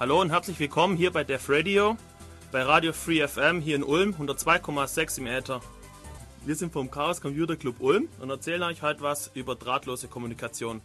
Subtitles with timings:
[0.00, 1.96] Hallo und herzlich willkommen hier bei Def Radio,
[2.52, 5.60] bei Radio Free FM hier in Ulm, 102,6 im Äther.
[6.46, 10.82] Wir sind vom Chaos Computer Club Ulm und erzählen euch heute was über drahtlose Kommunikation.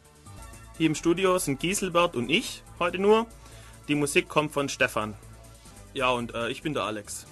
[0.80, 3.28] Hier im Studio sind Gieselbert und ich heute nur.
[3.88, 5.14] Die Musik kommt von Stefan.
[5.94, 7.28] Ja, und äh, ich bin der Alex.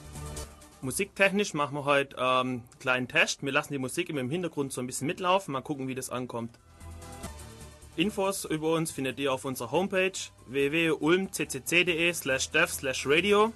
[0.84, 3.42] Musiktechnisch machen wir heute ähm, einen kleinen Test.
[3.42, 6.60] Wir lassen die Musik im Hintergrund so ein bisschen mitlaufen, mal gucken, wie das ankommt.
[7.96, 10.14] Infos über uns findet ihr auf unserer Homepage
[10.48, 13.52] www.ulmccc.de slash dev slash radio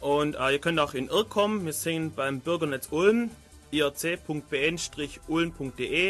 [0.00, 1.66] und äh, ihr könnt auch in IRC kommen.
[1.66, 3.30] Wir sind beim Bürgernetz Ulm
[3.70, 4.44] irc.bn-ulm.de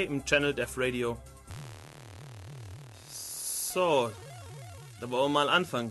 [0.04, 1.16] im Channel Dev Radio.
[3.10, 4.12] So,
[5.00, 5.90] da wollen wir mal anfangen.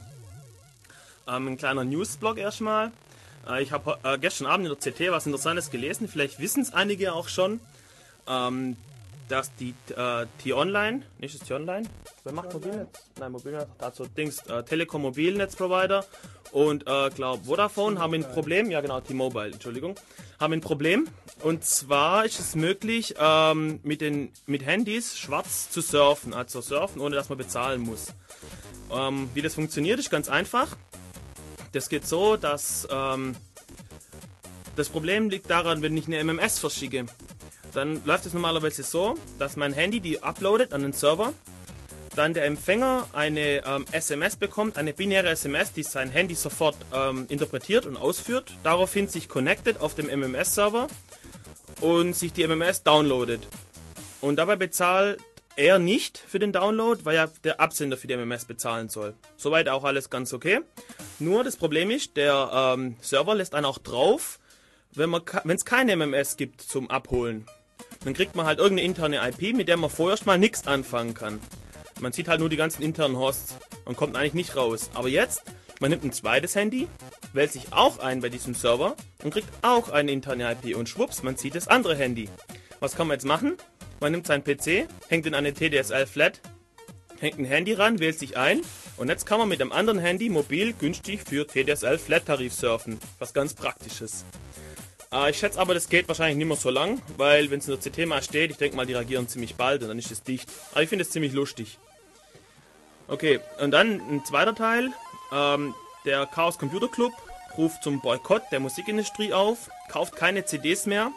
[1.28, 2.92] Ähm, ein kleiner Newsblog erstmal.
[3.48, 6.08] Äh, ich habe äh, gestern Abend in der CT was Interessantes gelesen.
[6.08, 7.60] Vielleicht wissen es einige auch schon.
[8.28, 8.78] Ähm,
[9.28, 11.88] dass die äh, T-Online, nicht das T-Online,
[12.24, 13.10] wer macht Mobilnetz?
[13.20, 16.06] Nein, Mobilnetz, dazu Dings, äh, Telekom Mobilnetzprovider
[16.52, 19.96] und äh, glaube Vodafone haben ein Problem, ja genau, T-Mobile, Entschuldigung,
[20.40, 21.08] haben ein Problem
[21.42, 27.02] und zwar ist es möglich, ähm, mit, den, mit Handys schwarz zu surfen, also surfen,
[27.02, 28.08] ohne dass man bezahlen muss.
[28.92, 30.78] Ähm, wie das funktioniert, ist ganz einfach.
[31.72, 33.36] Das geht so, dass ähm,
[34.76, 37.06] das Problem liegt daran, wenn ich eine MMS verschicke
[37.76, 41.34] dann läuft es normalerweise so, dass mein Handy die uploadet an den Server,
[42.16, 47.26] dann der Empfänger eine ähm, SMS bekommt, eine binäre SMS, die sein Handy sofort ähm,
[47.28, 50.88] interpretiert und ausführt, daraufhin sich connected auf dem MMS-Server
[51.82, 53.46] und sich die MMS downloadet.
[54.22, 55.20] Und dabei bezahlt
[55.58, 59.14] er nicht für den Download, weil ja der Absender für die MMS bezahlen soll.
[59.38, 60.62] Soweit auch alles ganz okay.
[61.20, 64.40] Nur das Problem ist, der ähm, Server lässt einen auch drauf,
[64.94, 67.46] wenn es keine MMS gibt zum Abholen.
[68.04, 71.40] Dann kriegt man halt irgendeine interne IP, mit der man vorher mal nichts anfangen kann.
[72.02, 73.56] Man sieht halt nur die ganzen internen Hosts
[73.86, 74.90] und kommt eigentlich nicht raus.
[74.94, 75.44] Aber jetzt,
[75.80, 76.88] man nimmt ein zweites Handy,
[77.34, 81.24] wählt sich auch ein bei diesem Server und kriegt auch eine interne IP und schwupps,
[81.24, 82.30] man sieht das andere Handy.
[82.80, 83.58] Was kann man jetzt machen?
[84.02, 86.42] Man nimmt seinen PC, hängt in eine TDSL Flat,
[87.20, 88.62] hängt ein Handy ran, wählt sich ein
[88.98, 93.00] und jetzt kann man mit dem anderen Handy mobil günstig für TDSL Flat Tarif surfen.
[93.20, 94.26] Was ganz praktisches.
[95.12, 97.78] Äh, ich schätze aber, das geht wahrscheinlich nicht mehr so lang, weil wenn es in
[97.80, 100.24] der CT mal steht, ich denke mal, die reagieren ziemlich bald und dann ist es
[100.24, 100.50] dicht.
[100.72, 101.78] Aber ich finde es ziemlich lustig.
[103.08, 104.92] Okay, und dann ein zweiter Teil.
[105.32, 105.74] Ähm,
[106.06, 107.14] der Chaos Computer Club
[107.58, 111.12] ruft zum Boykott der Musikindustrie auf, kauft keine CDs mehr.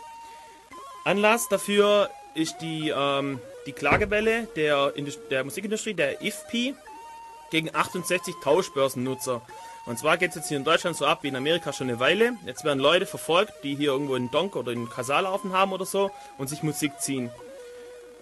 [1.05, 4.93] Anlass dafür ist die, ähm, die Klagewelle der,
[5.31, 6.75] der Musikindustrie, der IFP,
[7.51, 9.43] gegen 68 Tauschbörsennutzer.
[9.89, 11.99] Und zwar geht es jetzt hier in Deutschland so ab wie in Amerika schon eine
[11.99, 12.35] Weile.
[12.45, 15.87] Jetzt werden Leute verfolgt, die hier irgendwo in Donk oder in Kasal laufen haben oder
[15.87, 17.31] so und sich Musik ziehen.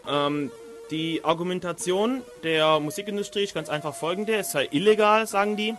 [0.08, 0.52] Ähm,
[0.92, 5.74] die Argumentation der Musikindustrie ist ganz einfach folgende: Es sei illegal, sagen die,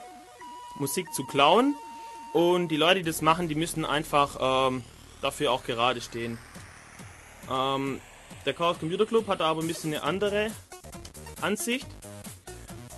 [0.76, 1.74] Musik zu klauen.
[2.34, 4.84] Und die Leute, die das machen, die müssen einfach ähm,
[5.22, 6.38] dafür auch gerade stehen.
[7.50, 8.02] Ähm,
[8.46, 10.52] der Chaos Computer Club hat aber ein bisschen eine andere
[11.40, 11.88] Ansicht.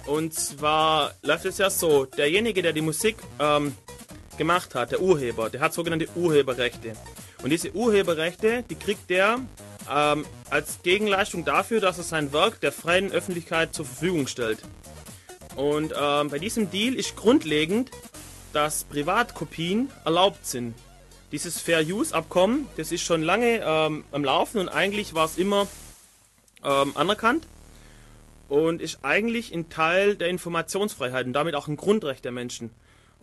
[0.10, 3.76] Und zwar läuft es ja so, derjenige, der die Musik ähm,
[4.40, 6.94] gemacht hat, der Urheber, der hat sogenannte Urheberrechte.
[7.44, 9.38] Und diese Urheberrechte, die kriegt der
[9.88, 14.58] ähm, als Gegenleistung dafür, dass er sein Werk der freien Öffentlichkeit zur Verfügung stellt.
[15.56, 17.92] Und ähm, bei diesem Deal ist grundlegend,
[18.52, 20.74] dass Privatkopien erlaubt sind.
[21.32, 25.38] Dieses Fair Use Abkommen, das ist schon lange ähm, am Laufen und eigentlich war es
[25.38, 25.68] immer
[26.64, 27.46] ähm, anerkannt
[28.50, 32.72] und ist eigentlich ein Teil der Informationsfreiheit und damit auch ein Grundrecht der Menschen.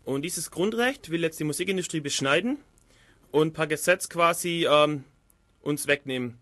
[0.05, 2.59] Und dieses Grundrecht will jetzt die Musikindustrie beschneiden
[3.33, 5.05] und per Gesetz quasi ähm,
[5.63, 6.39] uns wegnehmen.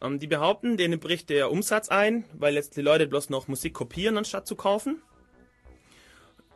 [0.00, 3.74] Ähm, die behaupten, denen bricht der Umsatz ein, weil jetzt die Leute bloß noch Musik
[3.74, 5.02] kopieren, anstatt zu kaufen.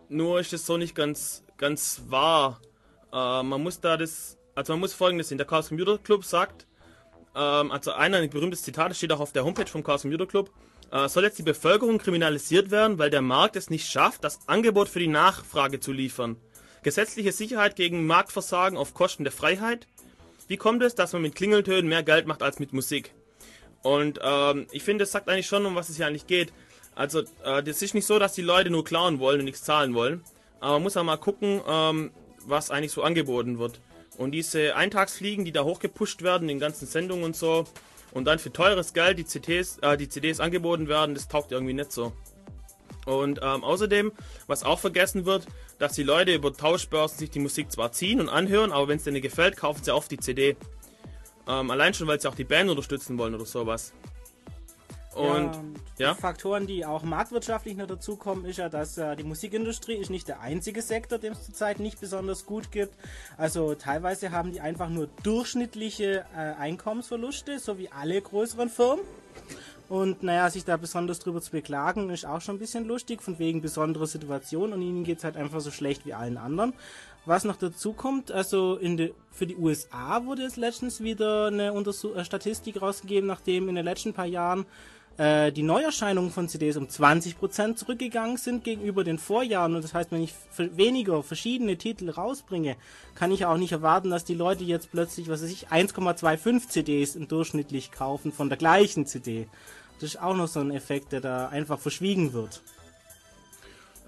[0.08, 2.60] Nur ist es so nicht ganz, ganz wahr.
[3.12, 5.38] Äh, man muss da das, also man muss folgendes sehen.
[5.38, 6.66] Der Chaos Computer Club sagt,
[7.34, 10.26] ähm, also einer, ein berühmtes Zitat, das steht auch auf der Homepage vom Chaos Computer
[10.26, 10.50] Club,
[11.06, 14.98] soll jetzt die Bevölkerung kriminalisiert werden, weil der Markt es nicht schafft, das Angebot für
[14.98, 16.36] die Nachfrage zu liefern.
[16.82, 19.86] Gesetzliche Sicherheit gegen Marktversagen auf Kosten der Freiheit.
[20.48, 23.14] Wie kommt es, dass man mit Klingeltönen mehr Geld macht als mit Musik?
[23.82, 26.52] Und ähm, ich finde, das sagt eigentlich schon, um was es hier eigentlich geht.
[26.94, 29.94] Also, äh, das ist nicht so, dass die Leute nur klauen wollen und nichts zahlen
[29.94, 30.22] wollen.
[30.60, 32.10] Aber man muss auch mal gucken, ähm,
[32.44, 33.80] was eigentlich so angeboten wird.
[34.18, 37.64] Und diese Eintagsfliegen, die da hochgepusht werden, in ganzen Sendungen und so,
[38.12, 41.74] und dann für teures Geld die, CTs, äh, die CDs angeboten werden, das taugt irgendwie
[41.74, 42.12] nicht so.
[43.04, 44.12] Und ähm, außerdem,
[44.46, 45.46] was auch vergessen wird,
[45.78, 49.04] dass die Leute über Tauschbörsen sich die Musik zwar ziehen und anhören, aber wenn es
[49.04, 50.56] denen gefällt, kaufen sie auf die CD.
[51.48, 53.92] Ähm, allein schon, weil sie auch die Band unterstützen wollen oder sowas.
[55.14, 55.52] Und
[55.98, 56.14] ja, ja?
[56.14, 60.40] Faktoren, die auch marktwirtschaftlich noch dazukommen, ist ja, dass äh, die Musikindustrie ist nicht der
[60.40, 62.94] einzige Sektor, dem es zurzeit nicht besonders gut gibt.
[63.36, 69.04] Also teilweise haben die einfach nur durchschnittliche äh, Einkommensverluste, so wie alle größeren Firmen.
[69.88, 73.38] Und naja, sich da besonders drüber zu beklagen, ist auch schon ein bisschen lustig, von
[73.38, 76.72] wegen besonderer Situation und ihnen geht es halt einfach so schlecht wie allen anderen.
[77.26, 82.16] Was noch dazu kommt, also de, für die USA wurde es letztens wieder eine Untersuch
[82.16, 84.64] äh, Statistik rausgegeben, nachdem in den letzten paar Jahren
[85.18, 89.74] äh, die Neuerscheinungen von CDs um 20% zurückgegangen sind gegenüber den Vorjahren.
[89.74, 92.76] Und das heißt, wenn ich weniger verschiedene Titel rausbringe,
[93.14, 97.14] kann ich auch nicht erwarten, dass die Leute jetzt plötzlich, was weiß ich, 1,25 CDs
[97.14, 99.48] im durchschnittlich kaufen von der gleichen CD.
[100.00, 102.62] Das ist auch noch so ein Effekt, der da einfach verschwiegen wird.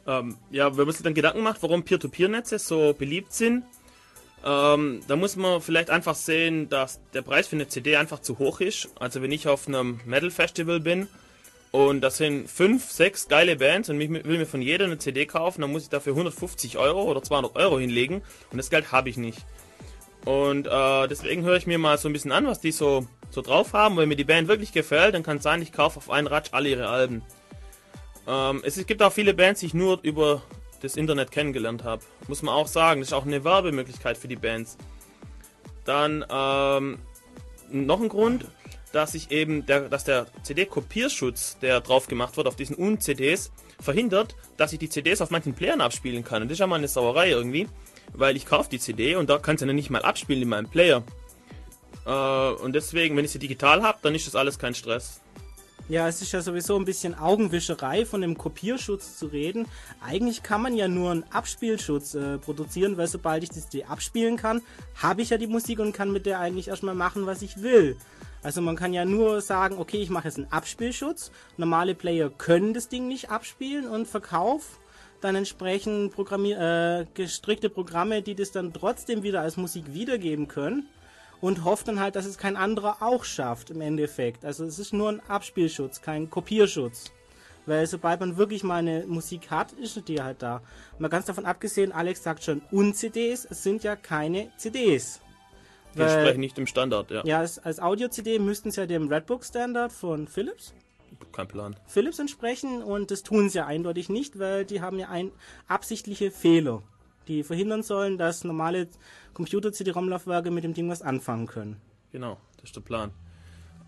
[0.07, 3.65] Ähm, ja, man sich dann Gedanken macht, warum Peer-to-Peer-Netze so beliebt sind,
[4.45, 8.39] ähm, da muss man vielleicht einfach sehen, dass der Preis für eine CD einfach zu
[8.39, 8.89] hoch ist.
[9.01, 11.09] Also wenn ich auf einem Metal-Festival bin
[11.73, 15.25] und das sind fünf, sechs geile Bands und ich will mir von jeder eine CD
[15.25, 18.21] kaufen, dann muss ich dafür 150 Euro oder 200 Euro hinlegen
[18.51, 19.39] und das Geld habe ich nicht.
[20.27, 23.41] Und äh, deswegen höre ich mir mal so ein bisschen an, was die so, so
[23.41, 23.97] drauf haben.
[23.97, 26.51] Wenn mir die Band wirklich gefällt, dann kann es sein, ich kaufe auf einen Ratsch
[26.53, 27.23] alle ihre Alben.
[28.27, 30.43] Ähm, es gibt auch viele Bands, die ich nur über
[30.85, 32.03] das Internet kennengelernt habe.
[32.29, 34.77] Muss man auch sagen, das ist auch eine Werbemöglichkeit für die Bands.
[35.85, 36.99] Dann ähm,
[37.71, 38.47] noch ein Grund,
[38.93, 43.51] dass ich eben der, dass der CD-Kopierschutz, der drauf gemacht wird auf diesen UN-CDs,
[43.81, 46.43] verhindert, dass ich die CDs auf manchen Playern abspielen kann.
[46.43, 47.69] Und das ist ja mal eine Sauerei irgendwie,
[48.13, 50.69] weil ich kaufe die CD und da kann sie ja nicht mal abspielen in meinem
[50.69, 51.03] Player.
[52.07, 52.11] Äh,
[52.63, 55.21] und deswegen, wenn ich sie digital habe, dann ist das alles kein Stress.
[55.87, 59.67] Ja, es ist ja sowieso ein bisschen Augenwischerei, von dem Kopierschutz zu reden.
[60.03, 64.39] Eigentlich kann man ja nur einen Abspielschutz äh, produzieren, weil sobald ich das CD abspielen
[64.39, 64.63] kann,
[64.95, 67.99] habe ich ja die Musik und kann mit der eigentlich erstmal machen, was ich will.
[68.43, 71.31] Also man kann ja nur sagen, okay, ich mache jetzt einen Abspielschutz.
[71.59, 74.79] Normale Player können das Ding nicht abspielen und Verkauf
[75.21, 80.89] dann entsprechend Programmier äh, gestrickte Programme, die das dann trotzdem wieder als Musik wiedergeben können
[81.41, 84.45] und hofft dann halt, dass es kein anderer auch schafft im Endeffekt.
[84.45, 87.13] Also es ist nur ein Abspielschutz, kein Kopierschutz.
[87.67, 90.61] Weil sobald man wirklich mal eine Musik hat, ist die halt da.
[90.99, 95.21] Mal ganz davon abgesehen, Alex sagt schon, Un-CDs, es sind ja keine CDs.
[95.95, 97.23] Die entsprechen nicht dem Standard, ja.
[97.25, 100.75] Ja, als, als Audio-CD müssten es ja dem Redbook-Standard von Philips
[101.35, 101.77] kein Plan.
[101.87, 105.33] Philips entsprechen und das tun sie ja eindeutig nicht, weil die haben ja ein
[105.69, 106.83] absichtliche Fehler
[107.29, 108.89] die verhindern sollen, dass normale
[109.33, 111.77] Computer-CD-ROM-Laufwerke mit dem Ding was anfangen können.
[112.13, 113.11] Genau, das ist der Plan.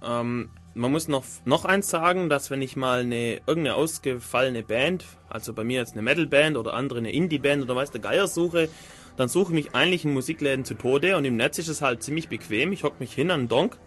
[0.04, 5.04] Ähm, man muss noch, noch eins sagen, dass wenn ich mal eine irgendeine ausgefallene Band,
[5.30, 8.68] also bei mir jetzt eine Metal-Band oder andere eine Indie-Band oder weiß der Geier suche,
[9.16, 12.02] dann suche ich mich eigentlich in Musikläden zu Tode und im Netz ist es halt
[12.02, 12.72] ziemlich bequem.
[12.72, 13.78] Ich hocke mich hin an den Donk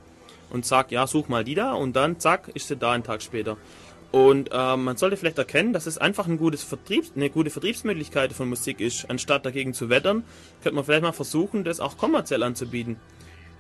[0.50, 3.22] und sag, ja, such mal die da und dann zack, ist sie da einen Tag
[3.22, 3.57] später.
[4.11, 8.33] Und äh, man sollte vielleicht erkennen, dass es einfach ein gutes Vertriebs eine gute Vertriebsmöglichkeit
[8.33, 9.09] von Musik ist.
[9.09, 10.23] Anstatt dagegen zu wettern,
[10.63, 12.97] könnte man vielleicht mal versuchen, das auch kommerziell anzubieten.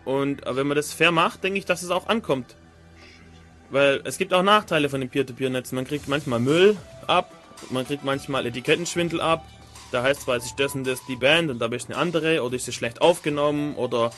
[0.05, 2.55] Und äh, wenn man das fair macht, denke ich, dass es auch ankommt.
[3.69, 5.75] Weil es gibt auch Nachteile von den Peer-to-Peer-Netzen.
[5.75, 6.75] Man kriegt manchmal Müll
[7.05, 7.31] ab,
[7.69, 9.45] man kriegt manchmal Etikettenschwindel ab.
[9.91, 12.43] Da heißt zwar, es ist das und das die Band und dabei ist eine andere
[12.43, 14.11] oder ist sie schlecht aufgenommen oder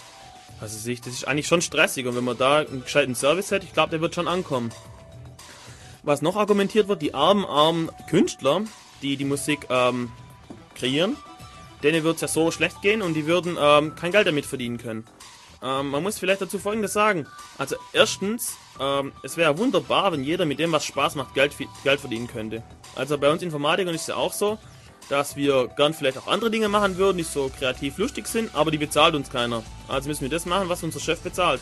[0.59, 3.63] also sich, das ist eigentlich schon stressig und wenn man da einen gescheiten Service hat,
[3.63, 4.69] ich glaube, der wird schon ankommen.
[6.03, 8.61] Was noch argumentiert wird, die armen, armen Künstler,
[9.01, 10.11] die die Musik ähm,
[10.75, 11.15] kreieren,
[11.83, 14.77] denen wird es ja so schlecht gehen und die würden ähm, kein Geld damit verdienen
[14.77, 15.05] können.
[15.63, 17.27] Ähm, man muss vielleicht dazu Folgendes sagen.
[17.57, 21.53] Also erstens, ähm, es wäre wunderbar, wenn jeder mit dem, was Spaß macht, Geld,
[21.83, 22.63] Geld verdienen könnte.
[22.95, 24.57] Also bei uns Informatikern ist es ja auch so,
[25.09, 28.71] dass wir gern vielleicht auch andere Dinge machen würden, die so kreativ lustig sind, aber
[28.71, 29.61] die bezahlt uns keiner.
[29.87, 31.61] Also müssen wir das machen, was unser Chef bezahlt.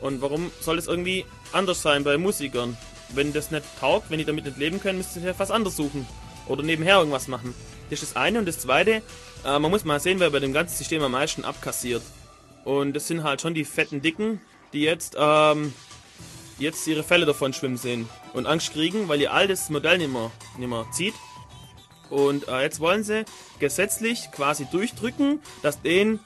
[0.00, 2.76] Und warum soll es irgendwie anders sein bei Musikern?
[3.14, 5.76] Wenn das nicht taugt, wenn die damit nicht leben können, müsst ihr ja was anderes
[5.76, 6.06] suchen.
[6.46, 7.54] Oder nebenher irgendwas machen.
[7.90, 8.38] Das ist das eine.
[8.38, 9.02] Und das zweite,
[9.44, 12.02] äh, man muss mal sehen, wer bei dem ganzen System am meisten abkassiert.
[12.64, 14.40] Und das sind halt schon die fetten Dicken,
[14.72, 15.72] die jetzt, ähm,
[16.58, 18.08] jetzt ihre Fälle davon schwimmen sehen.
[18.32, 21.14] Und Angst kriegen, weil ihr altes Modell nicht mehr, nicht mehr zieht.
[22.10, 23.24] Und äh, jetzt wollen sie
[23.58, 26.20] gesetzlich quasi durchdrücken, dass denen,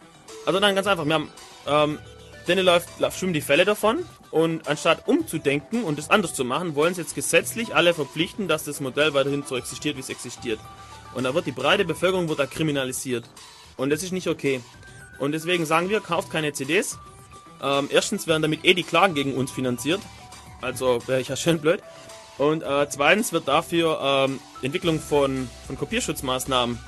[0.44, 1.30] also dann ganz einfach, wir haben,
[1.66, 1.98] ähm,
[2.48, 6.94] denen läuft, schwimmen die Fälle davon und anstatt umzudenken und es anders zu machen, wollen
[6.94, 10.60] sie jetzt gesetzlich alle verpflichten, dass das Modell weiterhin so existiert, wie es existiert.
[11.14, 13.24] Und da wird die breite Bevölkerung wird da kriminalisiert.
[13.76, 14.60] Und das ist nicht okay.
[15.18, 16.98] Und deswegen sagen wir, kauft keine CDs.
[17.62, 20.00] Ähm, erstens werden damit eh die Klagen gegen uns finanziert.
[20.60, 21.80] Also wäre ich ja schön blöd.
[22.38, 26.78] Und äh, zweitens wird dafür ähm, Entwicklung von, von Kopierschutzmaßnahmen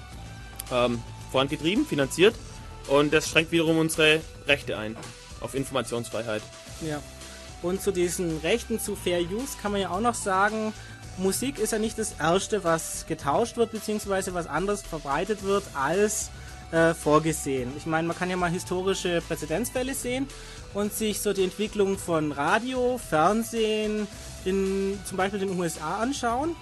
[0.70, 2.34] ähm, vorangetrieben, finanziert.
[2.88, 4.96] Und das schränkt wiederum unsere Rechte ein
[5.40, 6.42] auf Informationsfreiheit.
[6.80, 7.00] Ja.
[7.62, 10.72] Und zu diesen Rechten zu Fair Use kann man ja auch noch sagen,
[11.16, 16.30] Musik ist ja nicht das Erste, was getauscht wird, beziehungsweise was anders verbreitet wird als
[16.70, 17.72] äh, vorgesehen.
[17.76, 20.28] Ich meine, man kann ja mal historische Präzedenzfälle sehen
[20.74, 24.06] und sich so die Entwicklung von Radio, Fernsehen
[24.44, 26.54] in zum Beispiel den USA anschauen.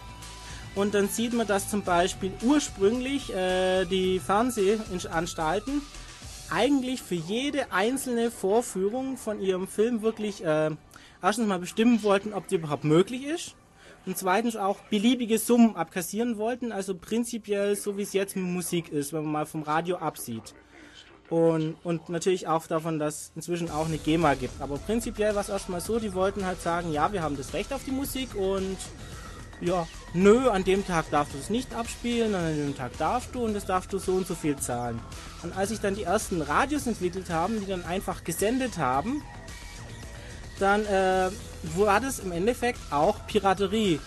[0.74, 5.82] Und dann sieht man, dass zum Beispiel ursprünglich äh, die Fernsehanstalten
[6.50, 10.70] eigentlich für jede einzelne Vorführung von ihrem Film wirklich äh,
[11.22, 13.54] erstens mal bestimmen wollten, ob die überhaupt möglich ist.
[14.06, 18.90] Und zweitens auch beliebige Summen abkassieren wollten, also prinzipiell so wie es jetzt mit Musik
[18.90, 20.54] ist, wenn man mal vom Radio absieht.
[21.28, 24.60] Und, und natürlich auch davon, dass inzwischen auch eine GEMA gibt.
[24.60, 27.72] Aber prinzipiell war es erstmal so, die wollten halt sagen, ja, wir haben das Recht
[27.72, 28.76] auf die Musik und
[29.60, 33.44] ja, nö, an dem Tag darfst du es nicht abspielen, an dem Tag darfst du
[33.44, 35.00] und das darfst du so und so viel zahlen.
[35.42, 39.22] Und als sich dann die ersten Radios entwickelt haben, die dann einfach gesendet haben,
[40.58, 41.30] dann äh,
[41.76, 44.00] war das im Endeffekt auch Piraterie.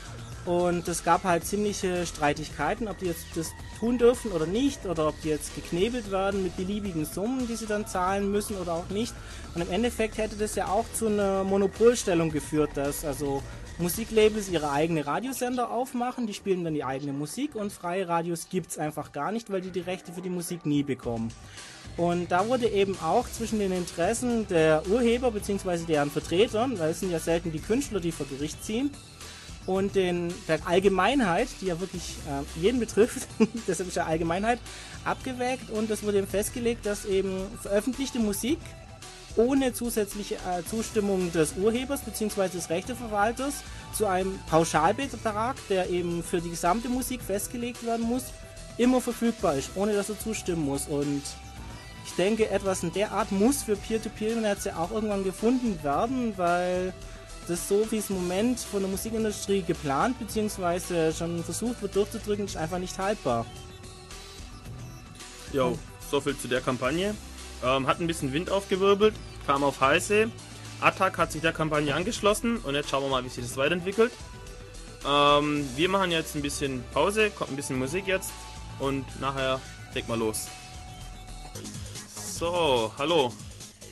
[0.45, 5.07] Und es gab halt ziemliche Streitigkeiten, ob die jetzt das tun dürfen oder nicht, oder
[5.07, 8.89] ob die jetzt geknebelt werden mit beliebigen Summen, die sie dann zahlen müssen oder auch
[8.89, 9.13] nicht.
[9.53, 13.43] Und im Endeffekt hätte das ja auch zu einer Monopolstellung geführt, dass also
[13.79, 18.71] Musiklabels ihre eigene Radiosender aufmachen, die spielen dann die eigene Musik und freie Radios gibt
[18.71, 21.31] es einfach gar nicht, weil die die Rechte für die Musik nie bekommen.
[21.95, 25.85] Und da wurde eben auch zwischen den Interessen der Urheber bzw.
[25.87, 28.91] deren Vertretern, weil es sind ja selten die Künstler, die vor Gericht ziehen,
[29.65, 33.27] und den, der Allgemeinheit, die ja wirklich äh, jeden betrifft,
[33.67, 34.59] das ist ja Allgemeinheit,
[35.05, 38.59] abgewägt und es wurde eben festgelegt, dass eben veröffentlichte Musik
[39.35, 42.49] ohne zusätzliche äh, Zustimmung des Urhebers bzw.
[42.49, 43.55] des Rechteverwalters
[43.93, 48.25] zu einem Pauschalbetrag, der eben für die gesamte Musik festgelegt werden muss,
[48.77, 50.87] immer verfügbar ist, ohne dass er zustimmen muss.
[50.87, 51.21] Und
[52.05, 56.93] ich denke, etwas in der Art muss für Peer-to-Peer-Netze auch irgendwann gefunden werden, weil
[57.47, 61.11] das so, wie es im Moment von der Musikindustrie geplant bzw.
[61.11, 63.45] schon versucht wird durchzudrücken, ist einfach nicht haltbar.
[65.51, 65.77] Jo,
[66.11, 67.15] so viel zu der Kampagne.
[67.63, 70.29] Ähm, hat ein bisschen Wind aufgewirbelt, kam auf heiße.
[70.81, 74.11] Attack hat sich der Kampagne angeschlossen und jetzt schauen wir mal, wie sich das weiterentwickelt.
[75.07, 78.31] Ähm, wir machen jetzt ein bisschen Pause, kommt ein bisschen Musik jetzt
[78.79, 79.59] und nachher
[79.93, 80.47] leg mal los.
[82.15, 83.33] So, hallo,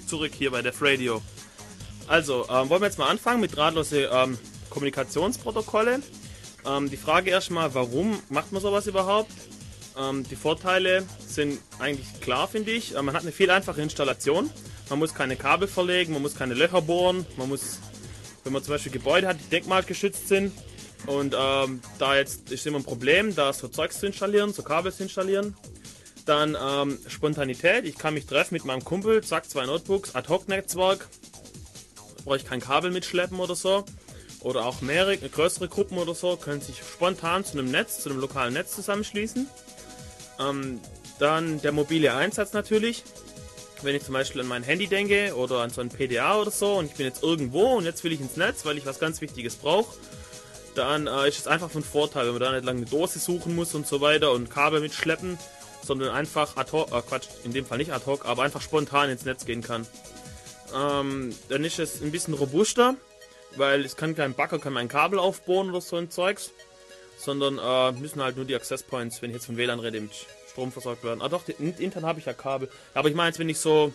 [0.07, 1.21] zurück hier bei Def Radio.
[2.07, 4.37] Also, ähm, wollen wir jetzt mal anfangen mit drahtlose ähm,
[4.69, 6.01] Kommunikationsprotokolle.
[6.65, 9.31] Ähm, die Frage erstmal, warum macht man sowas überhaupt?
[9.99, 12.95] Ähm, die Vorteile sind eigentlich klar, finde ich.
[12.95, 14.49] Äh, man hat eine viel einfache Installation.
[14.89, 17.25] Man muss keine Kabel verlegen, man muss keine Löcher bohren.
[17.35, 17.79] Man muss,
[18.43, 20.53] wenn man zum Beispiel Gebäude hat, die denkmalgeschützt sind.
[21.05, 24.93] Und ähm, da jetzt ist immer ein Problem, da so Zeugs zu installieren, so Kabel
[24.93, 25.55] zu installieren.
[26.25, 27.85] Dann ähm, Spontanität.
[27.85, 31.07] Ich kann mich treffen mit meinem Kumpel, zack, zwei Notebooks, Ad-Hoc-Netzwerk.
[32.25, 33.85] Brauche ich kein Kabel mitschleppen oder so.
[34.41, 38.19] Oder auch mehrere, größere Gruppen oder so können sich spontan zu einem Netz, zu einem
[38.19, 39.47] lokalen Netz zusammenschließen.
[40.39, 40.79] Ähm,
[41.19, 43.03] dann der mobile Einsatz natürlich.
[43.81, 46.75] Wenn ich zum Beispiel an mein Handy denke oder an so ein PDA oder so
[46.75, 49.21] und ich bin jetzt irgendwo und jetzt will ich ins Netz, weil ich was ganz
[49.21, 49.95] Wichtiges brauche,
[50.73, 53.55] dann äh, ist es einfach von Vorteil, wenn man da nicht lange eine Dose suchen
[53.55, 55.37] muss und so weiter und Kabel mitschleppen,
[55.83, 59.09] sondern einfach ad hoc, äh, Quatsch, in dem Fall nicht ad hoc, aber einfach spontan
[59.09, 59.85] ins Netz gehen kann.
[60.75, 62.95] Ähm, dann ist es ein bisschen robuster,
[63.55, 66.51] weil es kann kein Bagger, kann mein Kabel aufbohren oder so ein Zeugs
[67.17, 70.11] sondern äh, müssen halt nur die Access Points, wenn ich jetzt von WLAN rede, mit
[70.49, 71.21] Strom versorgt werden.
[71.21, 72.69] Ah doch, intern habe ich ja Kabel.
[72.93, 73.93] Aber ich meine jetzt, wenn ich so,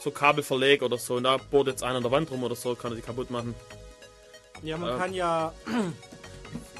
[0.00, 2.54] so Kabel verlege oder so, und da bohrt jetzt einer an der Wand rum oder
[2.54, 3.54] so, kann er die kaputt machen.
[4.62, 5.52] Ja, man äh, kann ja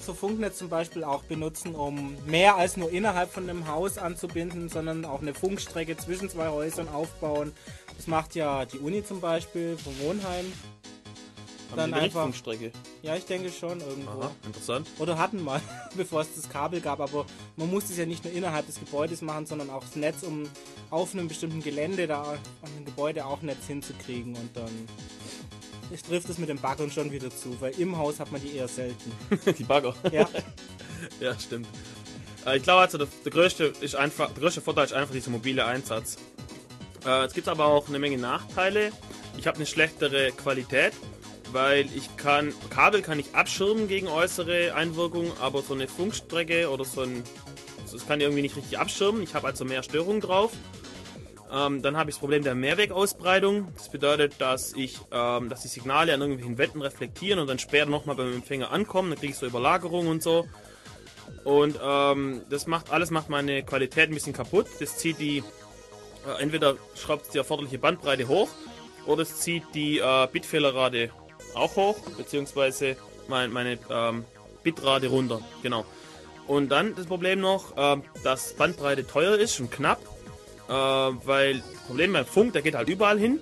[0.01, 4.69] so Funknetz zum Beispiel auch benutzen, um mehr als nur innerhalb von einem Haus anzubinden,
[4.69, 7.53] sondern auch eine Funkstrecke zwischen zwei Häusern aufbauen.
[7.97, 10.53] Das macht ja die Uni zum Beispiel vom Wohnheim.
[11.71, 12.73] Haben dann einfach Funkstrecke.
[13.03, 14.21] Ja, ich denke schon irgendwo.
[14.21, 14.89] Aha, interessant.
[14.99, 15.61] Oder hatten mal,
[15.97, 19.23] bevor es das Kabel gab, aber man muss es ja nicht nur innerhalb des Gebäudes
[19.23, 20.49] machen, sondern auch das Netz, um
[20.91, 24.71] auf einem bestimmten Gelände da an dem Gebäude auch Netz hinzukriegen und dann
[25.91, 28.57] ich trifft es mit den Baggern schon wieder zu, weil im Haus hat man die
[28.57, 29.13] eher selten.
[29.59, 29.95] die Bagger?
[30.11, 30.29] Ja.
[31.21, 31.69] ja, stimmt.
[32.45, 35.31] Äh, ich glaube also, der, der, größte ist einfach, der größte Vorteil ist einfach dieser
[35.31, 36.17] mobile Einsatz.
[37.05, 38.91] Äh, es gibt aber auch eine Menge Nachteile.
[39.39, 40.93] Ich habe eine schlechtere Qualität
[41.57, 46.85] weil ich kann, Kabel kann ich abschirmen gegen äußere Einwirkungen, aber so eine Funkstrecke oder
[46.85, 47.25] so ein,
[47.91, 49.23] das kann ich irgendwie nicht richtig abschirmen.
[49.23, 50.53] Ich habe also mehr Störungen drauf.
[51.51, 53.69] Ähm, dann habe ich das Problem der Mehrwegausbreitung.
[53.75, 57.87] Das bedeutet, dass ich, ähm, dass die Signale an irgendwelchen Wänden reflektieren und dann später
[57.87, 59.09] nochmal beim Empfänger ankommen.
[59.09, 60.47] Dann kriege ich so Überlagerungen und so.
[61.45, 64.67] Und ähm, das macht alles macht meine Qualität ein bisschen kaputt.
[64.79, 68.51] Das zieht die, äh, entweder schraubt die erforderliche Bandbreite hoch
[69.07, 71.11] oder es zieht die äh, Bitfehlerrate
[71.57, 72.97] auch hoch, beziehungsweise
[73.29, 74.25] mein, meine ähm,
[74.63, 75.41] Bitrate runter.
[75.63, 75.85] Genau.
[76.47, 80.01] Und dann das Problem noch, äh, dass Bandbreite teuer ist und knapp,
[80.69, 83.41] äh, weil Problem beim Funk, der geht halt überall hin.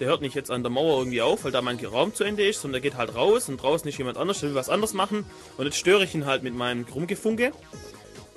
[0.00, 2.46] Der hört nicht jetzt an der Mauer irgendwie auf, weil da mein Raum zu Ende
[2.46, 4.92] ist, sondern der geht halt raus und draußen ist jemand anders, der will was anderes
[4.92, 5.24] machen.
[5.56, 7.52] Und jetzt störe ich ihn halt mit meinem Rumgefunke.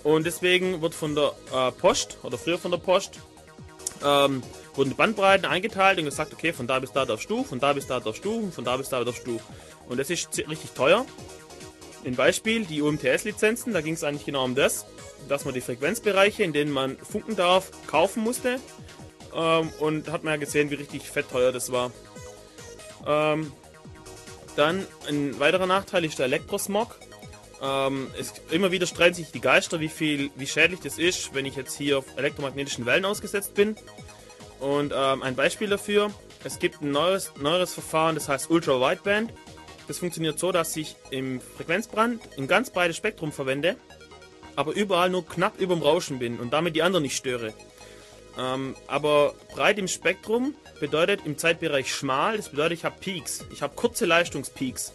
[0.03, 3.19] Und deswegen wird von der äh, Post, oder früher von der Post,
[4.05, 4.43] ähm,
[4.77, 7.87] wurden Bandbreiten eingeteilt und gesagt, okay, von da bis da darfst du, von da bis
[7.87, 9.39] da darfst du, von da bis da darfst du.
[9.89, 11.05] Und das ist richtig teuer.
[12.05, 14.85] Ein Beispiel, die UMTS-Lizenzen, da ging es eigentlich genau um das,
[15.27, 18.59] dass man die Frequenzbereiche, in denen man funken darf, kaufen musste.
[19.35, 21.91] Ähm, und hat man ja gesehen, wie richtig fett teuer das war.
[23.05, 23.51] Ähm,
[24.55, 26.97] dann ein weiterer Nachteil ist der Elektrosmog.
[27.61, 31.45] Ähm, es, immer wieder streiten sich die Geister, wie viel, wie schädlich das ist, wenn
[31.45, 33.75] ich jetzt hier auf elektromagnetischen Wellen ausgesetzt bin.
[34.59, 36.11] Und ähm, ein Beispiel dafür:
[36.43, 39.31] Es gibt ein neues, neueres Verfahren, das heißt Ultra Wideband.
[39.87, 43.77] Das funktioniert so, dass ich im Frequenzbrand ein ganz breites Spektrum verwende,
[44.55, 47.53] aber überall nur knapp über dem Rauschen bin und damit die anderen nicht störe.
[48.37, 53.45] Ähm, aber breit im Spektrum bedeutet im Zeitbereich schmal, das bedeutet, ich habe Peaks.
[53.51, 54.93] Ich habe kurze Leistungspeaks.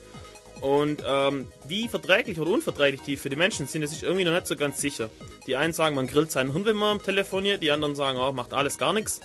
[0.61, 4.33] Und ähm, wie verträglich oder unverträglich die für die Menschen sind, ist ich irgendwie noch
[4.33, 5.11] nicht so ganz sicher.
[5.49, 8.53] Die einen sagen, man grillt seinen Hund, wenn man telefoniert, die anderen sagen, oh, macht
[8.53, 9.21] alles gar nichts.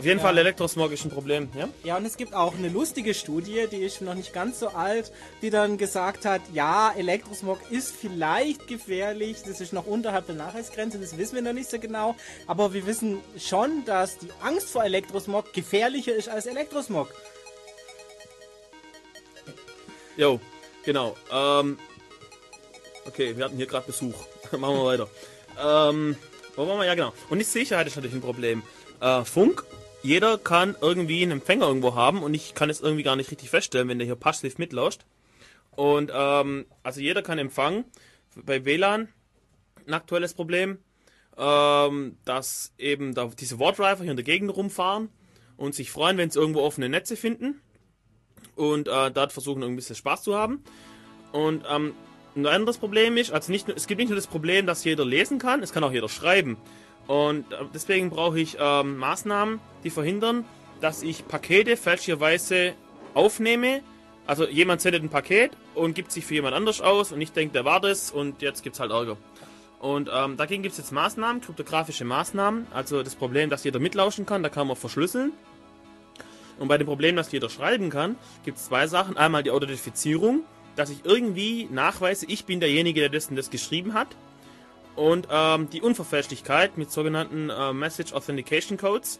[0.00, 0.24] Auf jeden ja.
[0.24, 1.68] Fall Elektrosmog ist ein Problem, ja?
[1.84, 5.12] Ja, und es gibt auch eine lustige Studie, die ist noch nicht ganz so alt,
[5.42, 10.98] die dann gesagt hat, ja, Elektrosmog ist vielleicht gefährlich, das ist noch unterhalb der Nachweisgrenze,
[10.98, 12.16] das wissen wir noch nicht so genau,
[12.46, 17.12] aber wir wissen schon, dass die Angst vor Elektrosmog gefährlicher ist als Elektrosmog.
[20.16, 20.40] Jo,
[20.82, 21.14] genau.
[21.30, 21.78] Ähm,
[23.04, 24.14] okay, wir hatten hier gerade Besuch.
[24.52, 25.08] Machen wir weiter.
[25.62, 26.16] ähm,
[26.56, 26.86] wo waren wir?
[26.86, 27.12] Ja, genau.
[27.28, 28.62] Und die Sicherheit ist natürlich ein Problem.
[29.02, 29.62] Äh, Funk
[30.02, 33.50] jeder kann irgendwie einen Empfänger irgendwo haben und ich kann es irgendwie gar nicht richtig
[33.50, 35.04] feststellen, wenn der hier passiv mitlauscht.
[35.76, 37.84] Und ähm, also jeder kann empfangen.
[38.36, 39.08] Bei WLAN
[39.86, 40.78] ein aktuelles Problem,
[41.36, 45.08] ähm, dass eben da diese Wardriver hier in der Gegend rumfahren
[45.56, 47.60] und sich freuen, wenn sie irgendwo offene Netze finden
[48.56, 50.62] und äh, dort versuchen irgendwie ein bisschen Spaß zu haben.
[51.32, 51.94] Und ähm,
[52.36, 55.38] ein anderes Problem ist, also nicht, es gibt nicht nur das Problem, dass jeder lesen
[55.38, 56.56] kann, es kann auch jeder schreiben.
[57.10, 60.44] Und äh, deswegen brauche ich ähm, Maßnahmen, die verhindern,
[60.80, 62.74] dass ich Pakete fälschlicherweise
[63.14, 63.80] aufnehme.
[64.28, 67.52] Also jemand sendet ein Paket und gibt sich für jemand anders aus und ich denke,
[67.52, 69.16] der war das und jetzt gibt es halt Ärger.
[69.80, 72.68] Und ähm, dagegen gibt es jetzt Maßnahmen, kryptografische Maßnahmen.
[72.72, 75.32] Also das Problem, dass jeder mitlauschen kann, da kann man verschlüsseln.
[76.60, 79.16] Und bei dem Problem, dass jeder schreiben kann, gibt es zwei Sachen.
[79.16, 80.44] Einmal die Authentifizierung,
[80.76, 84.06] dass ich irgendwie nachweise, ich bin derjenige, der das, das geschrieben hat.
[85.00, 89.18] Und ähm, die Unverfälschlichkeit mit sogenannten äh, Message Authentication Codes.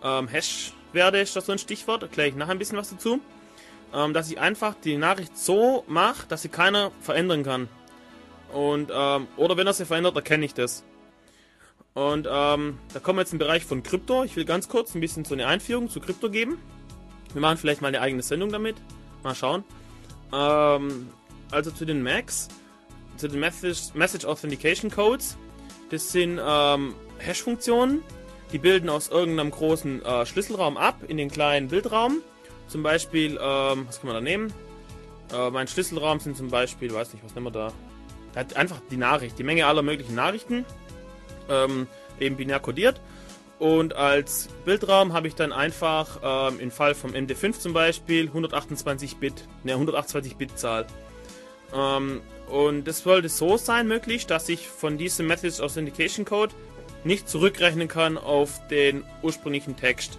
[0.00, 3.18] Ähm, Hash-Werte ist das so ein Stichwort, erkläre ich nachher ein bisschen was dazu.
[3.92, 7.68] Ähm, dass ich einfach die Nachricht so mache, dass sie keiner verändern kann.
[8.52, 10.84] Und, ähm, oder wenn er sie verändert, erkenne ich das.
[11.94, 14.22] Und ähm, da kommen wir jetzt im Bereich von Krypto.
[14.22, 16.56] Ich will ganz kurz ein bisschen so eine Einführung zu Krypto geben.
[17.32, 18.76] Wir machen vielleicht mal eine eigene Sendung damit.
[19.24, 19.64] Mal schauen.
[20.32, 21.08] Ähm,
[21.50, 22.46] also zu den Macs
[23.18, 25.36] zu den Message, Message Authentication Codes.
[25.90, 28.02] Das sind ähm, Hash-Funktionen,
[28.52, 32.18] die bilden aus irgendeinem großen äh, Schlüsselraum ab in den kleinen Bildraum.
[32.68, 34.52] Zum Beispiel, ähm, was kann man da nehmen?
[35.32, 37.72] Äh, mein Schlüsselraum sind zum Beispiel, weiß nicht, was nehmen wir da?
[38.34, 40.64] Hat einfach die Nachricht, die Menge aller möglichen Nachrichten,
[41.48, 41.86] ähm,
[42.20, 43.00] eben binär kodiert.
[43.58, 49.16] Und als Bildraum habe ich dann einfach ähm, im Fall vom MD5 zum Beispiel 128
[49.16, 50.86] Bit, ne 128 Bit Zahl.
[51.74, 56.54] Ähm, und das sollte so sein möglich, dass ich von diesem Message Authentication Code
[57.04, 60.18] nicht zurückrechnen kann auf den ursprünglichen Text.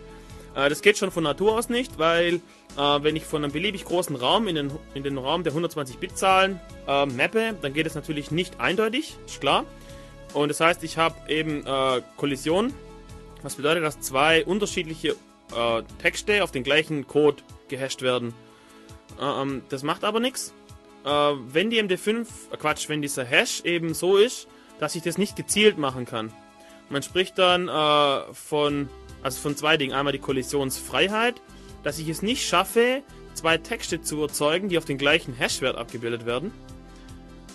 [0.55, 2.39] Äh, das geht schon von Natur aus nicht, weil äh,
[2.77, 7.05] wenn ich von einem beliebig großen Raum in den, in den Raum der 120-Bit-Zahlen äh,
[7.05, 9.65] mappe, dann geht es natürlich nicht eindeutig, ist klar.
[10.33, 12.73] Und das heißt, ich habe eben äh, Kollision,
[13.43, 15.15] was bedeutet, dass zwei unterschiedliche
[15.55, 18.33] äh, Texte auf den gleichen Code gehasht werden.
[19.21, 20.53] Ähm, das macht aber nichts,
[21.07, 24.47] äh, wenn die MD5, äh Quatsch, wenn dieser Hash eben so ist,
[24.79, 26.31] dass ich das nicht gezielt machen kann.
[26.89, 28.89] Man spricht dann äh, von,
[29.23, 29.93] also von zwei Dingen.
[29.93, 31.41] Einmal die Kollisionsfreiheit,
[31.83, 33.01] dass ich es nicht schaffe,
[33.33, 36.51] zwei Texte zu erzeugen, die auf den gleichen Hashwert abgebildet werden.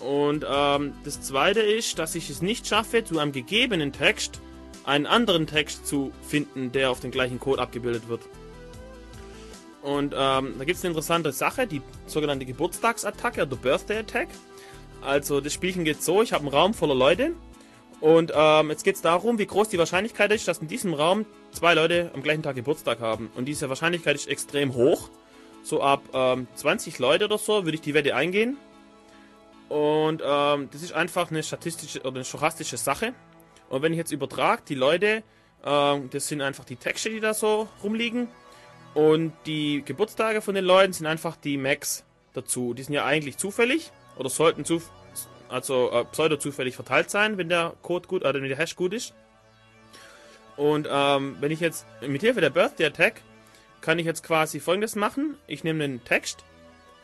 [0.00, 4.40] Und ähm, das zweite ist, dass ich es nicht schaffe, zu einem gegebenen Text
[4.84, 8.22] einen anderen Text zu finden, der auf den gleichen Code abgebildet wird.
[9.82, 14.28] Und ähm, da gibt es eine interessante Sache, die sogenannte Geburtstagsattacke, oder Birthday Attack.
[15.00, 17.32] Also das Spielchen geht so, ich habe einen Raum voller Leute
[18.02, 21.24] und ähm, jetzt geht es darum, wie groß die Wahrscheinlichkeit ist, dass in diesem Raum
[21.52, 23.30] zwei Leute am gleichen Tag Geburtstag haben.
[23.36, 25.08] Und diese Wahrscheinlichkeit ist extrem hoch.
[25.62, 28.56] so ab ähm, 20 Leute oder so würde ich die Wette eingehen.
[29.68, 33.14] Und ähm, das ist einfach eine statistische oder eine stochastische Sache.
[33.68, 35.22] Und wenn ich jetzt übertrage, die Leute,
[35.64, 38.26] ähm, das sind einfach die Texte, die da so rumliegen.
[38.94, 42.74] Und die Geburtstage von den Leuten sind einfach die Max dazu.
[42.74, 44.82] Die sind ja eigentlich zufällig oder sollten zu,
[45.48, 48.92] also äh, pseudo zufällig verteilt sein, wenn der Code gut, oder wenn der Hash gut
[48.92, 49.14] ist.
[50.56, 53.22] Und ähm, wenn ich jetzt mit Hilfe der Birthday Attack
[53.82, 55.36] kann ich jetzt quasi folgendes machen.
[55.46, 56.44] Ich nehme einen Text,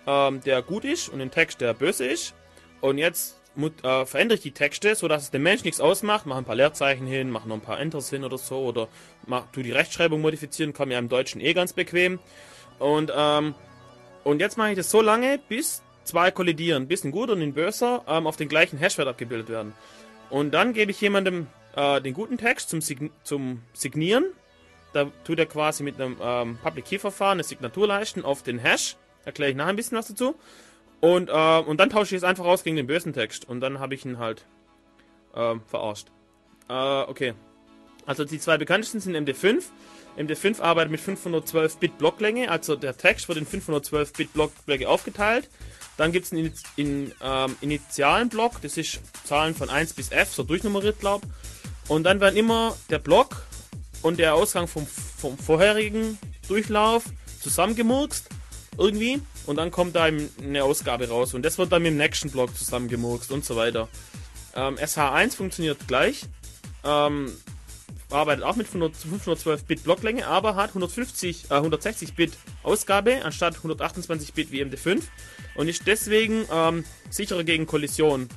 [0.07, 2.35] ähm, der gut ist und einen Text, der böse ist.
[2.81, 6.44] Und jetzt äh, verändere ich die Texte, sodass es dem Menschen nichts ausmacht, mache ein
[6.44, 8.88] paar Leerzeichen hin, mache noch ein paar Enters hin oder so, oder
[9.26, 12.18] mach, tu die Rechtschreibung modifizieren, kann mir im Deutschen eh ganz bequem.
[12.78, 13.54] Und, ähm,
[14.24, 17.52] und jetzt mache ich das so lange, bis zwei kollidieren, bis ein guter und ein
[17.52, 19.74] böser ähm, auf den gleichen Hashwert abgebildet werden.
[20.30, 24.26] Und dann gebe ich jemandem äh, den guten Text zum, Sign zum Signieren.
[24.92, 28.58] Da tut er quasi mit einem ähm, Public Key Verfahren eine Signatur leisten auf den
[28.58, 28.96] Hash.
[29.24, 30.34] Erkläre ich nachher ein bisschen was dazu.
[31.00, 33.48] Und, äh, und dann tausche ich es einfach aus gegen den bösen Text.
[33.48, 34.44] Und dann habe ich ihn halt
[35.34, 36.08] äh, verarscht.
[36.68, 37.34] Äh, okay.
[38.06, 39.62] Also die zwei bekanntesten sind MD5.
[40.16, 45.48] MD5 arbeitet mit 512-Bit Blocklänge, also der Text wird in 512-Bit Blockblöcke aufgeteilt.
[45.96, 50.32] Dann gibt es einen in, ähm, initialen Block, das ist Zahlen von 1 bis F,
[50.32, 51.22] so durchnummeriert, glaub.
[51.87, 53.44] Und dann werden immer der Block
[54.02, 57.04] und der Ausgang vom, vom vorherigen Durchlauf
[57.40, 58.28] zusammengemurkst
[58.78, 62.30] irgendwie und dann kommt da eine Ausgabe raus und das wird dann mit dem nächsten
[62.30, 63.88] Block zusammengemurkst und so weiter.
[64.54, 66.22] Ähm, SH1 funktioniert gleich,
[66.84, 67.32] ähm,
[68.10, 74.32] arbeitet auch mit 512 Bit Blocklänge, aber hat 150, äh, 160 Bit Ausgabe anstatt 128
[74.32, 75.02] Bit wie MD5
[75.56, 78.28] und ist deswegen ähm, sicherer gegen Kollision.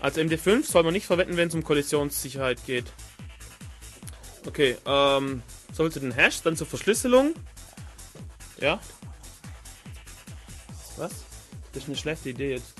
[0.00, 2.86] Also MD5 soll man nicht verwenden, wenn es um Kollisionssicherheit geht.
[4.46, 7.34] Okay, ähm, sollte den Hash dann zur Verschlüsselung.
[8.60, 8.80] Ja,
[10.98, 11.12] was?
[11.72, 12.74] Das ist eine schlechte Idee jetzt.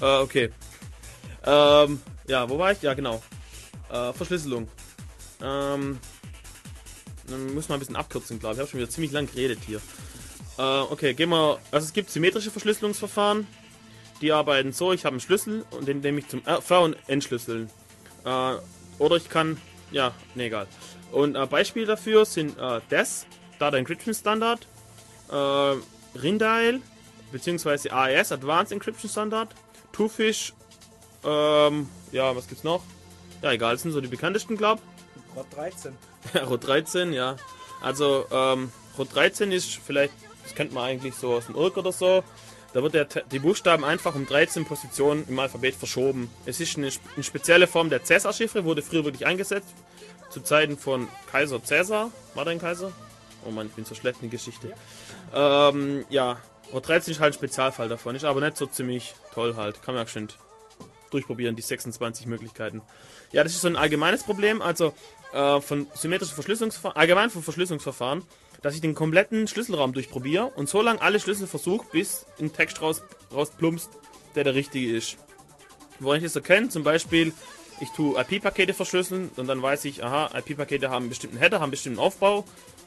[0.00, 0.50] Äh, okay.
[1.44, 2.82] Ähm, ja, wo war ich?
[2.82, 3.22] Ja, genau.
[3.90, 4.68] Äh, Verschlüsselung.
[5.42, 5.98] Ähm,
[7.28, 8.58] dann muss man ein bisschen abkürzen, glaube ich.
[8.58, 9.80] Ich habe schon wieder ziemlich lang geredet hier.
[10.58, 11.58] Äh, okay, gehen wir.
[11.70, 13.46] Also es gibt symmetrische Verschlüsselungsverfahren.
[14.20, 16.96] Die arbeiten so, ich habe einen Schlüssel und den nehme ich zum äh, Ver- und
[17.06, 17.70] Entschlüsseln.
[18.24, 18.54] Äh,
[18.98, 19.56] oder ich kann.
[19.92, 20.66] Ja, ne, egal.
[21.10, 23.26] Und äh, Beispiele dafür sind äh, DES,
[23.58, 24.66] Data Encryption Standard,
[25.30, 25.74] äh,
[26.18, 26.80] Rindial,
[27.32, 29.48] beziehungsweise AES, Advanced Encryption Standard,
[29.92, 30.52] Twofish,
[31.24, 32.82] ähm, ja, was gibt's noch?
[33.42, 34.80] Ja, egal, das sind so die bekanntesten, glaub.
[35.36, 35.96] Rot 13.
[36.34, 37.36] Ja, Rot 13, ja.
[37.80, 40.12] Also, ähm, Rot 13 ist vielleicht,
[40.44, 42.22] das kennt man eigentlich so aus dem Irk oder so.
[42.72, 46.30] Da wird der, die Buchstaben einfach um 13 Positionen im Alphabet verschoben.
[46.44, 49.74] Es ist eine, eine spezielle Form der Cäsar-Chiffre, wurde früher wirklich eingesetzt.
[50.28, 52.12] Zu Zeiten von Kaiser Cäsar.
[52.34, 52.92] War der ein Kaiser?
[53.44, 54.72] Oh Mann, ich bin so schlecht in Geschichte.
[55.32, 56.36] Ja, ähm, ja
[56.72, 58.14] Rot 13 ist halt ein Spezialfall davon.
[58.14, 59.82] Ist aber nicht so ziemlich toll halt.
[59.82, 60.28] Kann man auch schön
[61.10, 62.82] durchprobieren, die 26 Möglichkeiten.
[63.32, 64.94] Ja, das ist so ein allgemeines Problem, also
[65.32, 68.22] äh, von symmetrischen Verschlüsselungsverfahren, allgemein von Verschlüsselungsverfahren,
[68.62, 72.80] dass ich den kompletten Schlüsselraum durchprobiere und so lange alle Schlüssel versuche, bis ein Text
[72.80, 73.02] raus,
[73.32, 73.90] rausplumpst,
[74.34, 75.16] der der richtige ist.
[75.98, 77.32] Woran ich das erkenne, zum Beispiel,
[77.80, 81.64] ich tue IP-Pakete verschlüsseln und dann weiß ich, aha, IP-Pakete haben einen bestimmten Header, haben
[81.64, 82.44] einen bestimmten Aufbau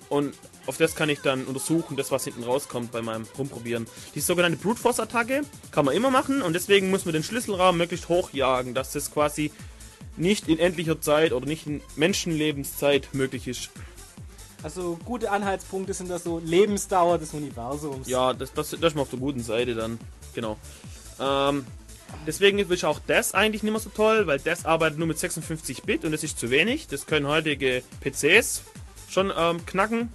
[0.09, 0.33] und
[0.65, 3.85] auf das kann ich dann untersuchen, das was hinten rauskommt bei meinem Rumprobieren.
[4.15, 7.77] Die sogenannte Brute Force Attacke kann man immer machen und deswegen muss man den Schlüsselrahmen
[7.77, 9.51] möglichst hochjagen, dass das quasi
[10.15, 13.69] nicht in endlicher Zeit oder nicht in Menschenlebenszeit möglich ist.
[14.61, 18.07] Also gute Anhaltspunkte sind das so Lebensdauer des Universums.
[18.07, 19.99] Ja, das, das, das ist mal auf der guten Seite dann.
[20.33, 20.57] Genau.
[21.19, 21.65] Ähm,
[22.25, 25.83] deswegen ist auch das eigentlich nicht mehr so toll, weil das arbeitet nur mit 56
[25.83, 26.87] Bit und das ist zu wenig.
[26.87, 28.63] Das können heutige PCs
[29.13, 30.11] schon ähm, knacken.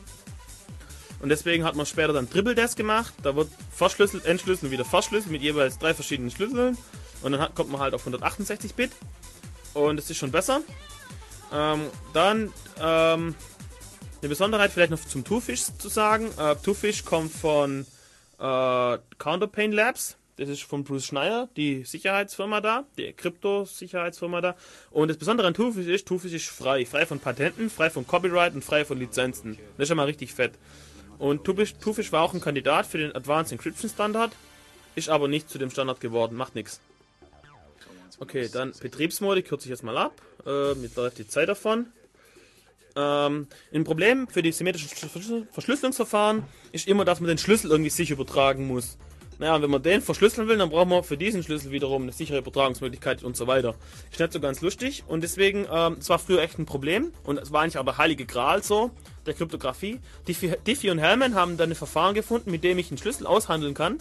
[1.21, 3.13] Und deswegen hat man später dann Triple Desk gemacht.
[3.23, 6.77] Da wird verschlüsselt, entschlüsselt, wieder verschlüsselt mit jeweils drei verschiedenen Schlüsseln.
[7.23, 8.93] Und dann hat, kommt man halt auf 168 Bit.
[9.75, 10.61] Und das ist schon besser.
[11.53, 13.35] Ähm, dann ähm,
[14.21, 16.31] eine Besonderheit vielleicht noch zum Twofish zu sagen.
[16.39, 17.87] Äh, Twofish kommt von
[18.39, 20.18] äh, Counterpain Labs.
[20.39, 24.57] Das ist von Bruce Schneier, die Sicherheitsfirma da, die Krypto-Sicherheitsfirma da.
[24.93, 26.87] Und das Besondere an Twofish ist, Twofish ist frei.
[26.87, 29.59] Frei von Patenten, frei von Copyright und frei von Lizenzen.
[29.77, 30.53] Das ist schon mal richtig fett.
[31.19, 34.31] Und Twofish war auch ein Kandidat für den Advanced Encryption Standard,
[34.95, 36.81] ist aber nicht zu dem Standard geworden, macht nichts.
[38.21, 40.23] Okay, dann Betriebsmode kürze ich jetzt mal ab.
[40.47, 41.87] Äh, mir läuft die Zeit davon.
[42.95, 44.89] Ähm, ein Problem für die symmetrischen
[45.51, 48.99] Verschlüsselungsverfahren ist immer, dass man den Schlüssel irgendwie sich übertragen muss.
[49.39, 52.39] Naja, wenn man den verschlüsseln will, dann braucht man für diesen Schlüssel wiederum eine sichere
[52.39, 53.75] Übertragungsmöglichkeit und so weiter.
[54.11, 57.39] Ist nicht so ganz lustig und deswegen, ähm, es war früher echt ein Problem und
[57.39, 58.91] es war eigentlich aber heilige Gral so,
[59.27, 60.01] der Kryptographie.
[60.27, 63.99] Diffie, und Hellman haben dann ein Verfahren gefunden, mit dem ich einen Schlüssel aushandeln kann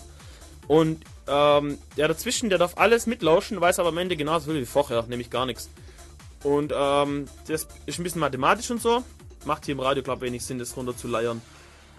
[0.68, 4.66] und ähm, der dazwischen, der darf alles mitlauschen, weiß aber am Ende genauso viel wie
[4.66, 5.70] vorher, nämlich gar nichts.
[6.44, 9.04] Und ähm, das ist ein bisschen mathematisch und so.
[9.46, 11.42] Macht hier im Radio, glaube ich, wenig Sinn, das runter zu leiern.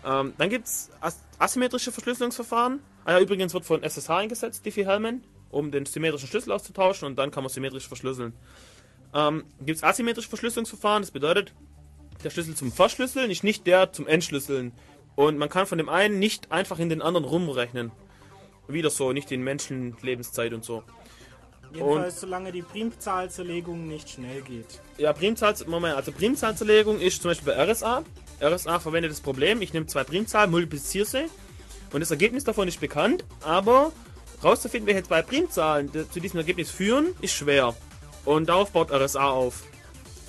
[0.04, 2.80] Ähm, dann gibt es as asymmetrische Verschlüsselungsverfahren.
[3.08, 7.30] Ah ja, übrigens wird von SSH eingesetzt, Diffie-Hellman, um den symmetrischen Schlüssel auszutauschen und dann
[7.30, 8.34] kann man symmetrisch verschlüsseln.
[9.14, 11.54] Ähm, gibt es asymmetrische Verschlüsselungsverfahren, das bedeutet,
[12.22, 14.72] der Schlüssel zum Verschlüsseln ist nicht der zum Entschlüsseln.
[15.16, 17.92] Und man kann von dem einen nicht einfach in den anderen rumrechnen.
[18.66, 20.82] Wieder so, nicht in Menschenlebenszeit und so.
[21.72, 24.82] Jedenfalls, und, solange die Primzahlzerlegung nicht schnell geht.
[24.98, 28.04] Ja, Primzahl, Moment, also Primzahlzerlegung ist zum Beispiel bei RSA.
[28.42, 31.24] RSA verwendet das Problem, ich nehme zwei Primzahlen, multipliziere sie
[31.92, 33.92] und das Ergebnis davon ist bekannt, aber
[34.42, 37.74] rauszufinden, welche zwei Primzahlen zu diesem Ergebnis führen, ist schwer.
[38.24, 39.62] Und darauf baut RSA auf.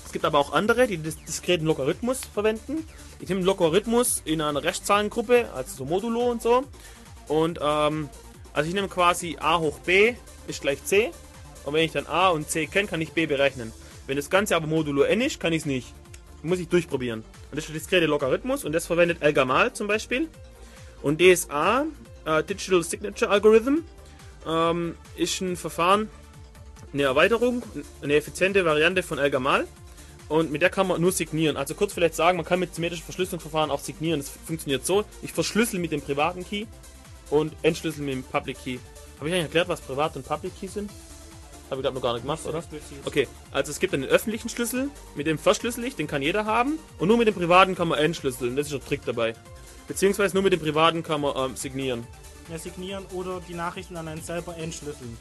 [0.04, 2.84] Es gibt aber auch andere, die das diskreten Logarithmus verwenden.
[3.20, 6.64] Ich nehme einen Logarithmus in einer Rechtszahlengruppe, also so Modulo und so.
[7.28, 8.08] Und ähm,
[8.52, 10.14] also ich nehme quasi a hoch b
[10.48, 11.12] ist gleich c.
[11.64, 13.72] Und wenn ich dann a und c kenne, kann ich b berechnen.
[14.06, 15.94] Wenn das Ganze aber modulo n ist, kann ich es nicht.
[16.42, 17.20] Muss ich durchprobieren.
[17.20, 20.28] Und das ist der diskrete Logarithmus und das verwendet Elgamal zum Beispiel.
[21.02, 21.86] Und DSA,
[22.24, 23.84] äh, Digital Signature Algorithm,
[24.46, 26.08] ähm, ist ein Verfahren,
[26.92, 27.62] eine Erweiterung,
[28.02, 29.66] eine effiziente Variante von Elgamal.
[30.28, 31.56] Und mit der kann man nur signieren.
[31.56, 34.20] Also kurz vielleicht sagen, man kann mit symmetrischen Verschlüsselungsverfahren auch signieren.
[34.20, 35.04] Das funktioniert so.
[35.22, 36.66] Ich verschlüssel mit dem privaten Key
[37.30, 38.78] und entschlüssel mit dem Public Key.
[39.18, 40.90] Habe ich eigentlich erklärt, was Privat und Public Key sind?
[41.68, 42.62] Habe ich glaube noch gar nicht gemacht, oder?
[43.04, 46.78] Okay, also es gibt einen öffentlichen Schlüssel, mit dem verschlüssel ich, den kann jeder haben.
[46.98, 48.56] Und nur mit dem privaten kann man entschlüsseln.
[48.56, 49.34] Das ist der Trick dabei.
[49.90, 52.06] Beziehungsweise nur mit dem privaten kann man ähm, signieren.
[52.48, 55.18] Ja, signieren oder die Nachrichten an einen selber entschlüsseln.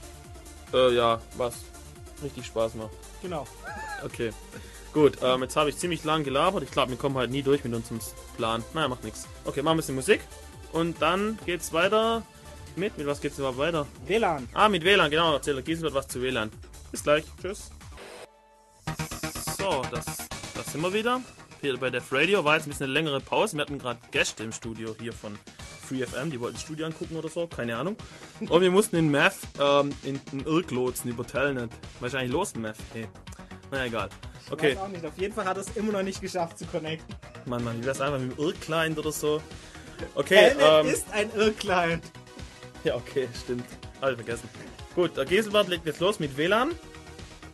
[0.72, 1.56] Äh, ja, was
[2.22, 2.92] richtig Spaß macht.
[3.24, 3.48] Genau.
[4.06, 4.30] Okay.
[4.94, 6.62] Gut, ähm, jetzt habe ich ziemlich lang gelabert.
[6.62, 8.00] Ich glaube, wir kommen halt nie durch mit unserem
[8.38, 8.64] Plan.
[8.76, 9.28] Naja, macht nichts.
[9.44, 10.22] Okay, machen wir ein bisschen Musik.
[10.72, 12.22] Und dann geht's weiter
[12.76, 12.96] mit.
[12.96, 13.88] Mit was geht's überhaupt weiter?
[14.06, 14.48] WLAN.
[14.54, 15.34] Ah, mit WLAN, genau.
[15.34, 16.52] Erzählt Giesel was zu WLAN.
[16.92, 17.24] Bis gleich.
[17.42, 17.72] Tschüss.
[19.58, 20.06] So, das,
[20.54, 21.22] das sind wir wieder.
[21.62, 23.58] Hier bei Def Radio war jetzt ein bisschen eine längere Pause.
[23.58, 25.38] Wir hatten gerade Gäste im Studio hier von
[25.86, 27.98] FreeFM, die wollten das Studio angucken oder so, keine Ahnung.
[28.40, 31.72] Und wir mussten in Math ähm, in, in Irk lotsen über Telnet.
[32.00, 32.78] Was ist eigentlich los in Math?
[32.94, 33.08] Hey.
[33.72, 34.08] Na egal.
[34.50, 34.70] Okay.
[34.70, 35.06] Ich weiß auch nicht.
[35.06, 37.14] Auf jeden Fall hat er es immer noch nicht geschafft zu connecten.
[37.46, 39.42] Mann, Mann, wie wär's einfach mit dem Irk-Client oder so?
[40.16, 42.04] Okay, Telnet ähm, ist ein Irk-Client.
[42.86, 43.66] Ja, okay, stimmt.
[44.00, 44.48] Habe ich vergessen.
[44.96, 46.72] Gut, der Geselbart legt jetzt los mit WLAN.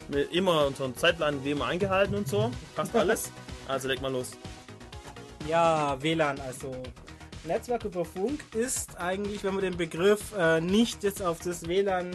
[0.10, 2.52] Mit immer unseren Zeitplan wie immer eingehalten und so.
[2.76, 3.32] Passt alles.
[3.68, 4.32] Also leg mal los.
[5.48, 6.76] Ja, WLAN, also
[7.46, 12.12] Netzwerk über Funk ist eigentlich, wenn man den Begriff äh, nicht jetzt auf das WLAN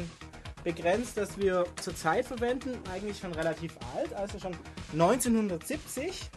[0.65, 4.57] begrenzt, das wir zurzeit verwenden, eigentlich schon relativ alt, also schon
[4.93, 6.31] 1970.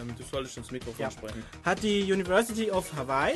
[0.00, 1.10] Ähm, du solltest ins Mikrofon ja.
[1.10, 1.44] sprechen.
[1.64, 3.34] Hat die University of Hawaii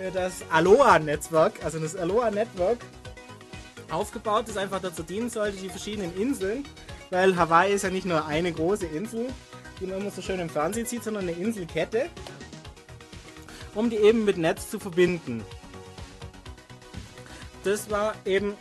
[0.00, 2.78] äh, das Aloha-Netzwerk, also das Aloha-Network,
[3.90, 6.64] aufgebaut, das einfach dazu dienen sollte, die verschiedenen Inseln,
[7.10, 9.26] weil Hawaii ist ja nicht nur eine große Insel,
[9.80, 12.10] die man immer so schön im Fernsehen sieht, sondern eine Inselkette,
[13.74, 15.44] um die eben mit Netz zu verbinden.
[17.64, 18.54] Das war eben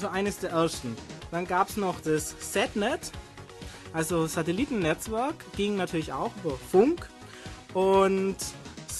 [0.00, 0.96] so eines der ersten.
[1.30, 3.12] Dann gab es noch das SatNet,
[3.92, 7.08] also Satellitennetzwerk, ging natürlich auch über Funk
[7.74, 8.36] und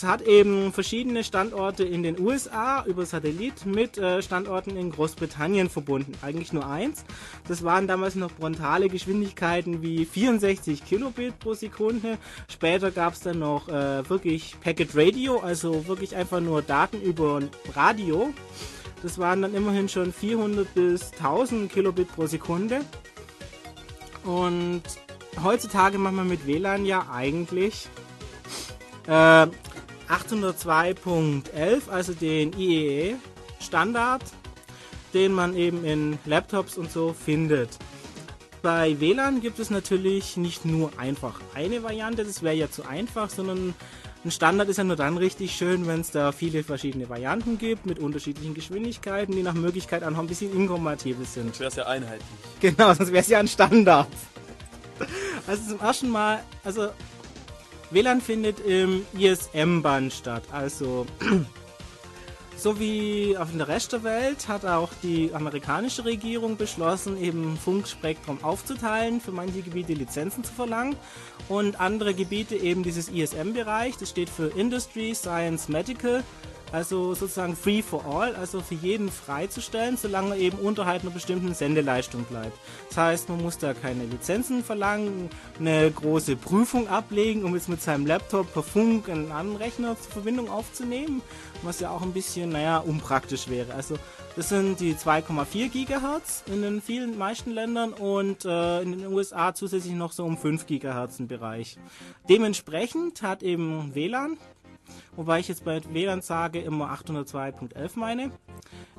[0.05, 6.13] hat eben verschiedene Standorte in den USA über Satellit mit äh, Standorten in Großbritannien verbunden.
[6.23, 7.05] Eigentlich nur eins.
[7.49, 12.19] Das waren damals noch frontale Geschwindigkeiten wie 64 Kilobit pro Sekunde.
[12.49, 17.41] Später gab es dann noch äh, wirklich Packet Radio, also wirklich einfach nur Daten über
[17.75, 18.33] Radio.
[19.03, 22.81] Das waren dann immerhin schon 400 bis 1000 Kilobit pro Sekunde.
[24.25, 24.83] Und
[25.43, 27.89] heutzutage macht man mit WLAN ja eigentlich
[29.07, 29.47] äh,
[30.13, 34.23] 802.11, also den IEE-Standard,
[35.15, 37.71] den man eben in Laptops und so findet.
[38.61, 43.31] Bei WLAN gibt es natürlich nicht nur einfach eine Variante, das wäre ja zu einfach,
[43.31, 43.75] sondern
[44.25, 47.87] ein Standard ist ja nur dann richtig schön, wenn es da viele verschiedene Varianten gibt
[47.87, 51.57] mit unterschiedlichen Geschwindigkeiten, die nach Möglichkeit auch noch ein bisschen inkompatibel sind.
[51.57, 52.29] Sonst wäre es ja einheitlich.
[52.61, 54.09] Genau, sonst wäre es ja ein Standard.
[55.47, 56.91] Also zum ersten Mal, also
[57.93, 60.45] WLAN findet im ISM-Band statt.
[60.51, 61.07] Also,
[62.57, 68.43] so wie auf der Rest der Welt hat auch die amerikanische Regierung beschlossen, eben Funkspektrum
[68.43, 70.97] aufzuteilen, für manche Gebiete Lizenzen zu verlangen
[71.49, 76.25] und andere Gebiete eben dieses ISM-Bereich, das steht für Industry, Science, Medical,
[76.73, 81.55] also sozusagen free for all, also für jeden freizustellen, solange er eben unterhalb einer bestimmten
[81.55, 82.59] Sendeleistung bleibt.
[82.89, 85.29] Das heißt, man muss da keine Lizenzen verlangen,
[85.61, 90.13] eine große Prüfung ablegen, um jetzt mit seinem Laptop per Funk einen anderen Rechner zur
[90.13, 91.23] Verbindung aufzunehmen,
[91.63, 93.75] was ja auch ein bisschen, naja, unpraktisch wäre.
[93.75, 93.97] Also
[94.35, 99.55] das sind die 2,4 Gigahertz in den vielen meisten Ländern und äh, in den USA
[99.55, 101.77] zusätzlich noch so um 5 Gigahertz im Bereich.
[102.31, 104.39] Dementsprechend hat eben WLAN,
[105.17, 108.31] wobei ich jetzt bei WLAN sage immer 802.11 meine,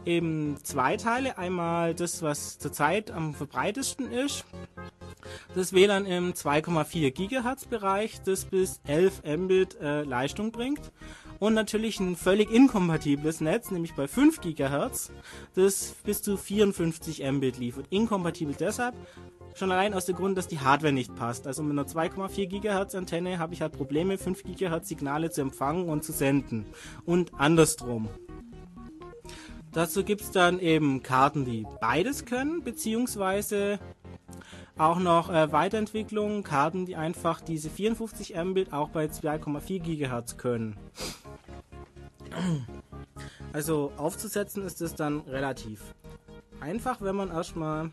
[0.05, 1.37] eben zwei Teile.
[1.37, 4.45] Einmal das, was zurzeit am verbreitesten ist,
[5.55, 10.91] das WLAN im 2,4 Gigahertz Bereich, das bis 11 Mbit äh, Leistung bringt
[11.39, 15.11] und natürlich ein völlig inkompatibles Netz, nämlich bei 5 GHz,
[15.55, 17.87] das bis zu 54 Mbit liefert.
[17.89, 18.95] Inkompatibel deshalb,
[19.55, 21.47] schon allein aus dem Grund, dass die Hardware nicht passt.
[21.47, 25.89] Also mit einer 2,4 GHz Antenne habe ich halt Probleme, 5 GHz Signale zu empfangen
[25.89, 26.65] und zu senden.
[27.05, 28.09] Und andersrum.
[29.71, 33.79] Dazu gibt es dann eben Karten, die beides können, beziehungsweise
[34.77, 40.77] auch noch äh, Weiterentwicklungen, Karten, die einfach diese 54 Mbit auch bei 2,4 GHz können.
[43.51, 45.93] Also aufzusetzen ist es dann relativ
[46.59, 47.91] einfach, wenn man erstmal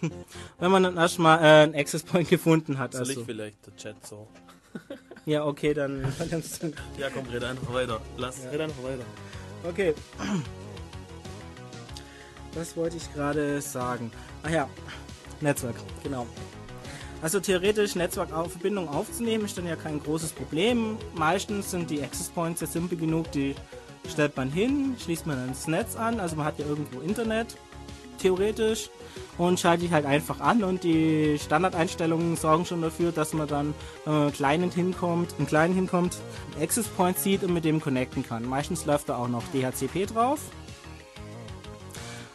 [0.58, 2.92] wenn man dann erstmal äh, einen Access Point gefunden hat.
[2.92, 3.20] Soll also.
[3.20, 4.28] ich vielleicht der Chat so?
[5.26, 6.02] Ja, okay, dann
[6.98, 8.00] Ja, komm, rede einfach weiter.
[8.16, 8.50] Lass, Ja.
[8.50, 9.04] rede einfach weiter.
[9.68, 9.94] Okay.
[12.54, 14.10] Was wollte ich gerade sagen?
[14.42, 14.68] Ach ja,
[15.40, 16.26] Netzwerk, genau.
[17.22, 20.96] Also theoretisch Netzwerkverbindung aufzunehmen ist dann ja kein großes Problem.
[21.14, 23.54] Meistens sind die Access Points ja simpel genug, die
[24.08, 27.56] stellt man hin, schließt man ans Netz an, also man hat ja irgendwo Internet,
[28.20, 28.90] theoretisch,
[29.40, 33.74] und schaltet die halt einfach an und die Standardeinstellungen sorgen schon dafür, dass man dann,
[34.04, 36.18] mit kleinen hinkommt, einen kleinen hinkommt,
[36.54, 38.46] einen Access Point sieht und mit dem connecten kann.
[38.46, 40.40] Meistens läuft da auch noch DHCP drauf.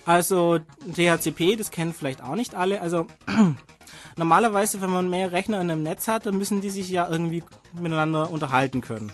[0.06, 2.82] Also DHCP, das kennen vielleicht auch nicht alle.
[2.82, 3.08] Also
[4.17, 7.43] normalerweise, wenn man mehr Rechner in einem Netz hat, dann müssen die sich ja irgendwie
[7.74, 9.12] miteinander unterhalten können.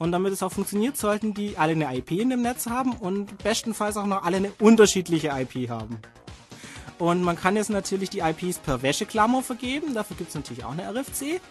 [0.00, 3.36] Und damit es auch funktioniert, sollten die alle eine IP in dem Netz haben und
[3.44, 5.98] bestenfalls auch noch alle eine unterschiedliche IP haben.
[6.98, 9.92] Und man kann jetzt natürlich die IPs per Wäscheklammer vergeben.
[9.92, 11.42] Dafür gibt es natürlich auch eine RFC.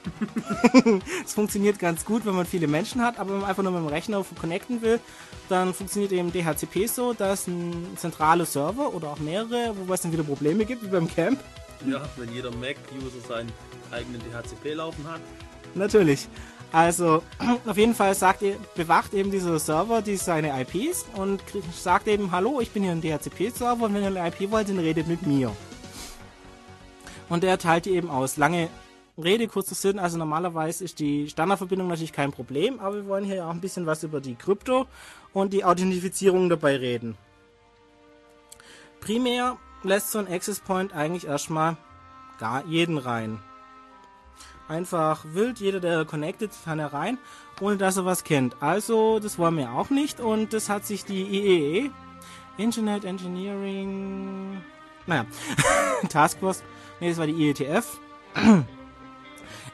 [1.24, 3.82] Es funktioniert ganz gut, wenn man viele Menschen hat, aber wenn man einfach nur mit
[3.82, 5.00] dem Rechner connecten will,
[5.48, 10.12] dann funktioniert eben DHCP so, dass ein zentraler Server oder auch mehrere, wobei es dann
[10.12, 11.40] wieder Probleme gibt, wie beim Camp.
[11.88, 13.52] Ja, wenn jeder Mac-User seinen
[13.92, 15.22] eigenen DHCP laufen hat.
[15.76, 16.28] Natürlich.
[16.72, 17.24] Also,
[17.66, 21.42] auf jeden Fall sagt ihr, bewacht eben dieser Server die seine IPs und
[21.74, 24.80] sagt eben, hallo, ich bin hier ein DHCP-Server und wenn ihr eine IP wollt, dann
[24.80, 25.56] redet mit mir.
[27.28, 28.38] Und der teilt die eben aus.
[28.38, 28.70] Lange
[29.18, 33.46] Rede, kurzer Sinn, also normalerweise ist die Standardverbindung natürlich kein Problem, aber wir wollen hier
[33.46, 34.86] auch ein bisschen was über die Krypto
[35.34, 37.18] und die Authentifizierung dabei reden.
[39.02, 41.78] Primär lässt so ein Access Point eigentlich erstmal
[42.40, 43.40] gar jeden rein.
[44.70, 47.18] Einfach wild, jeder, der connected, kann herein,
[47.60, 48.56] ohne dass er was kennt.
[48.62, 51.92] Also, das wollen wir auch nicht und das hat sich die IEE,
[52.58, 54.62] Internet Engineering,
[55.08, 55.26] naja,
[56.10, 56.64] Taskforce,
[57.00, 58.00] nee, das war die IETF,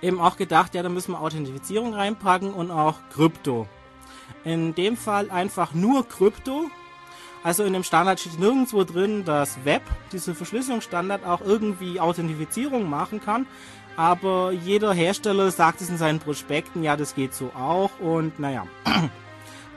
[0.01, 3.67] eben auch gedacht, ja, da müssen wir Authentifizierung reinpacken und auch Krypto.
[4.45, 6.69] In dem Fall einfach nur Krypto.
[7.43, 13.21] Also in dem Standard steht nirgendwo drin, dass Web, diese Verschlüsselungsstandard, auch irgendwie Authentifizierung machen
[13.21, 13.45] kann.
[13.97, 17.91] Aber jeder Hersteller sagt es in seinen Prospekten, ja, das geht so auch.
[17.99, 18.67] Und naja,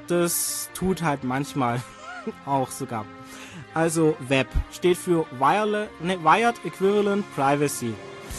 [0.08, 1.80] das tut halt manchmal
[2.46, 3.04] auch sogar.
[3.74, 7.94] Also Web steht für Wirele ne, Wired Equivalent Privacy.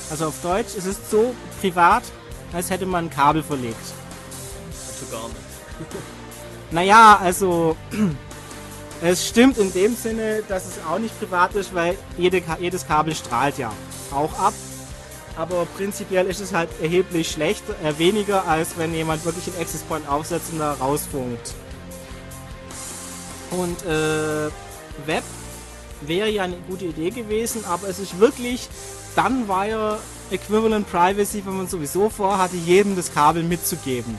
[0.10, 2.04] Also auf Deutsch, es ist so privat,
[2.52, 3.78] als hätte man ein Kabel verlegt.
[4.70, 5.40] Also gar nicht.
[6.72, 7.76] Naja, also
[9.02, 13.16] es stimmt in dem Sinne, dass es auch nicht privat ist, weil jede, jedes Kabel
[13.16, 13.72] strahlt ja
[14.12, 14.54] auch ab.
[15.36, 19.82] Aber prinzipiell ist es halt erheblich schlechter, äh, weniger, als wenn jemand wirklich einen Access
[19.84, 21.54] Point aufsetzt und da rausfunkt.
[23.52, 24.50] Und äh,
[25.06, 25.24] Web
[26.02, 28.68] wäre ja eine gute Idee gewesen, aber es ist wirklich
[29.16, 30.00] dann Wire
[30.32, 34.18] Equivalent Privacy, wenn man sowieso vorhatte, jedem das Kabel mitzugeben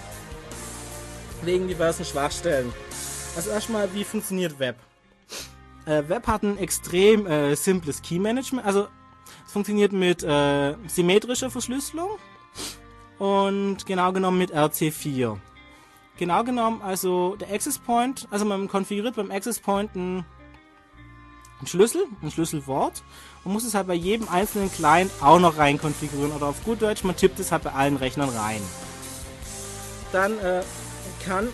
[1.42, 2.72] wegen diversen Schwachstellen.
[3.36, 4.76] Also erstmal, wie funktioniert Web?
[5.86, 8.66] Äh, Web hat ein extrem äh, simples Key-Management.
[8.66, 8.88] Also
[9.50, 12.10] es funktioniert mit äh, symmetrischer Verschlüsselung
[13.18, 15.38] und genau genommen mit RC4.
[16.18, 20.24] Genau genommen, also der Access Point, also man konfiguriert beim Access Point einen,
[21.64, 23.02] Schlüssel, ein Schlüsselwort
[23.42, 26.30] und muss es halt bei jedem einzelnen Client auch noch rein konfigurieren.
[26.30, 28.62] Oder auf gut Deutsch, man tippt es halt bei allen Rechnern rein.
[30.12, 30.62] Dann äh,
[31.26, 31.48] kann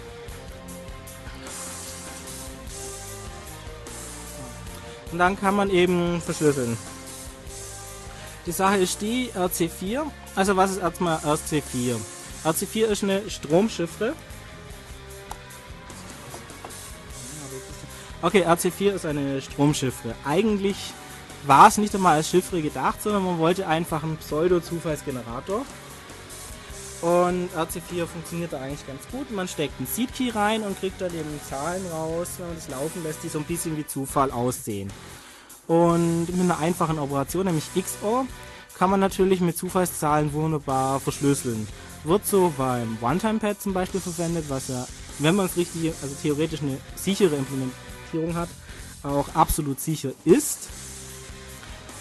[5.13, 6.77] und dann kann man eben verschlüsseln.
[8.47, 10.05] Die Sache ist die, RC4,
[10.37, 11.97] also was ist erstmal RC4?
[12.45, 14.13] RC4 ist eine Stromchiffre.
[18.23, 20.15] Okay, RC4 ist eine Stromchiffre.
[20.25, 20.77] Eigentlich
[21.45, 25.67] war es nicht einmal als Chiffre gedacht, sondern man wollte einfach einen Pseudo-Zufallsgenerator.
[27.03, 29.31] Und RC4 funktioniert da eigentlich ganz gut.
[29.31, 32.69] Man steckt einen Seed Key rein und kriegt dann eben Zahlen raus, wenn man das
[32.69, 34.91] laufen lässt, die so ein bisschen wie Zufall aussehen.
[35.67, 38.27] Und mit einer einfachen Operation, nämlich XOR,
[38.79, 41.67] kann man natürlich mit Zufallszahlen wunderbar verschlüsseln.
[42.05, 44.87] Wird so beim One-Time-Pad zum Beispiel verwendet, was ja,
[45.19, 48.49] wenn man es richtig, also theoretisch eine sichere Implementierung hat,
[49.03, 50.69] auch absolut sicher ist.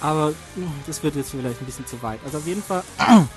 [0.01, 2.19] Aber hm, das wird jetzt vielleicht ein bisschen zu weit.
[2.25, 2.83] Also auf jeden Fall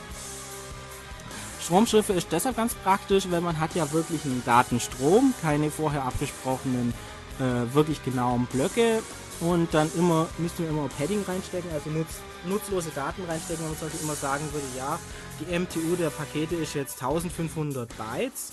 [1.63, 6.93] Stromschiffe ist deshalb ganz praktisch, weil man hat ja wirklich einen Datenstrom, keine vorher abgesprochenen,
[7.39, 9.03] äh, wirklich genauen Blöcke
[9.41, 12.17] und dann immer, müssten wir immer Padding reinstecken, also nutz,
[12.47, 14.99] nutzlose Daten reinstecken, wenn man zum Beispiel immer sagen würde, ja,
[15.41, 18.53] die MTU der Pakete ist jetzt 1500 Bytes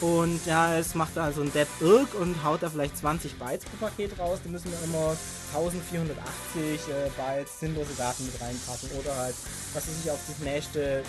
[0.00, 3.86] und ja, es macht also ein Dead Irk und haut da vielleicht 20 Bytes pro
[3.86, 5.16] Paket raus, dann müssen wir immer
[5.54, 6.18] 1480
[6.64, 9.34] äh, Bytes sinnlose Daten mit reinpacken oder halt,
[9.72, 11.02] was weiß ich, auf das nächste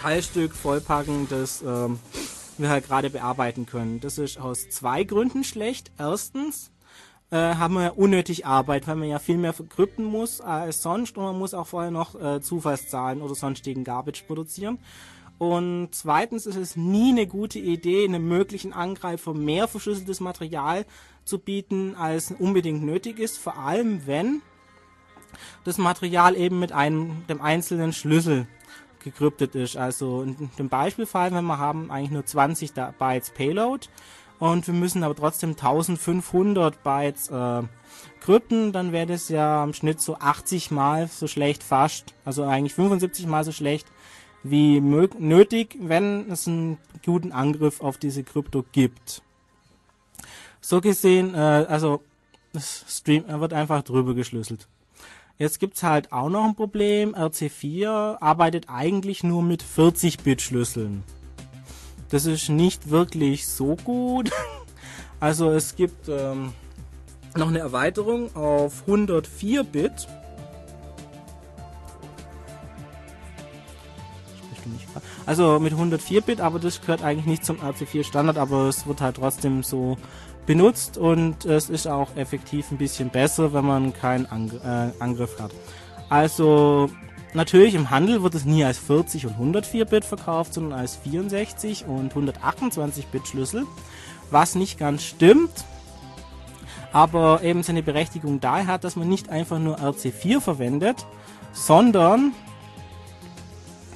[0.00, 1.98] Teilstück vollpacken, das ähm,
[2.58, 4.00] wir halt gerade bearbeiten können.
[4.00, 5.90] Das ist aus zwei Gründen schlecht.
[5.98, 6.70] Erstens
[7.30, 11.24] äh, haben wir unnötig Arbeit, weil man ja viel mehr verkrypten muss als sonst und
[11.24, 14.78] man muss auch vorher noch äh, Zufallszahlen oder sonstigen Garbage produzieren.
[15.38, 20.86] Und zweitens ist es nie eine gute Idee, einem möglichen Angreifer mehr verschlüsseltes Material
[21.24, 24.42] zu bieten, als unbedingt nötig ist, vor allem wenn
[25.64, 28.46] das Material eben mit einem dem einzelnen Schlüssel
[29.02, 29.76] gekryptet ist.
[29.76, 33.88] Also in dem Beispielfall, wenn wir haben eigentlich nur 20 Bytes Payload
[34.38, 37.62] und wir müssen aber trotzdem 1500 Bytes äh,
[38.20, 42.74] krypten, dann wäre das ja im Schnitt so 80 mal so schlecht fast, also eigentlich
[42.74, 43.86] 75 mal so schlecht
[44.44, 49.22] wie nötig, wenn es einen guten Angriff auf diese Krypto gibt.
[50.60, 52.02] So gesehen, äh, also
[52.52, 54.68] das Stream wird einfach drüber geschlüsselt.
[55.38, 57.14] Jetzt gibt's halt auch noch ein Problem.
[57.14, 61.02] RC4 arbeitet eigentlich nur mit 40-Bit-Schlüsseln.
[62.14, 64.30] Das ist nicht wirklich so gut.
[65.20, 66.52] Also es gibt ähm,
[67.34, 70.06] noch eine Erweiterung auf 104-Bit.
[75.24, 79.16] Also mit 104-Bit, aber das gehört eigentlich nicht zum RC4 Standard, aber es wird halt
[79.16, 79.96] trotzdem so
[80.46, 85.40] benutzt und es ist auch effektiv ein bisschen besser, wenn man keinen Angr äh, Angriff
[85.40, 85.52] hat.
[86.10, 86.90] Also
[87.34, 91.86] natürlich im Handel wird es nie als 40 und 104 Bit verkauft, sondern als 64
[91.86, 93.66] und 128 Bit Schlüssel,
[94.30, 95.64] was nicht ganz stimmt,
[96.92, 101.04] aber eben seine Berechtigung daher hat, dass man nicht einfach nur RC4 verwendet,
[101.52, 102.32] sondern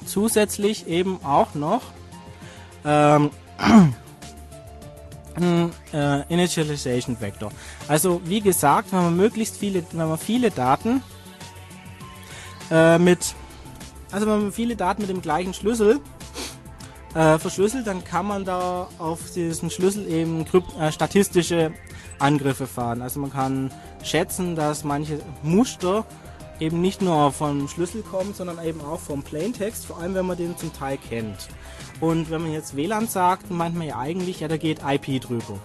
[0.05, 1.81] zusätzlich eben auch noch
[2.83, 3.29] ähm,
[5.93, 7.51] äh, Initialization Vector.
[7.87, 11.01] Also wie gesagt, wenn man möglichst viele, wenn man viele Daten
[12.71, 13.35] äh, mit,
[14.11, 15.99] also wenn man viele Daten mit dem gleichen Schlüssel
[17.15, 20.45] äh, verschlüsselt, dann kann man da auf diesen Schlüssel eben
[20.79, 21.71] äh, statistische
[22.19, 23.01] Angriffe fahren.
[23.01, 23.71] Also man kann
[24.03, 26.05] schätzen, dass manche Muster
[26.59, 30.37] eben nicht nur vom Schlüssel kommen, sondern eben auch vom Plaintext, vor allem wenn man
[30.37, 31.47] den zum Teil kennt.
[32.01, 35.59] Und wenn man jetzt WLAN sagt, meint man ja eigentlich, ja, da geht IP drüber.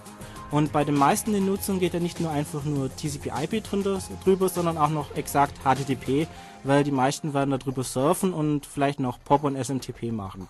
[0.51, 4.77] Und bei den meisten der Nutzungen geht ja nicht nur einfach nur TCP/IP drüber, sondern
[4.77, 6.27] auch noch exakt HTTP,
[6.65, 10.47] weil die meisten werden darüber surfen und vielleicht noch POP und SMTP machen.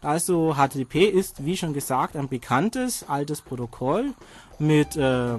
[0.00, 4.14] Also HTTP ist, wie schon gesagt, ein bekanntes altes Protokoll
[4.58, 5.34] mit äh,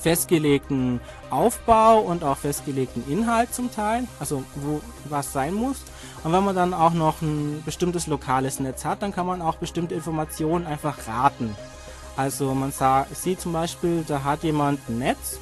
[0.00, 1.00] festgelegten
[1.30, 5.82] Aufbau und auch festgelegten Inhalt zum Teil, also wo was sein muss.
[6.22, 9.56] Und wenn man dann auch noch ein bestimmtes lokales Netz hat, dann kann man auch
[9.56, 11.56] bestimmte Informationen einfach raten.
[12.16, 15.38] Also man sah, sieht zum Beispiel, da hat jemand ein Netz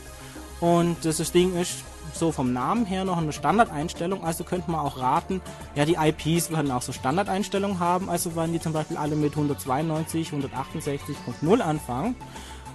[0.60, 1.84] und das Ding ist
[2.18, 5.40] so vom Namen her noch eine Standardeinstellung, also könnte man auch raten,
[5.74, 9.32] ja die IPs werden auch so Standardeinstellungen haben, also werden die zum Beispiel alle mit
[9.32, 12.16] 192, 168.0 anfangen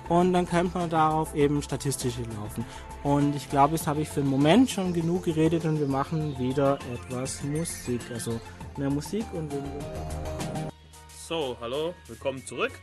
[0.10, 2.66] und dann könnte man darauf eben statistische laufen.
[3.04, 6.38] Und ich glaube, jetzt habe ich für den Moment schon genug geredet und wir machen
[6.38, 8.02] wieder etwas Musik.
[8.14, 8.40] Also
[8.78, 9.52] mehr Musik und
[11.28, 12.74] So, hallo, willkommen zurück.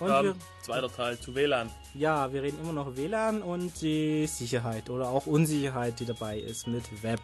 [0.00, 1.70] Und ähm, wir, zweiter Teil zu WLAN.
[1.94, 6.66] Ja, wir reden immer noch WLAN und die Sicherheit oder auch Unsicherheit, die dabei ist
[6.66, 7.20] mit Web.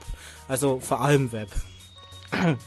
[0.48, 1.48] Also vor allem Web.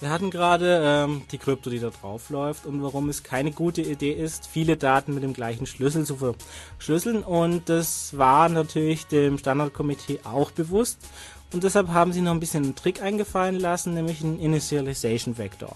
[0.00, 3.82] Wir hatten gerade ähm, die Krypto, die da drauf läuft und warum es keine gute
[3.82, 6.34] Idee ist, viele Daten mit dem gleichen Schlüssel zu
[6.78, 7.24] verschlüsseln.
[7.24, 11.00] Und das war natürlich dem Standardkomitee auch bewusst.
[11.52, 15.74] Und deshalb haben sie noch ein bisschen einen Trick eingefallen lassen, nämlich einen Initialization Vector.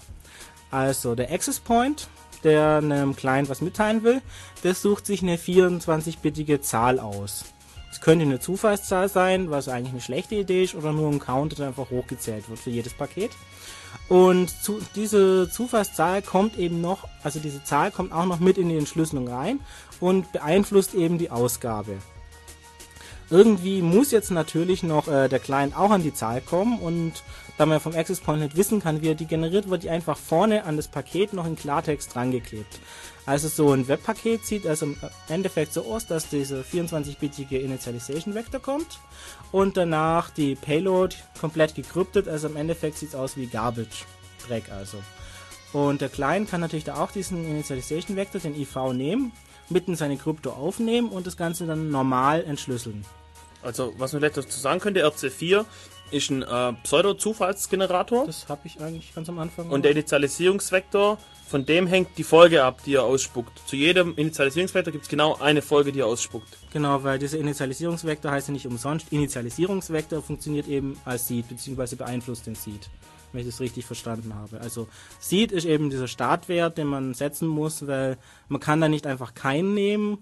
[0.71, 2.07] Also der Access Point,
[2.43, 4.21] der einem Client was mitteilen will,
[4.63, 7.45] der sucht sich eine 24-bittige Zahl aus.
[7.91, 11.57] Es könnte eine Zufallszahl sein, was eigentlich eine schlechte Idee ist, oder nur ein Counter,
[11.57, 13.31] der einfach hochgezählt wird für jedes Paket.
[14.09, 18.69] Und zu, diese Zufallszahl kommt eben noch, also diese Zahl kommt auch noch mit in
[18.69, 19.59] die Entschlüsselung rein
[19.99, 21.97] und beeinflusst eben die Ausgabe.
[23.29, 27.23] Irgendwie muss jetzt natürlich noch äh, der Client auch an die Zahl kommen und
[27.57, 30.17] da man vom Access Point nicht wissen kann, wie er die generiert, wird die einfach
[30.17, 32.79] vorne an das Paket noch in Klartext drangeklebt.
[33.25, 34.97] Also so ein Webpaket sieht also im
[35.29, 38.99] Endeffekt so aus, dass dieser 24-bitige Initialization Vector kommt
[39.51, 44.05] und danach die Payload komplett gekryptet, also im Endeffekt sieht es aus wie Garbage
[44.47, 44.97] Dreck also.
[45.71, 49.31] Und der Client kann natürlich da auch diesen Initialization Vector, den IV nehmen,
[49.69, 53.05] mitten seine Krypto aufnehmen und das Ganze dann normal entschlüsseln.
[53.61, 55.65] Also, was man vielleicht dazu sagen könnte, RC4
[56.11, 58.25] ist ein äh, Pseudo-Zufallsgenerator.
[58.25, 59.69] Das habe ich eigentlich ganz am Anfang.
[59.69, 63.61] Und der Initialisierungsvektor, von dem hängt die Folge ab, die er ausspuckt.
[63.65, 66.57] Zu jedem Initialisierungsvektor gibt es genau eine Folge, die er ausspuckt.
[66.71, 69.07] Genau, weil dieser Initialisierungsvektor heißt ja nicht umsonst.
[69.11, 72.89] Initialisierungsvektor funktioniert eben als Seed, beziehungsweise beeinflusst den Seed.
[73.33, 74.61] Wenn ich das richtig verstanden habe.
[74.61, 74.87] Also
[75.19, 78.17] Seed ist eben dieser Startwert, den man setzen muss, weil
[78.47, 80.19] man kann da nicht einfach keinen nehmen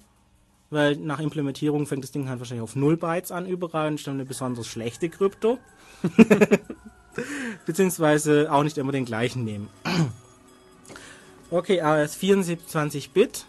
[0.72, 4.08] weil nach Implementierung fängt das Ding halt wahrscheinlich auf 0 Bytes an überall und ist
[4.08, 5.60] dann eine besonders schlechte Krypto.
[7.66, 9.70] Beziehungsweise auch nicht immer den gleichen nehmen.
[11.52, 13.46] okay, ist 24 Bit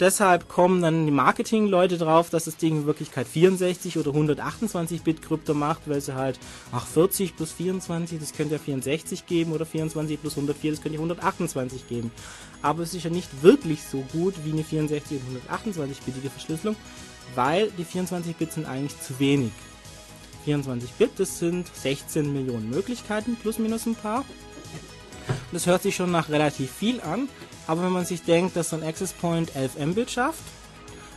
[0.00, 5.22] deshalb kommen dann die Marketing-Leute drauf, dass das Ding in Wirklichkeit 64 oder 128 Bit
[5.22, 6.38] Krypto macht, weil sie halt,
[6.72, 10.96] ach 40 plus 24, das könnte ja 64 geben oder 24 plus 104, das könnte
[10.96, 12.10] ja 128 geben.
[12.62, 16.76] Aber es ist ja nicht wirklich so gut wie eine 64 und 128-bitige Verschlüsselung,
[17.34, 19.52] weil die 24 Bit sind eigentlich zu wenig.
[20.44, 24.24] 24 Bit, das sind 16 Millionen Möglichkeiten, plus minus ein paar.
[25.52, 27.28] Das hört sich schon nach relativ viel an,
[27.66, 30.42] aber wenn man sich denkt, dass so ein Access Point 11 Mbit schafft,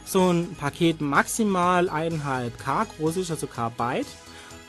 [0.05, 4.07] so ein Paket maximal 1,5 K groß ist, also K Byte,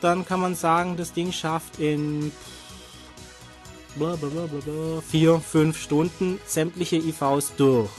[0.01, 2.33] dann kann man sagen, das Ding schafft in
[5.11, 7.91] 4, 5 Stunden sämtliche IVs durch.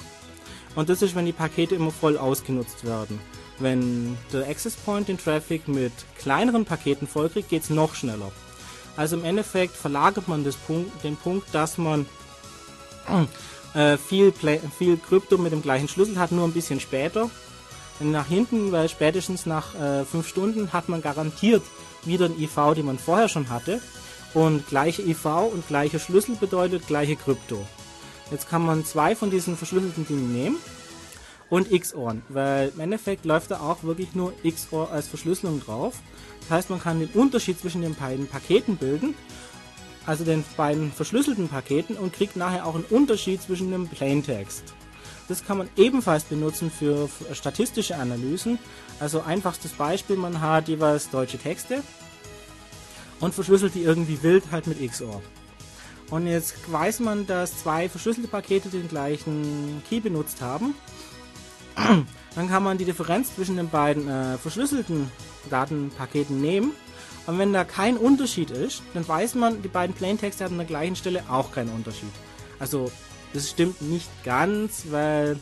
[0.76, 3.20] Und das ist, wenn die Pakete immer voll ausgenutzt werden.
[3.58, 8.32] Wenn der Access Point den Traffic mit kleineren Paketen vollkriegt, geht es noch schneller.
[9.00, 12.06] Also im Endeffekt verlagert man Punkt, den Punkt, dass man
[13.74, 14.34] äh, viel,
[14.78, 17.30] viel Krypto mit dem gleichen Schlüssel hat, nur ein bisschen später.
[18.02, 21.64] nach hinten, weil spätestens nach 5 äh, Stunden hat man garantiert
[22.04, 23.82] wieder ein IV, den man vorher schon hatte.
[24.34, 27.66] Und gleiche IV und gleicher Schlüssel bedeutet gleiche Krypto.
[28.32, 30.58] Jetzt kann man zwei von diesen verschlüsselten Dingen nehmen
[31.50, 35.95] und XOR, weil im Endeffekt läuft da auch wirklich nur XOR als Verschlüsselung drauf.
[36.41, 39.16] Das heißt, man kann den Unterschied zwischen den beiden Paketen bilden
[40.10, 44.64] also den beiden verschlüsselten Paketen und kriegt nachher auch einen Unterschied zwischen dem Plaintext.
[45.28, 48.58] Das kann man ebenfalls benutzen für statistische Analysen.
[49.00, 51.84] Also einfachstes Beispiel, man hat jeweils deutsche Texte
[53.20, 55.22] und verschlüsselt die irgendwie wild halt mit XOR.
[56.10, 60.74] Und jetzt weiß man, dass zwei verschlüsselte Pakete den gleichen Key benutzt haben.
[62.36, 65.12] Dann kann man die Differenz zwischen den beiden äh, verschlüsselten
[65.50, 66.74] Datenpaketen nehmen
[67.30, 70.66] und wenn da kein Unterschied ist, dann weiß man, die beiden Plaintexte haben an der
[70.66, 72.10] gleichen Stelle auch keinen Unterschied.
[72.58, 72.92] Also,
[73.34, 75.40] das stimmt nicht ganz, weil.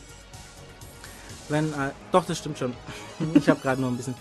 [1.48, 1.72] Wenn.
[1.72, 2.74] Äh, doch, das stimmt schon.
[3.34, 4.14] ich habe gerade nur ein bisschen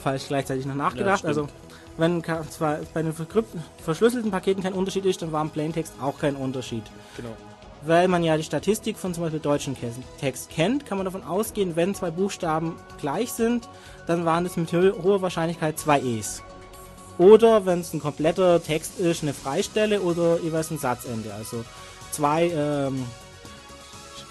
[0.00, 1.24] falsch gleichzeitig noch nachgedacht.
[1.24, 1.48] Ja, also,
[1.96, 6.36] wenn zwar bei den verschlüsselten Paketen kein Unterschied ist, dann war im Plaintext auch kein
[6.36, 6.84] Unterschied.
[7.16, 7.36] Genau.
[7.82, 9.76] Weil man ja die Statistik von zum Beispiel deutschen
[10.20, 13.68] Text kennt, kann man davon ausgehen, wenn zwei Buchstaben gleich sind,
[14.06, 16.42] dann waren es mit hoher Wahrscheinlichkeit zwei E's.
[17.16, 21.32] Oder wenn es ein kompletter Text ist, eine Freistelle oder jeweils ein Satzende.
[21.34, 21.64] Also
[22.10, 23.04] zwei ähm,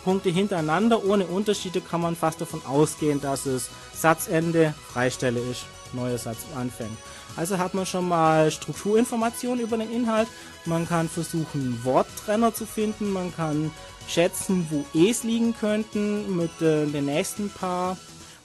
[0.03, 6.17] Punkte hintereinander ohne Unterschiede kann man fast davon ausgehen, dass es Satzende, Freistelle ist, neuer
[6.17, 6.97] Satz anfängt.
[7.35, 10.27] Also hat man schon mal Strukturinformationen über den Inhalt.
[10.65, 13.11] Man kann versuchen, Worttrenner zu finden.
[13.11, 13.71] Man kann
[14.07, 17.97] schätzen, wo E's liegen könnten mit äh, den nächsten paar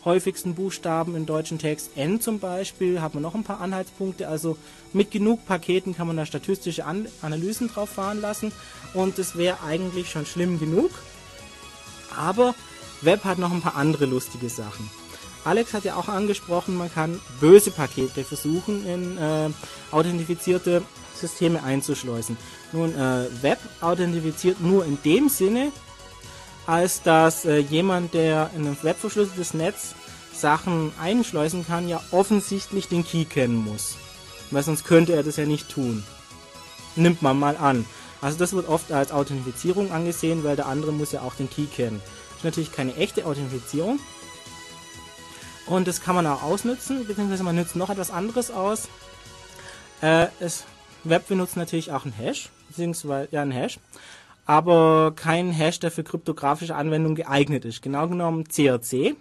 [0.05, 1.93] häufigsten Buchstaben im deutschen Text.
[1.97, 4.28] N zum Beispiel, hat man noch ein paar Anhaltspunkte.
[4.28, 4.59] Also
[4.93, 8.53] mit genug Paketen kann man da statistische An Analysen drauf fahren lassen.
[8.93, 10.91] Und das wäre eigentlich schon schlimm genug.
[12.16, 12.55] Aber
[13.01, 14.89] Web hat noch ein paar andere lustige Sachen.
[15.45, 19.51] Alex hat ja auch angesprochen, man kann böse Pakete versuchen in äh,
[19.90, 20.82] authentifizierte
[21.14, 22.36] Systeme einzuschleusen.
[22.72, 25.70] Nun, äh, Web authentifiziert nur in dem Sinne,
[26.66, 29.95] als dass äh, jemand, der in ein webverschlüsseltes Netz
[30.32, 33.97] Sachen einschleusen kann, ja offensichtlich den Key kennen muss.
[34.51, 36.05] Weil sonst könnte er das ja nicht tun.
[36.97, 37.84] Nimmt man mal an.
[38.20, 41.66] Also das wird oft als Authentifizierung angesehen, weil der andere muss ja auch den Key
[41.66, 42.01] kennen.
[42.05, 44.01] Das ist natürlich keine echte Authentifizierung,
[45.66, 48.88] und das kann man auch ausnutzen, beziehungsweise man nutzt noch etwas anderes aus.
[50.02, 50.64] Äh, es,
[51.04, 53.78] Web benutzt natürlich auch einen Hash, beziehungsweise ja einen Hash,
[54.46, 57.82] aber kein Hash, der für kryptografische Anwendungen geeignet ist.
[57.82, 59.16] Genau genommen CRC.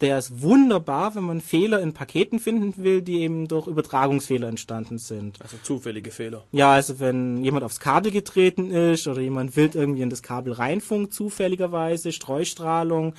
[0.00, 4.98] Der ist wunderbar, wenn man Fehler in Paketen finden will, die eben durch Übertragungsfehler entstanden
[4.98, 5.42] sind.
[5.42, 6.44] Also zufällige Fehler.
[6.52, 10.52] Ja, also wenn jemand aufs Kabel getreten ist oder jemand wild irgendwie in das Kabel
[10.52, 13.14] reinfunkt, zufälligerweise, Streustrahlung,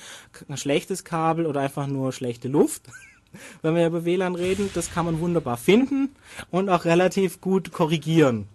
[0.48, 2.84] ein schlechtes Kabel oder einfach nur schlechte Luft.
[3.62, 6.10] wenn wir über WLAN reden, das kann man wunderbar finden
[6.50, 8.48] und auch relativ gut korrigieren.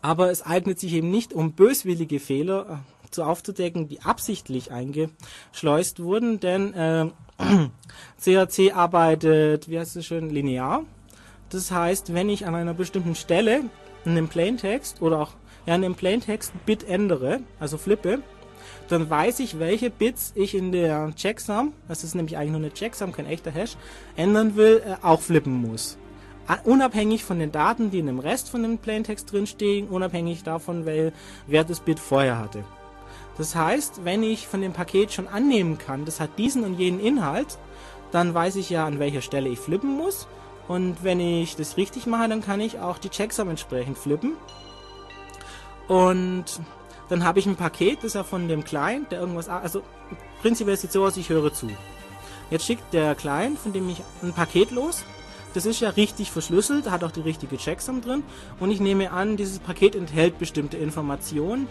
[0.00, 6.40] Aber es eignet sich eben nicht, um böswillige Fehler zu aufzudecken, die absichtlich eingeschleust wurden,
[6.40, 7.10] denn äh,
[8.24, 10.84] CAC arbeitet, wie heißt es schön, linear.
[11.50, 13.64] Das heißt, wenn ich an einer bestimmten Stelle
[14.04, 15.32] in dem Plaintext oder auch
[15.66, 18.22] ja, in dem Plaintext Bit ändere, also flippe,
[18.88, 22.72] dann weiß ich, welche Bits ich in der Checksum, das ist nämlich eigentlich nur eine
[22.72, 23.76] Checksum, kein echter Hash,
[24.16, 25.98] ändern will, äh, auch flippen muss.
[26.64, 31.12] Unabhängig von den Daten, die in dem Rest von dem Plaintext drinstehen, unabhängig davon, wer,
[31.46, 32.64] wer das Bit vorher hatte.
[33.38, 37.00] Das heißt, wenn ich von dem Paket schon annehmen kann, das hat diesen und jenen
[37.00, 37.58] Inhalt,
[38.10, 40.26] dann weiß ich ja, an welcher Stelle ich flippen muss.
[40.68, 44.32] Und wenn ich das richtig mache, dann kann ich auch die Checksum entsprechend flippen.
[45.88, 46.44] Und
[47.08, 49.82] dann habe ich ein Paket, das ist ja von dem Client, der irgendwas, also
[50.40, 51.68] prinzipiell sieht es so aus, ich höre zu.
[52.50, 55.04] Jetzt schickt der Client, von dem ich ein Paket los.
[55.54, 58.22] Das ist ja richtig verschlüsselt, hat auch die richtige Checksum drin.
[58.60, 61.68] Und ich nehme an, dieses Paket enthält bestimmte Informationen,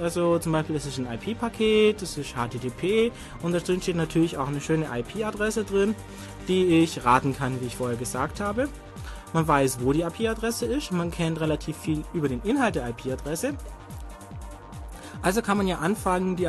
[0.00, 3.12] also zum Beispiel ist es ein IP-Paket, das ist HTTP
[3.42, 5.94] und da drin steht natürlich auch eine schöne IP-Adresse drin,
[6.48, 8.68] die ich raten kann, wie ich vorher gesagt habe.
[9.32, 13.54] Man weiß, wo die IP-Adresse ist, man kennt relativ viel über den Inhalt der IP-Adresse.
[15.22, 16.48] Also kann man ja anfangen, die,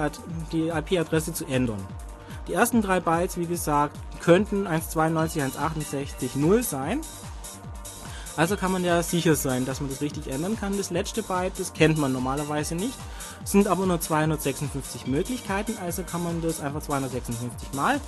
[0.51, 1.79] die IP-Adresse zu ändern.
[2.47, 7.01] Die ersten drei Bytes, wie gesagt, könnten 192.168.0 sein.
[8.37, 10.77] Also kann man ja sicher sein, dass man das richtig ändern kann.
[10.77, 12.97] Das letzte Byte, das kennt man normalerweise nicht.
[13.45, 18.01] Sind aber nur 256 Möglichkeiten, also kann man das einfach 256 Mal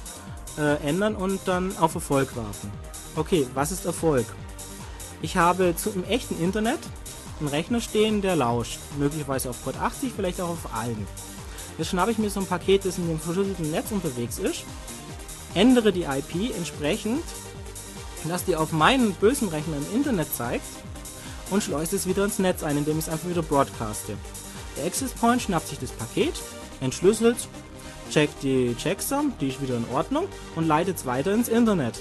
[0.57, 2.71] äh, ändern und dann auf Erfolg warten.
[3.15, 4.25] Okay, was ist Erfolg?
[5.21, 6.79] Ich habe zu, im echten Internet
[7.39, 8.79] einen Rechner stehen, der lauscht.
[8.97, 11.07] Möglicherweise auf Port 80, vielleicht auch auf allen.
[11.77, 14.65] Jetzt schnappe ich mir so ein Paket, das in dem verschlüsselten Netz unterwegs ist,
[15.53, 17.23] ändere die IP entsprechend
[18.25, 20.65] dass die auf meinen bösen Rechner im Internet zeigt
[21.49, 24.17] und schleust es wieder ins Netz ein, indem ich es einfach wieder broadcaste.
[24.77, 26.33] Der Access Point schnappt sich das Paket,
[26.81, 27.47] entschlüsselt,
[28.11, 31.99] checkt die Checksum, die ist wieder in Ordnung und leitet es weiter ins Internet.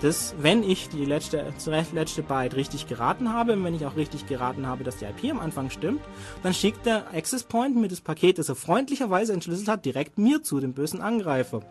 [0.00, 1.52] Das, wenn ich die letzte,
[1.92, 5.32] letzte Byte richtig geraten habe und wenn ich auch richtig geraten habe, dass die IP
[5.32, 6.00] am Anfang stimmt,
[6.44, 10.42] dann schickt der Access Point mir das Paket, das er freundlicherweise entschlüsselt hat, direkt mir
[10.44, 11.62] zu, dem bösen Angreifer.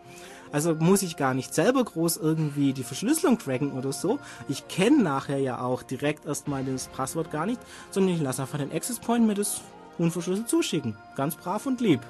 [0.52, 4.18] Also muss ich gar nicht selber groß irgendwie die Verschlüsselung cracken oder so.
[4.48, 8.58] Ich kenne nachher ja auch direkt erstmal das Passwort gar nicht, sondern ich lasse einfach
[8.58, 9.60] den Access Point mir das
[9.98, 10.96] unverschlüsselt zuschicken.
[11.16, 12.00] Ganz brav und lieb.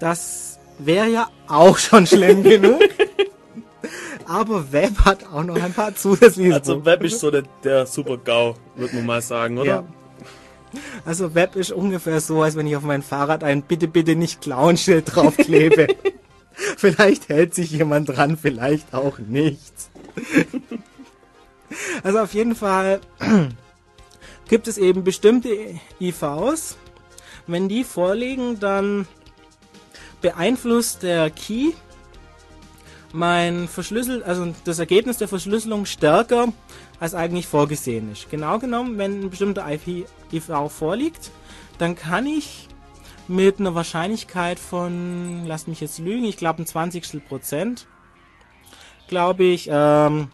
[0.00, 2.80] Das wäre ja auch schon schlimm genug.
[4.28, 6.54] Aber Web hat auch noch ein paar zusätzliche.
[6.54, 9.66] Also Web ist so der, der super GAU, würde man mal sagen, oder?
[9.66, 9.84] Ja.
[11.04, 14.40] Also Web ist ungefähr so, als wenn ich auf mein Fahrrad ein Bitte, bitte nicht
[14.40, 15.88] klauen Schild draufklebe.
[16.76, 19.72] vielleicht hält sich jemand dran, vielleicht auch nicht.
[22.02, 23.00] also auf jeden Fall
[24.48, 25.50] gibt es eben bestimmte
[26.00, 26.76] IVs.
[27.46, 29.06] Wenn die vorliegen, dann
[30.20, 31.72] beeinflusst der Key
[33.12, 36.52] mein Verschlüssel, also das Ergebnis der Verschlüsselung stärker
[37.00, 38.30] als eigentlich vorgesehen ist.
[38.30, 41.30] Genau genommen, wenn ein bestimmter IP IV vorliegt,
[41.78, 42.68] dann kann ich
[43.28, 47.26] mit einer Wahrscheinlichkeit von, lasst mich jetzt lügen, ich glaube ein 20.
[47.26, 47.86] Prozent,
[49.08, 50.28] glaube ich, ähm,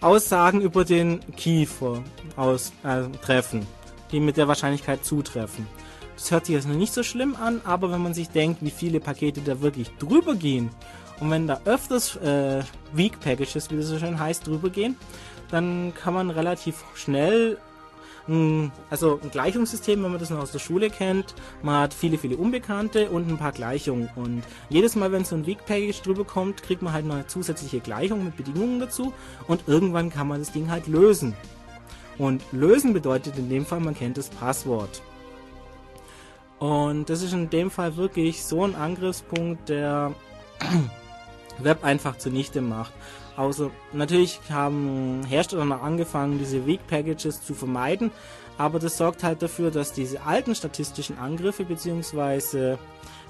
[0.00, 2.02] Aussagen über den Kiefer
[2.36, 3.66] aus, äh, treffen,
[4.12, 5.66] die mit der Wahrscheinlichkeit zutreffen.
[6.14, 8.70] Das hört sich jetzt noch nicht so schlimm an, aber wenn man sich denkt, wie
[8.70, 10.70] viele Pakete da wirklich drüber gehen
[11.20, 12.62] und wenn da öfters äh,
[12.92, 14.96] Weak Packages, wie das so schön heißt, drüber gehen,
[15.50, 17.58] dann kann man relativ schnell
[18.28, 21.34] ein, also ein Gleichungssystem, wenn man das noch aus der Schule kennt.
[21.62, 24.10] Man hat viele, viele Unbekannte und ein paar Gleichungen.
[24.16, 27.80] Und jedes Mal, wenn so ein Weak-Package drüber kommt, kriegt man halt noch eine zusätzliche
[27.80, 29.12] Gleichung mit Bedingungen dazu.
[29.46, 31.34] Und irgendwann kann man das Ding halt lösen.
[32.18, 35.02] Und lösen bedeutet in dem Fall, man kennt das Passwort.
[36.58, 40.14] Und das ist in dem Fall wirklich so ein Angriffspunkt, der
[41.58, 42.92] Web einfach zunichte macht.
[43.38, 48.10] Außer natürlich haben Hersteller noch angefangen, diese Weak Packages zu vermeiden,
[48.58, 52.76] aber das sorgt halt dafür, dass diese alten statistischen Angriffe bzw.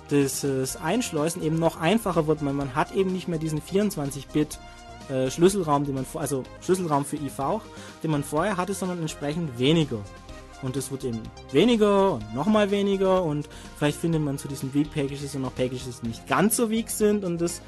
[0.08, 4.58] das Einschleusen eben noch einfacher wird, weil man hat eben nicht mehr diesen 24-Bit
[5.10, 7.60] äh, Schlüsselraum, den man also Schlüsselraum für IV,
[8.02, 9.98] den man vorher hatte, sondern entsprechend weniger.
[10.62, 11.20] Und es wird eben
[11.52, 13.46] weniger und nochmal weniger und
[13.76, 16.88] vielleicht findet man zu diesen Weak Packages und noch Packages, die nicht ganz so weak
[16.88, 17.60] sind und das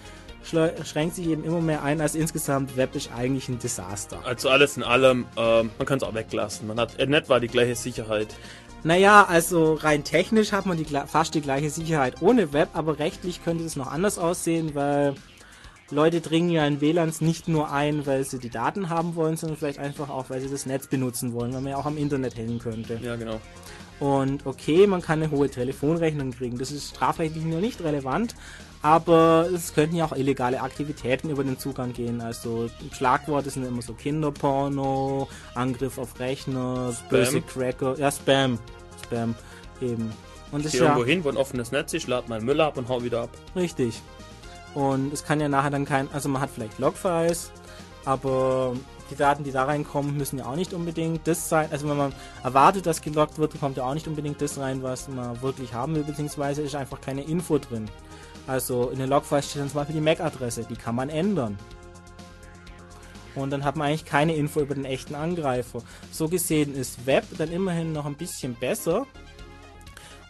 [0.42, 4.20] schränkt sich eben immer mehr ein, als insgesamt Web ist eigentlich ein Desaster.
[4.24, 6.66] Also alles in allem, äh, man kann es auch weglassen.
[6.66, 8.34] Man hat in etwa die gleiche Sicherheit.
[8.82, 13.44] Naja, also rein technisch hat man die, fast die gleiche Sicherheit ohne Web, aber rechtlich
[13.44, 15.14] könnte es noch anders aussehen, weil
[15.90, 19.58] Leute dringen ja in WLANs nicht nur ein, weil sie die Daten haben wollen, sondern
[19.58, 22.36] vielleicht einfach auch, weil sie das Netz benutzen wollen, weil man ja auch am Internet
[22.36, 22.98] hängen könnte.
[23.02, 23.40] Ja, genau.
[23.98, 26.56] Und okay, man kann eine hohe Telefonrechnung kriegen.
[26.58, 28.34] Das ist strafrechtlich noch nicht relevant,
[28.82, 32.20] aber es könnten ja auch illegale Aktivitäten über den Zugang gehen.
[32.20, 37.08] Also Schlagworte sind immer so Kinderporno, Angriff auf Rechner, Spam.
[37.10, 38.58] böse Cracker, ja Spam,
[39.04, 39.34] Spam
[39.80, 40.12] eben.
[40.50, 42.76] Und ich gehe ja, irgendwo hin, wo ein offenes Netz ist, lade meinen Müll ab
[42.76, 43.30] und hau wieder ab.
[43.54, 44.00] Richtig.
[44.74, 47.50] Und es kann ja nachher dann kein, also man hat vielleicht Logfiles,
[48.04, 48.74] aber
[49.10, 51.68] die Daten, die da reinkommen, müssen ja auch nicht unbedingt das sein.
[51.70, 52.12] Also wenn man
[52.42, 55.96] erwartet, dass geloggt wird, kommt ja auch nicht unbedingt das rein, was man wirklich haben
[55.96, 57.88] will, beziehungsweise ist einfach keine Info drin.
[58.50, 61.56] Also in den Logfiles steht dann zum Beispiel die MAC-Adresse, die kann man ändern.
[63.36, 65.82] Und dann hat man eigentlich keine Info über den echten Angreifer.
[66.10, 69.06] So gesehen ist Web dann immerhin noch ein bisschen besser,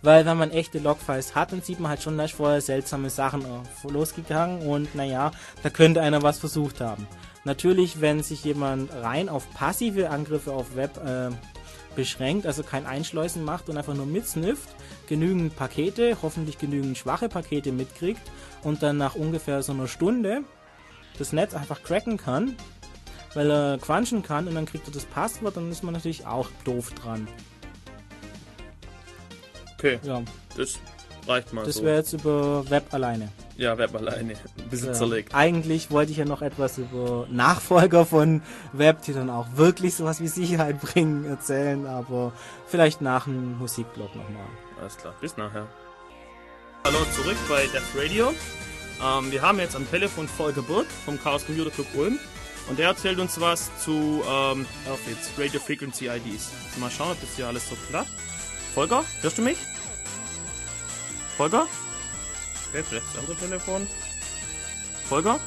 [0.02, 3.42] weil wenn man echte Logfiles hat, dann sieht man halt schon, dass vorher seltsame Sachen
[3.84, 5.30] losgegangen und naja,
[5.62, 7.06] da könnte einer was versucht haben.
[7.44, 11.30] Natürlich, wenn sich jemand rein auf passive Angriffe auf Web äh,
[11.94, 14.68] beschränkt, also kein Einschleusen macht und einfach nur mitsnifft,
[15.08, 18.22] genügend Pakete, hoffentlich genügend schwache Pakete mitkriegt
[18.62, 20.42] und dann nach ungefähr so einer Stunde
[21.18, 22.56] das Netz einfach cracken kann,
[23.34, 26.48] weil er quanschen kann und dann kriegt er das Passwort, dann ist man natürlich auch
[26.64, 27.28] doof dran.
[29.74, 29.98] Okay.
[30.02, 30.22] Ja.
[30.56, 30.78] Das
[31.26, 31.64] reicht mal.
[31.64, 31.84] Das so.
[31.84, 33.28] wäre jetzt über Web alleine.
[33.60, 34.32] Ja, Web alleine.
[34.32, 34.94] Ein bisschen ja.
[34.94, 35.34] zerlegt.
[35.34, 38.40] Eigentlich wollte ich ja noch etwas über Nachfolger von
[38.72, 42.32] Web, die dann auch wirklich sowas wie Sicherheit bringen, erzählen, aber
[42.66, 44.46] vielleicht nach dem Musikblog nochmal.
[44.80, 45.66] Alles klar, bis nachher.
[46.84, 48.32] Hallo zurück bei Death Radio.
[49.04, 52.18] Ähm, wir haben jetzt am Telefon Volker Burg vom Chaos Computer Club Ulm
[52.70, 56.50] und der erzählt uns was zu ähm, auf jetzt Radio Frequency IDs.
[56.78, 58.08] Mal schauen, ob das hier alles so klappt.
[58.72, 59.58] Volker, hörst du mich?
[61.36, 61.66] Volker?
[62.70, 63.86] Okay, vielleicht das andere Telefon.
[65.08, 65.40] Volker?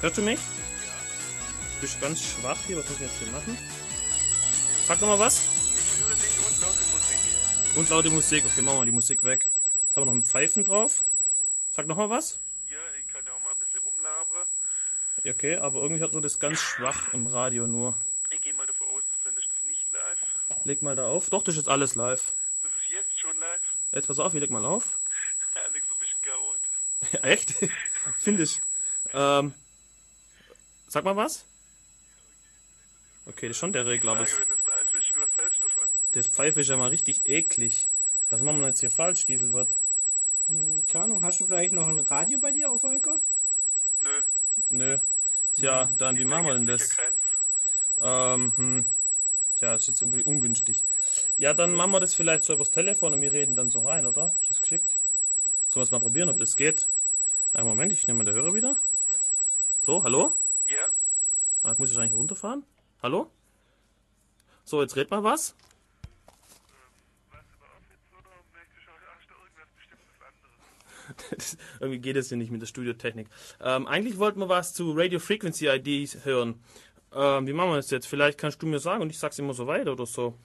[0.00, 0.40] Hörst du mich?
[1.74, 3.58] Du bist ganz schwach hier, was muss ich jetzt hier machen?
[4.88, 5.42] Sag nochmal was.
[7.74, 8.44] Und laute Musik.
[8.46, 9.46] Okay, machen wir die Musik weg.
[9.84, 11.02] Jetzt haben wir noch ein Pfeifen drauf.
[11.70, 12.38] Sag nochmal was.
[12.70, 14.48] Ja, ich kann ja auch mal ein bisschen rumlabern.
[15.26, 17.94] Okay, aber irgendwie hat man das ganz schwach im Radio nur.
[18.30, 20.64] Ich gehe mal davon aus, wenn ist das nicht live.
[20.64, 21.28] Leg mal da auf.
[21.28, 22.32] Doch, das ist jetzt alles live.
[22.62, 23.60] Das ist jetzt schon live.
[23.92, 24.98] Jetzt pass auf, ich leg mal auf.
[25.54, 26.58] Alex, so ein bisschen chaot.
[27.01, 27.54] Ja, echt?
[28.18, 28.60] Finde ich.
[29.12, 29.54] Ähm,
[30.88, 31.44] sag mal was.
[33.26, 34.26] Okay, das ist schon der Regler, aber.
[36.12, 37.88] Das Pfeife ist ja mal richtig eklig.
[38.30, 39.68] Was machen wir jetzt hier falsch, Gieselbert?
[40.48, 43.18] Hm, keine Ahnung, hast du vielleicht noch ein Radio bei dir auf Volker?
[44.02, 44.20] Nö.
[44.68, 44.98] Nö.
[45.54, 45.98] Tja, hm.
[45.98, 46.96] dann wie machen wir denn das?
[48.00, 48.84] Ähm, hm.
[49.56, 50.82] Tja, das ist jetzt irgendwie ungünstig.
[51.38, 54.06] Ja, dann machen wir das vielleicht so übers Telefon und wir reden dann so rein,
[54.06, 54.34] oder?
[54.40, 54.96] Ist das geschickt?
[55.68, 56.88] Sollen wir es mal probieren, ob das geht?
[57.54, 58.76] Einen Moment, ich nehme mal den Hörer wieder.
[59.82, 60.32] So, hallo?
[60.66, 61.68] Ja?
[61.68, 62.64] Jetzt muss ich eigentlich runterfahren.
[63.02, 63.30] Hallo?
[64.64, 65.54] So, jetzt red mal was.
[71.80, 73.28] irgendwie geht es ja nicht mit der Studiotechnik.
[73.60, 76.62] Ähm, eigentlich wollten wir was zu Radio Frequency IDs hören.
[77.12, 78.06] Ähm, wie machen wir das jetzt?
[78.06, 80.38] Vielleicht kannst du mir sagen und ich sag's immer so weiter oder so.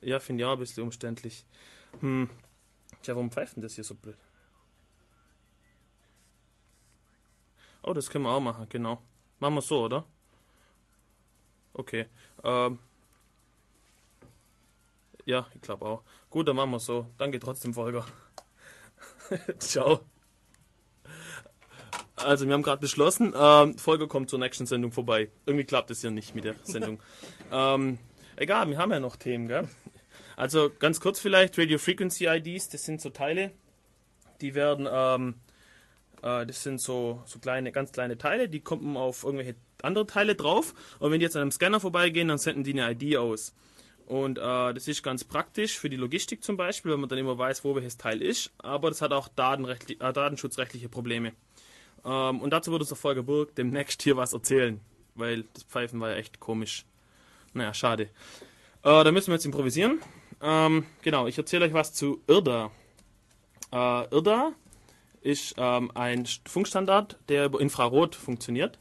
[0.00, 1.44] Ja, finde ich auch ein bisschen umständlich.
[2.00, 2.30] Hm.
[3.02, 4.16] Tja, warum pfeift denn das hier so blöd?
[7.82, 9.02] Oh, das können wir auch machen, genau.
[9.40, 10.04] Machen wir so, oder?
[11.74, 12.06] Okay.
[12.44, 12.78] Ähm.
[15.24, 16.02] Ja, ich glaube auch.
[16.30, 17.06] Gut, dann machen wir so.
[17.18, 18.06] Danke trotzdem, Volker.
[19.58, 20.00] Ciao.
[22.14, 25.30] Also, wir haben gerade beschlossen, ähm, Folge kommt zur nächsten Sendung vorbei.
[25.46, 27.00] Irgendwie klappt es ja nicht mit der Sendung.
[27.52, 27.98] ähm,
[28.36, 29.68] egal, wir haben ja noch Themen, gell?
[30.36, 33.52] Also, ganz kurz vielleicht, Radio Frequency IDs, das sind so Teile,
[34.40, 35.34] die werden, ähm,
[36.22, 40.34] äh, das sind so, so kleine, ganz kleine Teile, die kommen auf irgendwelche andere Teile
[40.34, 40.74] drauf.
[40.98, 43.54] Und wenn die jetzt an einem Scanner vorbeigehen, dann senden die eine ID aus.
[44.06, 47.38] Und äh, das ist ganz praktisch für die Logistik zum Beispiel, wenn man dann immer
[47.38, 48.50] weiß, wo welches Teil ist.
[48.58, 51.32] Aber das hat auch äh, datenschutzrechtliche Probleme.
[52.04, 54.80] Ähm, und dazu würde der Volker Burg demnächst hier was erzählen.
[55.14, 56.84] Weil das Pfeifen war ja echt komisch.
[57.54, 58.04] Naja, schade.
[58.82, 60.00] Äh, da müssen wir jetzt improvisieren.
[60.42, 62.70] Ähm, genau, ich erzähle euch was zu IRDA.
[63.72, 64.52] Äh, IRDA
[65.20, 68.78] ist ähm, ein Funkstandard, der über Infrarot funktioniert.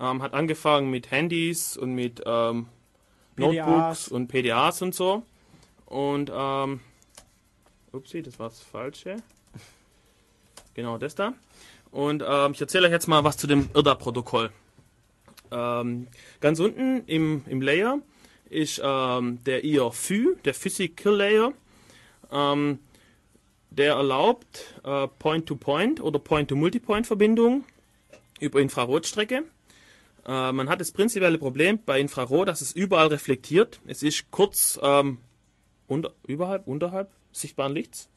[0.00, 2.66] Ähm, hat angefangen mit Handys und mit ähm,
[3.36, 5.22] Notebooks und PDAs und so.
[5.84, 6.80] Und, ähm,
[7.92, 9.16] upsie, das war das Falsche.
[10.74, 11.34] Genau, das da.
[11.90, 14.50] Und ähm, ich erzähle euch jetzt mal was zu dem IRDA-Protokoll.
[15.50, 16.08] Ähm,
[16.40, 17.98] ganz unten im, im Layer
[18.50, 21.52] ist ähm, der IRFU, der Physical Layer.
[22.30, 22.78] Ähm,
[23.70, 27.64] der erlaubt äh, Point-to-Point oder Point-to-Multipoint-Verbindung
[28.40, 29.44] über Infrarotstrecke.
[30.26, 33.80] Äh, man hat das prinzipielle Problem bei Infrarot, dass es überall reflektiert.
[33.86, 35.18] Es ist kurz ähm,
[35.86, 38.08] unter, überhalb, unterhalb sichtbaren Lichts.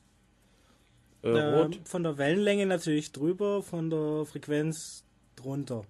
[1.24, 5.04] Äh, ähm, von der Wellenlänge natürlich drüber, von der Frequenz
[5.36, 5.84] drunter.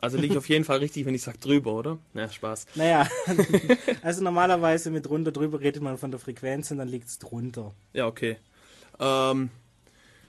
[0.00, 1.98] Also liege ich auf jeden Fall richtig, wenn ich sage drüber, oder?
[2.14, 2.66] Naja, Spaß.
[2.76, 3.08] Naja,
[4.02, 7.74] also normalerweise mit drunter drüber redet man von der Frequenz und dann liegt es drunter.
[7.92, 8.36] Ja, okay.
[9.00, 9.50] Ähm,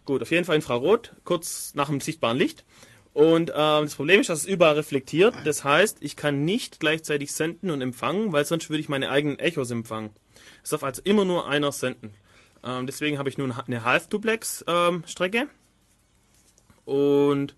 [0.05, 2.65] gut, auf jeden Fall Infrarot, kurz nach dem sichtbaren Licht.
[3.13, 5.35] Und ähm, das Problem ist, dass es überall reflektiert.
[5.43, 9.37] Das heißt, ich kann nicht gleichzeitig senden und empfangen, weil sonst würde ich meine eigenen
[9.39, 10.11] Echos empfangen.
[10.63, 12.13] Es darf also immer nur einer senden.
[12.63, 15.37] Ähm, deswegen habe ich nun eine Half-Duplex-Strecke.
[15.37, 15.49] Ähm,
[16.85, 17.55] und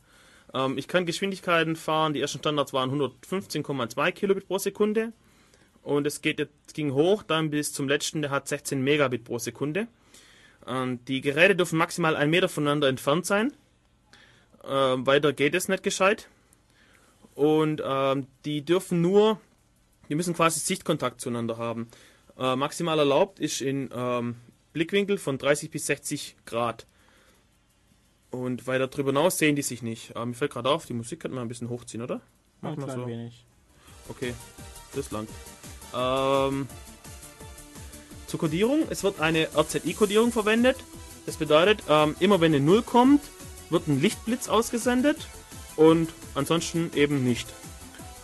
[0.53, 2.13] ähm, ich kann Geschwindigkeiten fahren.
[2.13, 5.13] Die ersten Standards waren 115,2 Kilobit pro Sekunde.
[5.83, 9.39] Und es geht jetzt ging hoch dann bis zum letzten, der hat 16 Megabit pro
[9.39, 9.87] Sekunde.
[10.65, 13.53] Und die Geräte dürfen maximal einen Meter voneinander entfernt sein.
[14.63, 16.27] Ähm, weiter geht es nicht gescheit.
[17.33, 19.39] Und ähm, die dürfen nur,
[20.09, 21.87] die müssen quasi Sichtkontakt zueinander haben.
[22.37, 24.35] Äh, maximal erlaubt ist in ähm,
[24.73, 26.85] Blickwinkel von 30 bis 60 Grad.
[28.31, 30.15] Und weiter drüber hinaus sehen die sich nicht.
[30.15, 32.21] Aber mir fällt gerade auf, die Musik könnte man ein bisschen hochziehen, oder?
[32.61, 33.05] Mach mal so.
[33.05, 33.45] Wenig.
[34.07, 34.33] Okay,
[34.95, 35.27] das lang.
[35.93, 36.67] Ähm,
[38.27, 40.77] zur Codierung, es wird eine RZI-Codierung verwendet.
[41.25, 43.21] Das bedeutet, ähm, immer wenn eine 0 kommt,
[43.69, 45.27] wird ein Lichtblitz ausgesendet
[45.75, 47.47] und ansonsten eben nicht.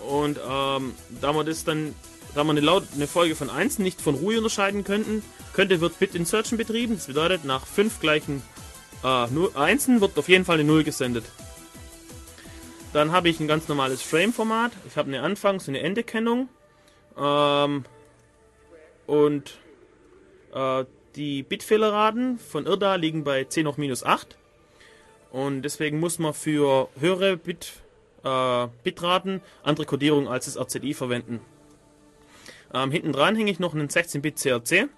[0.08, 1.94] Und ähm, da man das dann,
[2.34, 6.00] da man eine, Laut eine Folge von 1 nicht von Ruhe unterscheiden könnten, könnte wird
[6.00, 6.96] Bit Insertion betrieben.
[6.96, 8.42] Das bedeutet, nach 5 gleichen
[9.04, 11.26] äh, 1 wird auf jeden Fall eine 0 gesendet.
[12.94, 14.72] Dann habe ich ein ganz normales Frame-Format.
[14.88, 16.50] Ich habe eine Anfangs- und eine Endekennung.
[17.18, 17.86] Ähm,
[19.06, 19.58] und
[20.54, 20.86] äh,
[21.16, 24.38] die Bitfehlerraten von IRDA liegen bei 10 hoch minus 8.
[25.32, 27.74] Und deswegen muss man für höhere Bit,
[28.24, 31.42] äh, Bitraten andere Codierung als das RZI verwenden.
[32.74, 34.90] Ähm, hinten dran hänge ich noch einen 16-Bit CRC.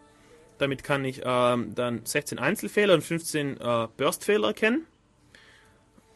[0.59, 4.85] Damit kann ich ähm, dann 16 Einzelfehler und 15 äh, Burstfehler erkennen.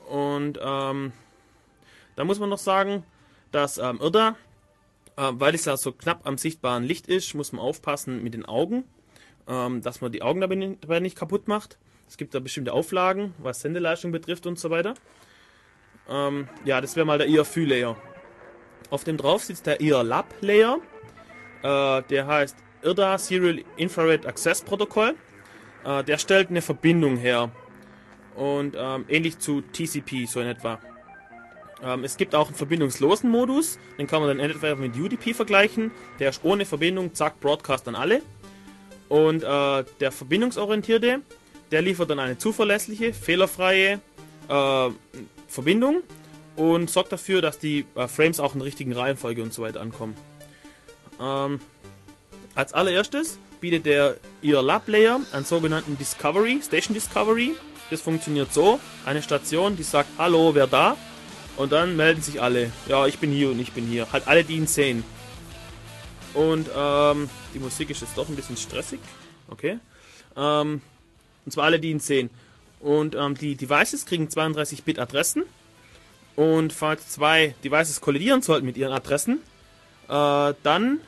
[0.07, 1.13] Und ähm,
[2.15, 3.03] da muss man noch sagen,
[3.51, 4.35] dass ähm, IRDA,
[5.15, 8.45] äh, weil es ja so knapp am sichtbaren Licht ist, muss man aufpassen mit den
[8.45, 8.83] Augen,
[9.47, 11.77] ähm, dass man die Augen dabei nicht kaputt macht.
[12.09, 14.93] Es gibt da bestimmte Auflagen, was Sendeleistung betrifft und so weiter.
[16.09, 17.95] Ähm, ja, das wäre mal der IRFU-Layer.
[18.89, 20.79] Auf dem drauf sitzt der IR-Lab-Layer.
[21.63, 25.15] Äh, der heißt IRDA Serial Infrared Access Protocol.
[25.86, 27.51] Äh, der stellt eine Verbindung her.
[28.36, 30.79] Und ähm, ähnlich zu TCP, so in etwa.
[31.84, 33.77] Ähm, es gibt auch einen verbindungslosen Modus.
[33.97, 35.91] Den kann man dann entweder mit UDP vergleichen.
[36.19, 38.21] Der ist ohne Verbindung, zack, Broadcast an alle.
[39.09, 41.21] Und äh, der verbindungsorientierte,
[41.71, 43.99] der liefert dann eine zuverlässliche, fehlerfreie
[44.47, 44.89] äh,
[45.47, 46.01] Verbindung
[46.55, 49.81] und sorgt dafür, dass die äh, Frames auch in der richtigen Reihenfolge und so weiter
[49.81, 50.15] ankommen.
[51.19, 51.59] Ähm,
[52.55, 57.55] als allererstes bietet der ihr Lab Layer einen sogenannten Discovery, Station Discovery.
[57.89, 60.97] Das funktioniert so: eine Station, die sagt Hallo, wer da?
[61.55, 62.71] Und dann melden sich alle.
[62.87, 64.11] Ja, ich bin hier und ich bin hier.
[64.11, 65.03] Halt alle, die ihn sehen.
[66.33, 68.99] Und ähm, die Musik ist jetzt doch ein bisschen stressig.
[69.49, 69.77] Okay.
[70.35, 70.81] Ähm,
[71.45, 72.31] und zwar alle, die ihn sehen.
[72.79, 75.43] Und ähm, die Devices kriegen 32-Bit Adressen.
[76.35, 79.39] Und falls zwei Devices kollidieren sollten mit ihren Adressen,
[80.09, 80.99] äh, dann,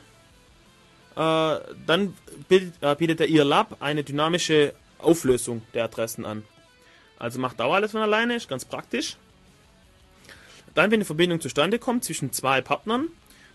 [1.16, 2.14] dann
[2.48, 6.44] bietet, äh, bietet der IRLab eine dynamische Auflösung der Adressen an.
[7.18, 9.16] Also macht Dauer alles von alleine, ist ganz praktisch.
[10.74, 13.08] dann, wenn eine Verbindung zustande kommt zwischen zwei Partnern,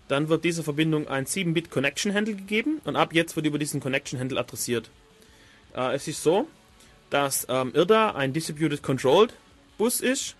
[0.08, 3.80] dann wird dieser Verbindung ein 7-Bit Connection Handle gegeben und ab jetzt wird über diesen
[3.80, 4.90] Connection Handle adressiert.
[5.76, 6.48] Äh, es ist so,
[7.10, 9.34] dass ähm, IRDA ein Distributed Controlled
[9.78, 10.34] Bus ist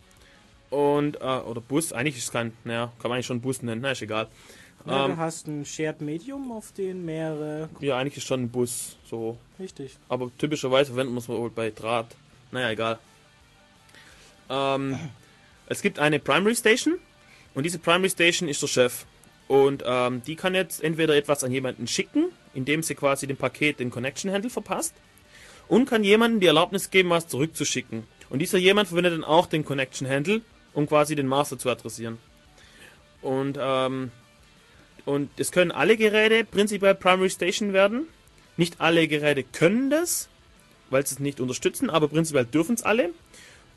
[0.70, 3.81] und äh, oder Bus, eigentlich ist es kein, naja, kann man eigentlich schon Bus nennen,
[3.81, 4.29] na ist egal.
[4.87, 7.68] Ja, Ähm, du hast ein Shared Medium, auf den mehrere.
[7.80, 9.97] ja, eigentlich ist schon ein Bus, so Richtig.
[10.09, 12.07] aber typischerweise verwendet man es wohl bei Draht.
[12.51, 12.99] Naja, egal.
[14.51, 14.99] Ähm,
[15.66, 16.99] es gibt eine Primary Station
[17.55, 19.05] und diese Primary Station ist der Chef.
[19.49, 23.80] Und ähm, die kann jetzt entweder etwas an jemanden schicken, indem sie quasi dem Paket
[23.80, 24.95] den Connection Handle verpasst,
[25.68, 28.05] und kann jemandem die Erlaubnis geben, was zurückzuschicken.
[28.30, 30.41] Und dieser jemand verwendet dann auch den Connection Handle,
[30.72, 32.18] um quasi den Master zu adressieren.
[33.20, 34.11] Und ähm,
[35.05, 38.07] und es können alle Geräte prinzipiell Primary Station werden.
[38.57, 40.28] Nicht alle Geräte können das,
[40.90, 43.11] weil sie es nicht unterstützen, aber prinzipiell dürfen es alle.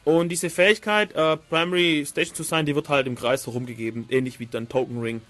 [0.03, 4.39] Und diese Fähigkeit, äh, Primary Station zu sein, die wird halt im Kreis herumgegeben, ähnlich
[4.39, 5.21] wie dann Token Ring.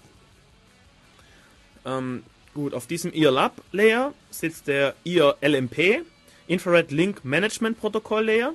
[1.86, 6.02] Ähm, gut, auf diesem EarLab Layer sitzt der EAR LMP,
[6.46, 8.52] Infrared Link Management Protocol Layer.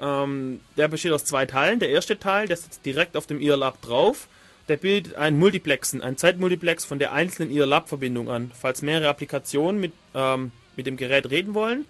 [0.00, 1.78] Ähm, der besteht aus zwei Teilen.
[1.78, 4.28] Der erste Teil, der sitzt direkt auf dem EarLab drauf.
[4.72, 8.50] Der bildet ein Multiplexen, ein Zeitmultiplex von der einzelnen EarLab-Verbindung an.
[8.58, 11.84] Falls mehrere Applikationen mit, ähm, mit dem Gerät reden wollen,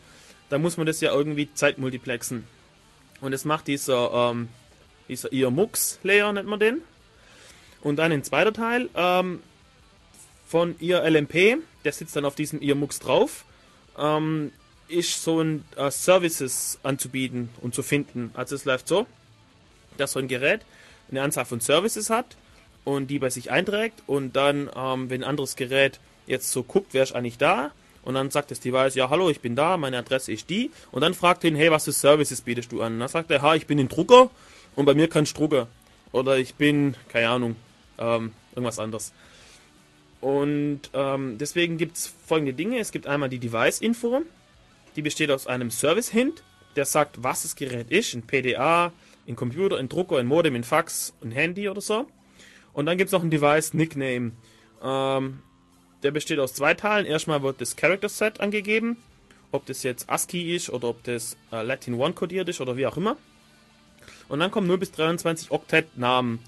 [0.48, 2.44] dann muss man das ja irgendwie zeitmultiplexen.
[3.20, 4.48] Und das macht dieser, ähm,
[5.08, 6.82] dieser EarMux-Layer, nennt man den.
[7.82, 9.44] Und dann ein zweiter Teil ähm,
[10.48, 13.44] von ihr LMP, der sitzt dann auf diesem EarMux drauf,
[13.96, 14.50] ähm,
[14.88, 18.32] ist so ein äh, Services anzubieten und zu finden.
[18.34, 19.06] Also es läuft so,
[19.98, 20.62] dass so ein Gerät
[21.12, 22.36] eine Anzahl von Services hat
[22.84, 26.88] und die bei sich einträgt und dann, ähm, wenn ein anderes Gerät jetzt so guckt,
[26.92, 27.72] wer ist eigentlich da
[28.02, 31.02] und dann sagt das Device, ja hallo, ich bin da, meine Adresse ist die und
[31.02, 32.94] dann fragt ihn, hey, was für Services bietest du an?
[32.94, 34.30] Und dann sagt er, ha, ich bin ein Drucker
[34.74, 35.68] und bei mir kannst du Drucker
[36.12, 37.56] oder ich bin, keine Ahnung,
[37.98, 39.12] ähm, irgendwas anderes.
[40.20, 42.78] Und ähm, deswegen gibt es folgende Dinge.
[42.78, 44.22] Es gibt einmal die Device-Info,
[44.94, 46.44] die besteht aus einem Service-Hint,
[46.76, 48.92] der sagt, was das Gerät ist, ein PDA,
[49.26, 52.06] ein Computer, ein Drucker, ein Modem, ein Fax, ein Handy oder so.
[52.72, 54.32] Und dann gibt es noch ein Device-Nickname.
[54.82, 55.42] Ähm,
[56.02, 57.06] der besteht aus zwei Teilen.
[57.06, 58.96] Erstmal wird das Character Set angegeben,
[59.50, 62.86] ob das jetzt ASCII ist oder ob das äh, Latin One kodiert ist oder wie
[62.86, 63.16] auch immer.
[64.28, 66.40] Und dann kommen 0 bis 23 Oktet-Namen.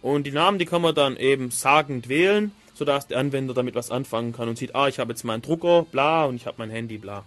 [0.00, 3.90] Und die Namen, die kann man dann eben sagend wählen, sodass der Anwender damit was
[3.90, 6.70] anfangen kann und sieht, ah, ich habe jetzt meinen Drucker, bla, und ich habe mein
[6.70, 7.24] Handy, bla.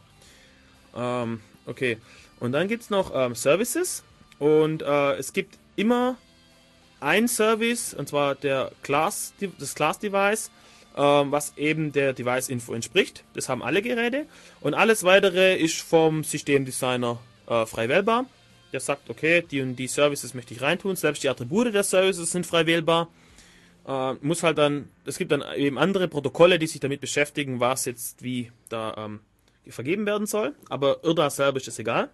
[0.96, 1.98] Ähm, okay.
[2.40, 4.04] Und dann gibt es noch ähm, Services.
[4.40, 6.18] Und äh, es gibt immer
[7.00, 10.52] ein Service, und zwar der Class, das Class-Device,
[10.96, 13.24] ähm, was eben der Device-Info entspricht.
[13.34, 14.26] Das haben alle Geräte.
[14.62, 18.26] Und alles weitere ist vom Systemdesigner äh, frei wählbar.
[18.72, 20.96] Der sagt, okay, die und die Services möchte ich reintun.
[20.96, 23.10] Selbst die Attribute der Services sind frei wählbar.
[23.88, 27.86] Äh, muss halt dann, es gibt dann eben andere Protokolle, die sich damit beschäftigen, was
[27.86, 29.20] jetzt wie da ähm,
[29.68, 30.56] vergeben werden soll.
[30.70, 32.10] Aber IRDA selber ist das egal.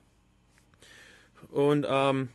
[1.52, 2.30] Und ähm,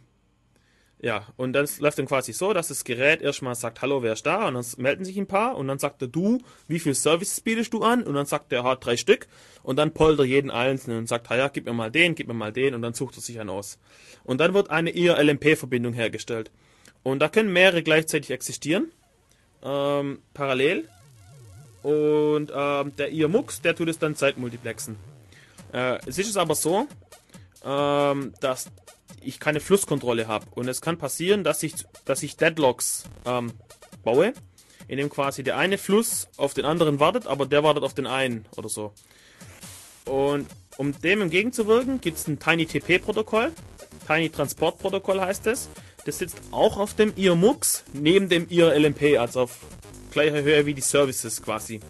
[0.98, 4.24] ja, und dann läuft dann quasi so, dass das Gerät erstmal sagt, hallo, wer ist
[4.24, 4.48] da?
[4.48, 6.38] Und dann melden sich ein paar und dann sagt er, du,
[6.68, 8.02] wie viel Services bietest du an?
[8.02, 9.26] Und dann sagt er, hat drei Stück
[9.62, 12.52] und dann polter jeden einzelnen und sagt, ja, gib mir mal den, gib mir mal
[12.52, 13.78] den und dann sucht er sich einen aus.
[14.24, 16.50] Und dann wird eine IR-LMP-Verbindung hergestellt.
[17.02, 18.90] Und da können mehrere gleichzeitig existieren,
[19.62, 20.88] ähm, parallel.
[21.82, 24.96] Und ähm, der IR-Mux, der tut es dann zeitmultiplexen.
[25.72, 26.88] Äh, es ist aber so,
[27.64, 28.70] ähm, dass
[29.22, 30.46] ich keine Flusskontrolle habe.
[30.54, 33.52] Und es kann passieren, dass ich, dass ich Deadlocks ähm,
[34.04, 34.32] baue,
[34.88, 38.06] in dem quasi der eine Fluss auf den anderen wartet, aber der wartet auf den
[38.06, 38.92] einen oder so.
[40.04, 40.46] Und
[40.76, 43.52] um dem entgegenzuwirken, gibt es ein TinyTP-Protokoll.
[44.06, 45.68] Tiny Transport Protokoll heißt es.
[46.04, 49.58] Das sitzt auch auf dem IRMux, neben dem IRLMP, also auf
[50.12, 51.80] gleicher Höhe wie die Services quasi.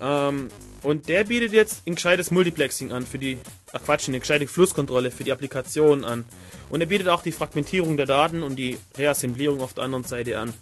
[0.00, 0.48] Ähm,
[0.82, 3.38] und der bietet jetzt ein gescheites Multiplexing an für die,
[3.72, 6.24] ach Quatsch, eine gescheite Flusskontrolle für die Applikation an.
[6.70, 10.38] Und er bietet auch die Fragmentierung der Daten und die Reassemblierung auf der anderen Seite
[10.38, 10.54] an.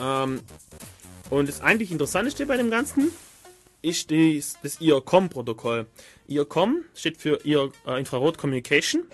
[0.00, 0.40] Ähm,
[1.30, 3.12] und das eigentlich Interessanteste bei dem Ganzen
[3.82, 5.86] ist dies, das IRCOM-Protokoll.
[6.28, 9.04] IRCOM steht für IR, äh, Infrared Communication.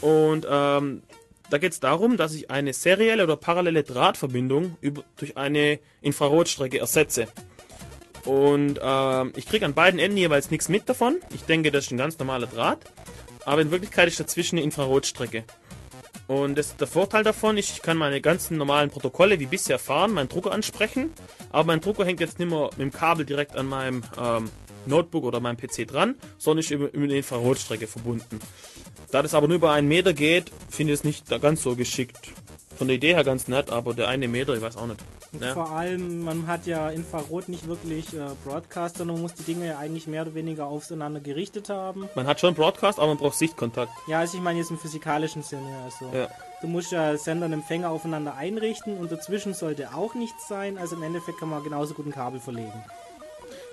[0.00, 1.02] Und ähm,
[1.50, 6.78] da geht es darum, dass ich eine serielle oder parallele Drahtverbindung über, durch eine Infrarotstrecke
[6.78, 7.28] ersetze.
[8.24, 11.16] Und ähm, ich kriege an beiden Enden jeweils nichts mit davon.
[11.34, 12.80] Ich denke, das ist ein ganz normaler Draht.
[13.44, 15.44] Aber in Wirklichkeit ist dazwischen eine Infrarotstrecke.
[16.26, 20.12] Und das, der Vorteil davon ist, ich kann meine ganzen normalen Protokolle wie bisher fahren,
[20.12, 21.12] meinen Drucker ansprechen.
[21.50, 24.48] Aber mein Drucker hängt jetzt nicht mehr mit dem Kabel direkt an meinem ähm,
[24.86, 28.38] Notebook oder meinem PC dran, sondern ist über, über eine Infrarotstrecke verbunden.
[29.10, 32.28] Da das aber nur über einen Meter geht, finde ich es nicht ganz so geschickt.
[32.80, 35.04] Von der Idee her ganz nett, aber der eine Meter, ich weiß auch nicht.
[35.38, 35.52] Ja.
[35.52, 39.66] Vor allem, man hat ja Infrarot nicht wirklich äh, Broadcast, sondern man muss die Dinge
[39.66, 42.08] ja eigentlich mehr oder weniger aufeinander gerichtet haben.
[42.14, 43.92] Man hat schon Broadcast, aber man braucht Sichtkontakt.
[44.06, 45.68] Ja, also ich meine jetzt im physikalischen Sinne.
[45.84, 46.16] Also.
[46.16, 46.28] Ja.
[46.62, 50.78] Du musst ja Sender und Empfänger aufeinander einrichten und dazwischen sollte auch nichts sein.
[50.78, 52.82] Also im Endeffekt kann man genauso gut ein Kabel verlegen.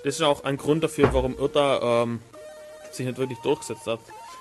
[0.04, 2.20] Das ist auch ein Grund dafür, warum IRTA ähm,
[2.92, 4.00] sich nicht wirklich durchgesetzt hat,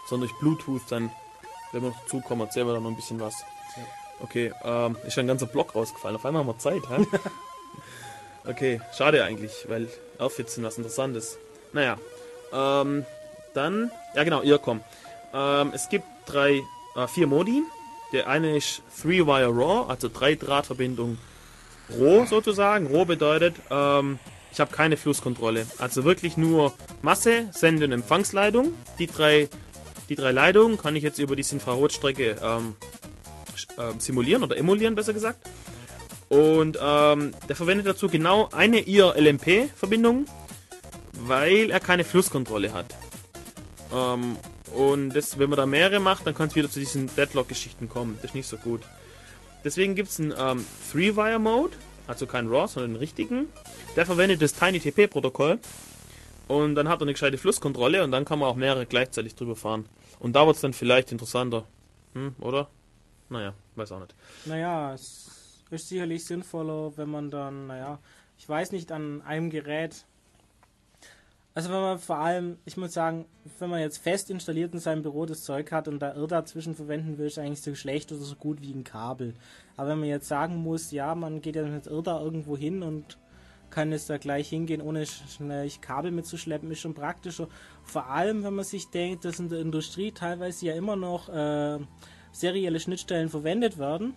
[0.09, 1.09] sondern durch Bluetooth dann,
[1.71, 3.45] wenn wir noch dazukommen, erzählen wir dann noch ein bisschen was.
[4.19, 6.15] Okay, ähm, ist ja ein ganzer Block rausgefallen.
[6.15, 7.05] Auf einmal haben wir Zeit, hä?
[8.49, 9.87] okay, schade eigentlich, weil
[10.17, 11.37] aufhitzen was Interessantes.
[11.73, 11.97] Naja,
[12.51, 13.05] ähm,
[13.53, 14.81] dann, ja genau, Earcom.
[15.33, 16.63] Ähm, es gibt drei,
[16.95, 17.63] äh, vier Modi.
[18.13, 21.17] Der eine ist Three-Wire RAW, also drei Drahtverbindung
[21.97, 22.87] roh sozusagen.
[22.87, 24.19] Roh bedeutet, ähm,
[24.51, 25.67] ich habe keine Flusskontrolle.
[25.77, 28.73] Also wirklich nur Masse, Sende- und Empfangsleitung.
[28.97, 29.49] Die drei,
[30.09, 32.75] die drei Leitungen kann ich jetzt über diese Infrarotstrecke ähm,
[33.77, 35.47] ähm, simulieren oder emulieren, besser gesagt.
[36.29, 40.25] Und ähm, der verwendet dazu genau eine IR-LMP-Verbindung,
[41.13, 42.93] weil er keine Flusskontrolle hat.
[43.93, 44.35] Ähm,
[44.73, 48.15] und das, wenn man da mehrere macht, dann kann es wieder zu diesen Deadlock-Geschichten kommen.
[48.21, 48.81] Das ist nicht so gut.
[49.63, 51.73] Deswegen gibt es einen ähm, Three-Wire-Mode,
[52.07, 53.47] also kein RAW, sondern einen richtigen.
[53.95, 55.59] Der verwendet das TinyTP-Protokoll.
[56.47, 59.55] Und dann hat er eine gescheite Flusskontrolle und dann kann man auch mehrere gleichzeitig drüber
[59.55, 59.85] fahren.
[60.19, 61.65] Und da wird es dann vielleicht interessanter.
[62.13, 62.69] Hm, oder?
[63.29, 64.15] Naja, weiß auch nicht.
[64.45, 67.99] Naja, es ist sicherlich sinnvoller, wenn man dann, naja,
[68.37, 70.05] ich weiß nicht, an einem Gerät.
[71.53, 73.25] Also wenn man vor allem, ich muss sagen,
[73.57, 76.75] wenn man jetzt fest installiert in seinem Büro das Zeug hat und da Irr dazwischen
[76.75, 79.33] verwenden will, ist eigentlich so schlecht oder so gut wie ein Kabel.
[79.75, 82.83] Aber wenn man jetzt sagen muss, ja, man geht ja mit Irr da irgendwo hin
[82.83, 83.17] und
[83.71, 87.47] kann es da gleich hingehen, ohne sch- schnell Kabel mitzuschleppen, ist schon praktischer.
[87.83, 91.79] Vor allem, wenn man sich denkt, dass in der Industrie teilweise ja immer noch äh,
[92.39, 94.13] serielle Schnittstellen verwendet werden,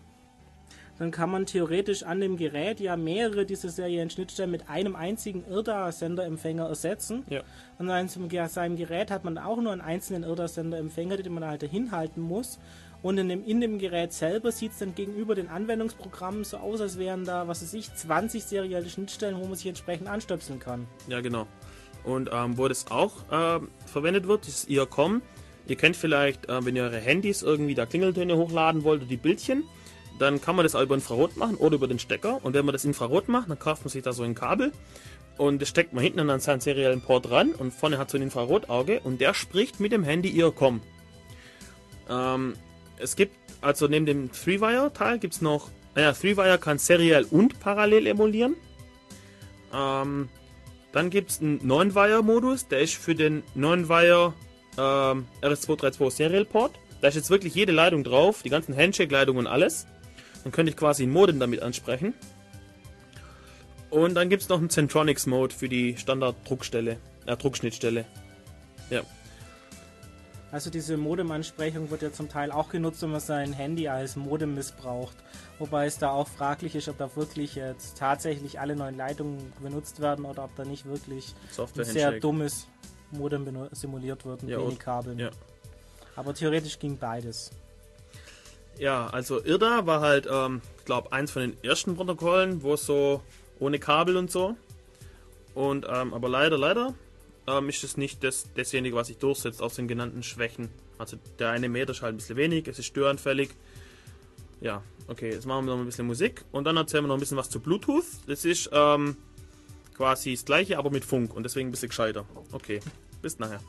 [0.99, 5.45] dann kann man theoretisch an dem Gerät ja mehrere dieser seriellen Schnittstellen mit einem einzigen
[5.51, 7.25] IRDA-Senderempfänger ersetzen.
[7.31, 7.41] Ja.
[7.79, 11.45] Und an seinem Ge- seinem Gerät hat man auch nur einen einzelnen IRDA-Senderempfänger, den man
[11.47, 12.59] halt dahin halten muss.
[13.03, 16.83] Und in dem, in dem Gerät selber sieht es dann gegenüber den Anwendungsprogrammen so aus,
[16.83, 20.87] als wären da, was weiß ich, 20 serielle Schnittstellen, wo man sich entsprechend anstöpseln kann.
[21.09, 21.47] Ja, genau.
[22.05, 25.23] Und ähm, wo das auch ähm, verwendet wird, ist Earcom.
[25.71, 29.17] Ihr kennt vielleicht, äh, wenn ihr eure Handys irgendwie da Klingeltöne hochladen wollt oder die
[29.17, 29.63] Bildchen,
[30.19, 32.45] dann kann man das auch über Infrarot machen oder über den Stecker.
[32.45, 34.73] Und wenn man das Infrarot macht, dann kauft man sich da so ein Kabel
[35.39, 38.23] und das steckt man hinten an seinen seriellen Port ran und vorne hat so ein
[38.23, 40.81] Infrarotauge und der spricht mit dem Handy Earcom.
[42.09, 42.55] Ähm,
[42.99, 48.09] es gibt, also neben dem Three-Wire-Teil gibt es noch, naja, Three-Wire kann seriell und parallel
[48.09, 48.57] emulieren.
[49.73, 50.29] Ähm,
[50.91, 54.35] dann gibt es einen 9-Wire-Modus, der ist für den 9-Wire
[54.81, 56.73] ähm, RS232 Serial Port.
[57.01, 59.87] Da ist jetzt wirklich jede Leitung drauf, die ganzen Handshake-Leitungen und alles.
[60.43, 62.15] Dann könnte ich quasi ein Modem damit ansprechen.
[63.91, 68.05] Und dann gibt es noch einen Centronics-Mode für die Standard-Druckstelle, äh, Druckschnittstelle.
[68.91, 69.03] Ja,
[70.53, 74.55] Also diese Modem-Ansprechung wird ja zum Teil auch genutzt, wenn man sein Handy als Modem
[74.55, 75.17] missbraucht.
[75.59, 80.01] Wobei es da auch fraglich ist, ob da wirklich jetzt tatsächlich alle neuen Leitungen benutzt
[80.01, 81.35] werden oder ob da nicht wirklich
[81.83, 82.67] sehr dummes
[83.13, 85.19] Modem simuliert wird mit Ja, wenig Kabeln.
[85.19, 85.31] ja.
[86.17, 87.51] Aber theoretisch ging beides.
[88.79, 93.23] Ja, also IRDA war halt, ähm, glaube eins von den ersten Protokollen, wo so
[93.59, 94.57] ohne Kabel und so.
[95.55, 96.95] Und ähm, aber leider, leider
[97.47, 100.71] ähm, ist es nicht das, dasjenige, was sich durchsetzt aus den genannten Schwächen.
[100.99, 103.51] Also der eine Meter ist halt ein bisschen wenig, es ist störanfällig.
[104.61, 107.21] Ja, okay, jetzt machen wir noch ein bisschen Musik und dann erzählen wir noch ein
[107.21, 108.05] bisschen was zu Bluetooth.
[108.27, 109.17] Das ist ähm,
[110.01, 112.25] quasi das gleiche, aber mit Funk und deswegen ein bisschen gescheiter.
[112.53, 112.81] Okay,
[113.21, 113.61] bis nachher.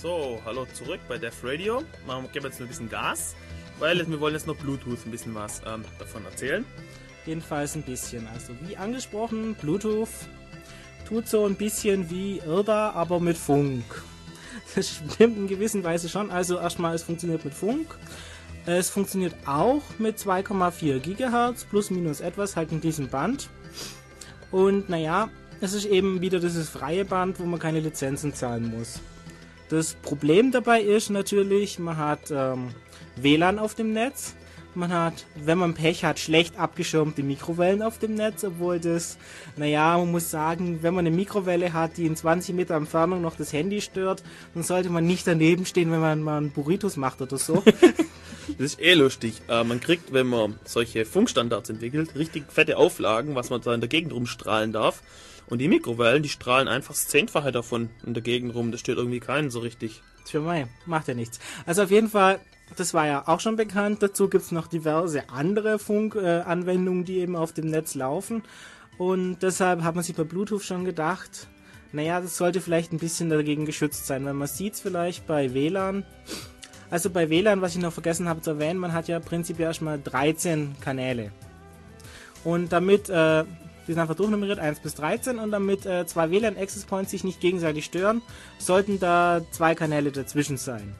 [0.00, 1.82] So, hallo zurück bei Def Radio.
[2.06, 3.34] Wir geben jetzt ein bisschen Gas,
[3.80, 6.64] weil wir wollen jetzt noch Bluetooth ein bisschen was ähm, davon erzählen.
[7.26, 8.28] Jedenfalls ein bisschen.
[8.28, 10.08] Also wie angesprochen, Bluetooth
[11.08, 13.84] tut so ein bisschen wie IRDA, aber mit Funk.
[14.76, 16.30] Das stimmt in gewisser Weise schon.
[16.30, 17.98] Also erstmal, es funktioniert mit Funk.
[18.66, 23.50] Es funktioniert auch mit 2,4 Gigahertz plus minus etwas halt in diesem Band.
[24.50, 25.28] Und naja,
[25.60, 29.00] es ist eben wieder dieses freie Band, wo man keine Lizenzen zahlen muss.
[29.68, 32.68] Das Problem dabei ist natürlich, man hat ähm,
[33.16, 34.34] WLAN auf dem Netz.
[34.74, 39.18] Man hat, wenn man Pech hat, schlecht abgeschirmte Mikrowellen auf dem Netz, obwohl das,
[39.56, 43.36] naja, man muss sagen, wenn man eine Mikrowelle hat, die in 20 Meter Entfernung noch
[43.36, 44.22] das Handy stört,
[44.54, 47.62] dann sollte man nicht daneben stehen, wenn man mal einen Burritos macht oder so.
[48.58, 49.34] Das ist eh lustig.
[49.48, 53.80] Äh, man kriegt, wenn man solche Funkstandards entwickelt, richtig fette Auflagen, was man da in
[53.80, 55.02] der Gegend rumstrahlen darf.
[55.46, 58.70] Und die Mikrowellen, die strahlen einfach das Zehnfache davon in der Gegend rum.
[58.70, 60.02] Das stört irgendwie keinen so richtig.
[60.24, 61.40] Tja, mei, macht ja nichts.
[61.66, 62.40] Also auf jeden Fall,
[62.76, 64.02] das war ja auch schon bekannt.
[64.02, 68.42] Dazu gibt's noch diverse andere Funkanwendungen, äh, die eben auf dem Netz laufen.
[68.98, 71.48] Und deshalb hat man sich bei Bluetooth schon gedacht,
[71.92, 76.04] naja, das sollte vielleicht ein bisschen dagegen geschützt sein, weil man sieht's vielleicht bei WLAN.
[76.90, 79.98] Also bei WLAN, was ich noch vergessen habe zu erwähnen, man hat ja prinzipiell erstmal
[80.00, 81.32] 13 Kanäle.
[82.44, 83.44] Und damit, äh,
[83.86, 87.40] die sind einfach durchnummeriert, 1 bis 13, und damit äh, zwei WLAN-Access Points sich nicht
[87.40, 88.22] gegenseitig stören,
[88.58, 90.94] sollten da zwei Kanäle dazwischen sein.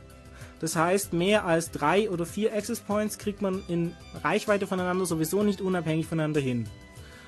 [0.61, 5.43] Das heißt, mehr als drei oder vier Access Points kriegt man in Reichweite voneinander sowieso
[5.43, 6.69] nicht unabhängig voneinander hin.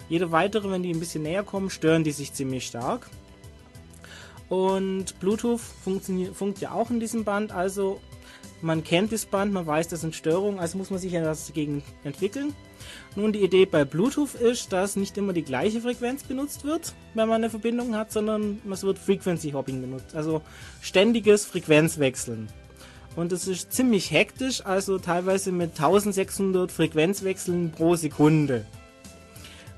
[0.08, 3.08] Jede weitere, wenn die ein bisschen näher kommen, stören die sich ziemlich stark.
[4.50, 8.00] Und Bluetooth funkt ja auch in diesem Band, also
[8.60, 11.82] man kennt das Band, man weiß, das sind Störungen, also muss man sich ja dagegen
[12.04, 12.54] entwickeln.
[13.16, 17.28] Nun, die Idee bei Bluetooth ist, dass nicht immer die gleiche Frequenz benutzt wird, wenn
[17.28, 20.42] man eine Verbindung hat, sondern es wird Frequency Hopping benutzt, also
[20.82, 22.48] ständiges Frequenzwechseln.
[23.14, 28.64] Und das ist ziemlich hektisch, also teilweise mit 1600 Frequenzwechseln pro Sekunde.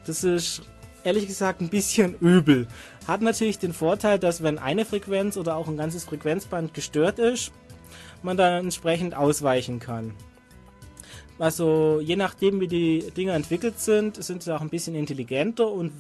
[0.07, 0.63] Das ist
[1.03, 2.69] ehrlich gesagt ein bisschen übel.
[3.09, 7.53] Hat natürlich den Vorteil, dass wenn eine Frequenz oder auch ein ganzes Frequenzband gestört ist,
[8.23, 10.15] man dann entsprechend ausweichen kann.
[11.39, 15.93] Also je nachdem, wie die Dinger entwickelt sind, sind sie auch ein bisschen intelligenter und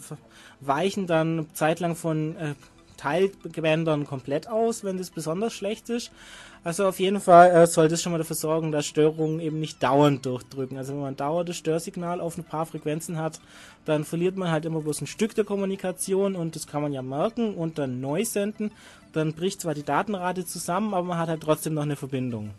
[0.60, 2.54] weichen dann zeitlang von äh,
[2.96, 6.10] Teilgewändern komplett aus, wenn das besonders schlecht ist.
[6.64, 9.82] Also auf jeden Fall äh, sollte es schon mal dafür sorgen, dass Störungen eben nicht
[9.82, 10.78] dauernd durchdrücken.
[10.78, 13.40] Also wenn man dauerndes Störsignal auf ein paar Frequenzen hat,
[13.84, 17.02] dann verliert man halt immer bloß ein Stück der Kommunikation und das kann man ja
[17.02, 18.70] merken und dann neu senden.
[19.12, 22.54] Dann bricht zwar die Datenrate zusammen, aber man hat halt trotzdem noch eine Verbindung.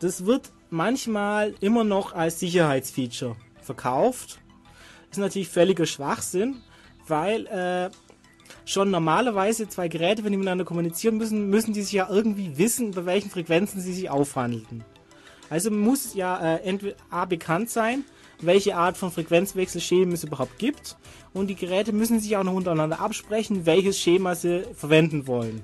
[0.00, 4.40] Das wird manchmal immer noch als Sicherheitsfeature verkauft.
[5.10, 6.56] Ist natürlich völliger Schwachsinn,
[7.06, 7.90] weil äh,
[8.70, 12.92] schon normalerweise zwei Geräte, wenn die miteinander kommunizieren müssen, müssen die sich ja irgendwie wissen,
[12.92, 14.84] bei welchen Frequenzen sie sich aufhandeln.
[15.48, 18.04] Also muss ja äh, entweder A bekannt sein,
[18.40, 20.96] welche Art von Frequenzwechselschemen es überhaupt gibt.
[21.34, 25.62] Und die Geräte müssen sich auch noch untereinander absprechen, welches Schema sie verwenden wollen.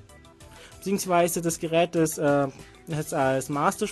[0.79, 2.49] Beziehungsweise das Gerät, das, äh,
[2.89, 3.87] das als Master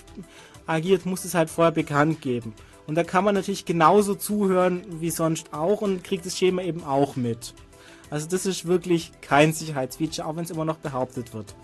[0.66, 2.53] agiert, muss es halt vorher bekannt geben.
[2.89, 6.82] Und da kann man natürlich genauso zuhören wie sonst auch und kriegt das Schema eben
[6.82, 7.55] auch mit.
[8.10, 11.55] Also das ist wirklich kein Sicherheitsfeature, auch wenn es immer noch behauptet wird.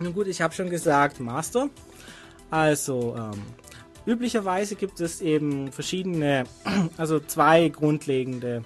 [0.00, 1.68] Nun gut, ich habe schon gesagt, Master.
[2.50, 3.42] Also, ähm,
[4.04, 6.44] üblicherweise gibt es eben verschiedene,
[6.96, 8.62] also zwei grundlegende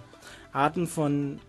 [0.53, 1.41] Arten von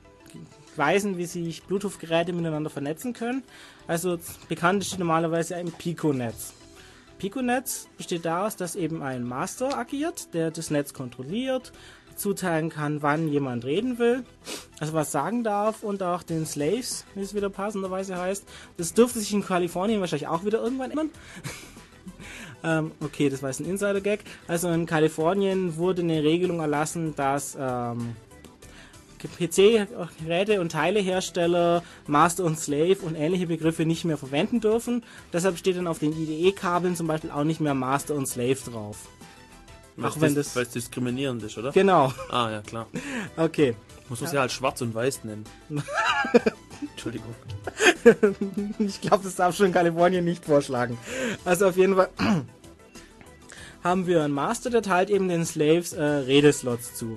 [0.75, 3.43] Weisen, wie sich Bluetooth-Geräte miteinander vernetzen können.
[3.87, 6.53] Also bekannt ist normalerweise ein Pico-Netz.
[7.17, 11.71] Pico-Netz besteht daraus, dass eben ein Master agiert, der das Netz kontrolliert,
[12.17, 14.23] zuteilen kann, wann jemand reden will,
[14.79, 18.45] also was sagen darf und auch den Slaves, wie es wieder passenderweise heißt.
[18.77, 21.09] Das dürfte sich in Kalifornien wahrscheinlich auch wieder irgendwann ändern.
[22.63, 24.23] ähm, okay, das war jetzt ein Insider-Gag.
[24.47, 28.15] Also in Kalifornien wurde eine Regelung erlassen, dass ähm,
[29.17, 35.03] PC-Geräte und Teilehersteller Master und Slave und ähnliche Begriffe nicht mehr verwenden dürfen.
[35.33, 39.07] Deshalb steht dann auf den IDE-Kabeln zum Beispiel auch nicht mehr Master und Slave drauf.
[40.01, 41.71] Auch wenn das, Weil es diskriminierend ist, oder?
[41.71, 42.13] Genau.
[42.29, 42.87] Ah, ja, klar.
[43.35, 43.75] Okay.
[44.09, 45.45] Muss man sie halt schwarz und weiß nennen.
[46.91, 47.33] Entschuldigung.
[48.79, 50.97] Ich glaube, das darf schon Kalifornien nicht vorschlagen.
[51.43, 52.09] Also auf jeden Fall
[53.83, 57.15] haben wir einen Master, der teilt eben den Slaves äh, Redeslots zu.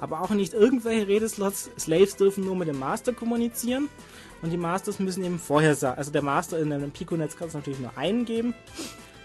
[0.00, 1.70] Aber auch nicht irgendwelche Redeslots.
[1.78, 3.88] Slaves dürfen nur mit dem Master kommunizieren.
[4.42, 7.54] Und die Masters müssen eben vorher sagen, also der Master in einem Pico-Netz kann es
[7.54, 8.54] natürlich nur einen geben,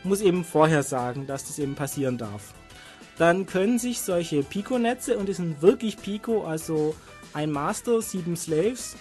[0.03, 2.53] muss eben vorher sagen, dass das eben passieren darf.
[3.17, 6.95] Dann können sich solche Pico-Netze, und die sind wirklich Pico, also
[7.33, 8.95] ein Master, sieben Slaves,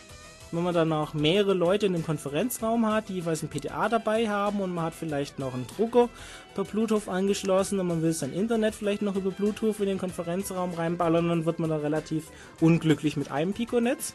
[0.52, 4.28] wenn man dann auch mehrere Leute in einem Konferenzraum hat, die jeweils ein PTA dabei
[4.28, 6.08] haben und man hat vielleicht noch einen Drucker
[6.54, 10.74] per Bluetooth angeschlossen und man will sein Internet vielleicht noch über Bluetooth in den Konferenzraum
[10.74, 12.24] reinballern, dann wird man da relativ
[12.60, 14.12] unglücklich mit einem Pico-Netz.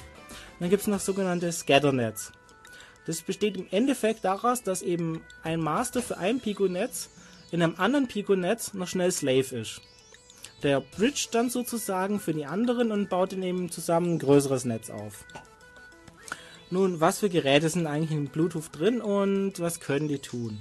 [0.60, 2.32] Dann gibt es noch sogenannte Scatter-Netz.
[3.06, 7.10] Das besteht im Endeffekt daraus, dass eben ein Master für ein Pico-Netz
[7.52, 9.82] in einem anderen Pico-Netz noch schnell Slave ist.
[10.64, 14.90] Der bridge dann sozusagen für die anderen und baut dann eben zusammen ein größeres Netz
[14.90, 15.26] auf.
[16.72, 20.60] Nun, was für Geräte sind eigentlich in Bluetooth drin und was können die tun?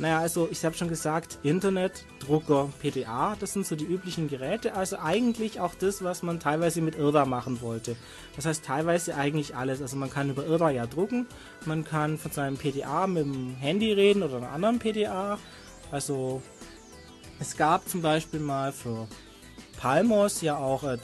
[0.00, 4.74] Naja, also ich habe schon gesagt, Internet, Drucker, PDA, das sind so die üblichen Geräte.
[4.74, 7.96] Also eigentlich auch das, was man teilweise mit IRDA machen wollte.
[8.36, 9.82] Das heißt teilweise eigentlich alles.
[9.82, 11.26] Also man kann über IRDA ja drucken,
[11.64, 15.38] man kann von seinem PDA mit dem Handy reden oder einem anderen PDA.
[15.90, 16.42] Also
[17.40, 19.08] es gab zum Beispiel mal für
[19.78, 20.98] Palmos ja auch äh,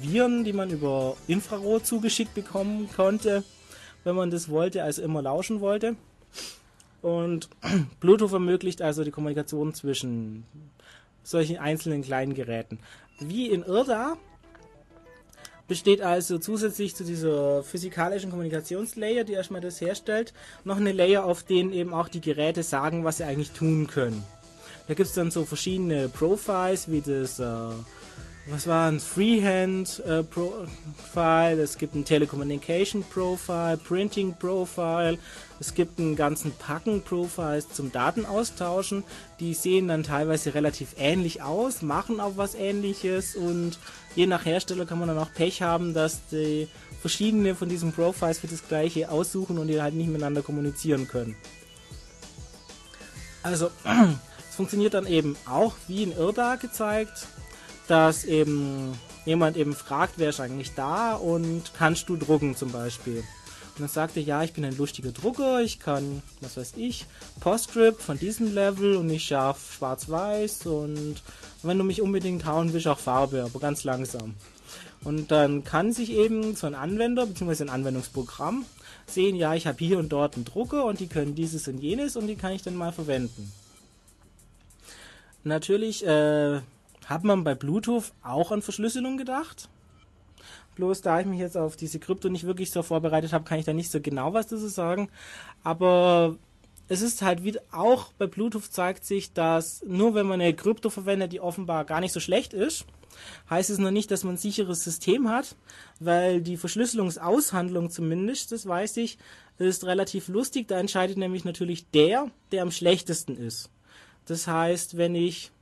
[0.00, 3.44] Viren, die man über Infrarot zugeschickt bekommen konnte,
[4.02, 5.96] wenn man das wollte, also immer lauschen wollte.
[7.02, 7.50] Und
[8.00, 10.44] Bluetooth ermöglicht also die Kommunikation zwischen
[11.22, 12.78] solchen einzelnen kleinen Geräten.
[13.20, 14.16] Wie in IRDA
[15.66, 20.34] besteht also zusätzlich zu dieser physikalischen Kommunikationslayer, die erstmal das herstellt,
[20.64, 24.24] noch eine Layer, auf denen eben auch die Geräte sagen, was sie eigentlich tun können.
[24.86, 27.44] Da gibt es dann so verschiedene Profiles, wie das, äh,
[28.46, 30.22] was war ein Freehand äh,
[31.54, 35.16] es gibt ein Telecommunication Profile, Printing Profile,
[35.58, 39.04] es gibt einen ganzen Packen Profiles zum Datenaustauschen.
[39.40, 43.78] Die sehen dann teilweise relativ ähnlich aus, machen auch was ähnliches und
[44.14, 46.68] je nach Hersteller kann man dann auch Pech haben, dass die
[47.00, 51.36] verschiedene von diesen Profiles für das gleiche aussuchen und die halt nicht miteinander kommunizieren können.
[53.42, 53.70] Also,
[54.48, 57.26] es funktioniert dann eben auch wie in Irda gezeigt,
[57.88, 63.22] dass eben jemand eben fragt, wer ist eigentlich da und kannst du drucken zum Beispiel.
[63.74, 67.06] Und dann sagte ja, ich bin ein lustiger Drucker, ich kann, was weiß ich,
[67.40, 71.16] Postscript von diesem Level und ich schaffe schwarz-weiß und
[71.64, 74.34] wenn du mich unbedingt hauen willst, auch Farbe, aber ganz langsam.
[75.02, 77.64] Und dann kann sich eben so ein Anwender bzw.
[77.64, 78.64] ein Anwendungsprogramm
[79.06, 82.16] sehen, ja, ich habe hier und dort einen Drucker und die können dieses und jenes
[82.16, 83.52] und die kann ich dann mal verwenden.
[85.42, 86.60] Natürlich äh,
[87.06, 89.68] hat man bei Bluetooth auch an Verschlüsselung gedacht.
[90.76, 93.64] Bloß da ich mich jetzt auf diese Krypto nicht wirklich so vorbereitet habe, kann ich
[93.64, 95.08] da nicht so genau was dazu sagen.
[95.62, 96.36] Aber
[96.88, 100.90] es ist halt wieder, auch bei Bluetooth zeigt sich, dass nur wenn man eine Krypto
[100.90, 102.84] verwendet, die offenbar gar nicht so schlecht ist,
[103.48, 105.56] heißt es noch nicht, dass man ein sicheres System hat,
[106.00, 109.18] weil die Verschlüsselungsaushandlung zumindest, das weiß ich,
[109.58, 110.68] ist relativ lustig.
[110.68, 113.70] Da entscheidet nämlich natürlich der, der am schlechtesten ist.
[114.26, 115.52] Das heißt, wenn ich,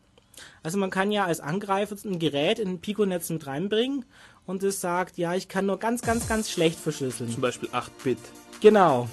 [0.63, 4.05] also man kann ja als Angreifer ein Gerät in ein Pico-Netz mit reinbringen
[4.47, 7.31] und es sagt, ja, ich kann nur ganz, ganz, ganz schlecht verschlüsseln.
[7.31, 8.19] Zum Beispiel 8-Bit.
[8.61, 9.09] Genau.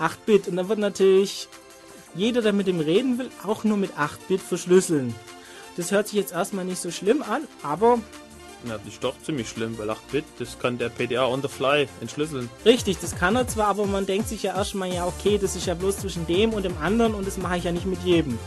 [0.00, 0.48] 8-Bit.
[0.48, 1.48] Und dann wird natürlich
[2.14, 5.14] jeder, der mit dem reden will, auch nur mit 8-Bit verschlüsseln.
[5.76, 7.98] Das hört sich jetzt erstmal nicht so schlimm an, aber.
[8.66, 11.86] Ja, das ist doch ziemlich schlimm, weil 8-Bit, das kann der PDA on the fly
[12.00, 12.48] entschlüsseln.
[12.64, 15.66] Richtig, das kann er zwar, aber man denkt sich ja erstmal, ja, okay, das ist
[15.66, 18.38] ja bloß zwischen dem und dem anderen und das mache ich ja nicht mit jedem.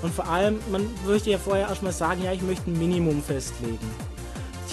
[0.00, 4.13] Und vor allem, man möchte ja vorher erstmal sagen, ja, ich möchte ein Minimum festlegen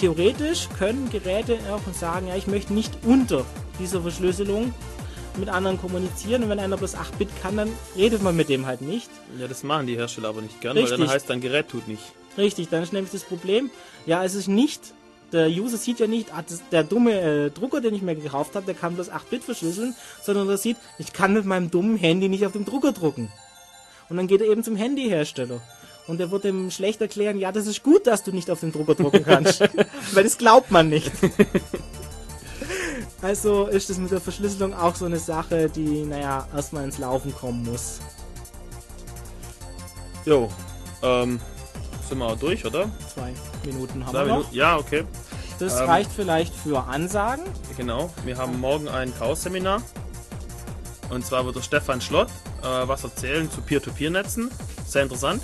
[0.02, 3.46] theoretisch können Geräte auch sagen, ja, ich möchte nicht unter
[3.78, 4.74] dieser Verschlüsselung
[5.36, 8.80] mit anderen kommunizieren und wenn einer bloß 8-Bit kann, dann redet man mit dem halt
[8.80, 9.08] nicht.
[9.38, 10.98] Ja, das machen die Hersteller aber nicht gern, Richtig.
[10.98, 12.02] weil dann heißt dein Gerät tut nicht.
[12.36, 13.70] Richtig, dann ist nämlich das Problem,
[14.04, 14.92] ja, es ist nicht,
[15.30, 18.56] der User sieht ja nicht, ah, das, der dumme äh, Drucker, den ich mir gekauft
[18.56, 22.28] habe, der kann bloß 8-Bit verschlüsseln, sondern er sieht, ich kann mit meinem dummen Handy
[22.28, 23.30] nicht auf dem Drucker drucken.
[24.08, 25.60] Und dann geht er eben zum Handyhersteller.
[26.06, 28.72] Und er wird ihm schlecht erklären, ja, das ist gut, dass du nicht auf den
[28.72, 29.60] Drucker drucken kannst.
[30.12, 31.12] Weil das glaubt man nicht.
[33.22, 37.32] also ist das mit der Verschlüsselung auch so eine Sache, die, naja, erstmal ins Laufen
[37.34, 38.00] kommen muss.
[40.24, 40.50] Jo,
[41.02, 41.40] ähm,
[42.08, 42.90] sind wir auch durch, oder?
[43.12, 43.32] Zwei
[43.64, 44.36] Minuten haben Zwei wir noch.
[44.38, 44.54] Minuten?
[44.56, 45.04] Ja, okay.
[45.58, 47.44] Das ähm, reicht vielleicht für Ansagen.
[47.76, 49.82] Genau, wir haben morgen ein Chaos-Seminar.
[51.10, 52.28] Und zwar wird der Stefan Schlott
[52.62, 54.50] äh, was erzählen zu Peer-to-Peer-Netzen.
[54.86, 55.42] Sehr interessant.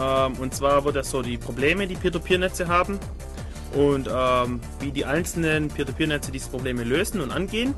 [0.00, 2.98] Ähm, und zwar wird er so die Probleme, die Peer-to-Peer-Netze haben
[3.74, 7.74] und ähm, wie die einzelnen Peer-to-Peer-Netze diese Probleme lösen und angehen.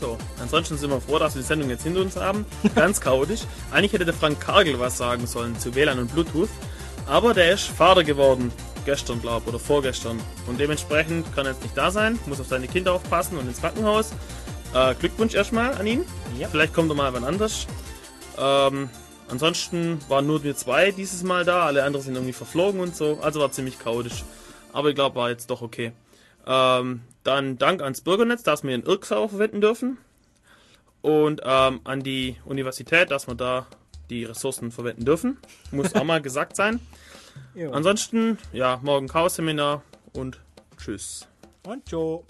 [0.01, 2.45] So, ansonsten sind wir froh, dass wir die Sendung jetzt hinter uns haben.
[2.75, 3.43] Ganz chaotisch.
[3.71, 6.51] Eigentlich hätte der Frank Kargel was sagen sollen zu WLAN und Bluetooth.
[7.07, 8.53] Aber der ist Vater geworden.
[8.85, 10.21] Gestern, glaube oder vorgestern.
[10.47, 12.19] Und dementsprechend kann er jetzt nicht da sein.
[12.27, 14.13] Muss auf seine Kinder aufpassen und ins Krankenhaus.
[14.75, 16.05] Äh, Glückwunsch erstmal an ihn.
[16.39, 16.49] Ja.
[16.49, 17.67] Vielleicht kommt er mal wann anders.
[18.37, 18.91] Ähm,
[19.29, 21.67] ansonsten waren nur wir zwei dieses Mal da.
[21.67, 23.19] Alle anderen sind irgendwie verflogen und so.
[23.23, 24.25] Also war ziemlich chaotisch.
[24.73, 25.93] Aber ich glaube, war jetzt doch okay.
[26.47, 29.99] Ähm, dann Dank ans Bürgernetz, dass wir den Irksau verwenden dürfen.
[31.03, 33.67] Und ähm, an die Universität, dass wir da
[34.11, 35.39] die Ressourcen verwenden dürfen.
[35.71, 36.81] Muss auch mal gesagt sein.
[37.55, 37.73] Jo.
[37.73, 39.83] Ansonsten, ja, morgen Chaos-Seminar
[40.13, 40.41] und
[40.77, 41.27] tschüss.
[41.65, 42.25] Und ciao.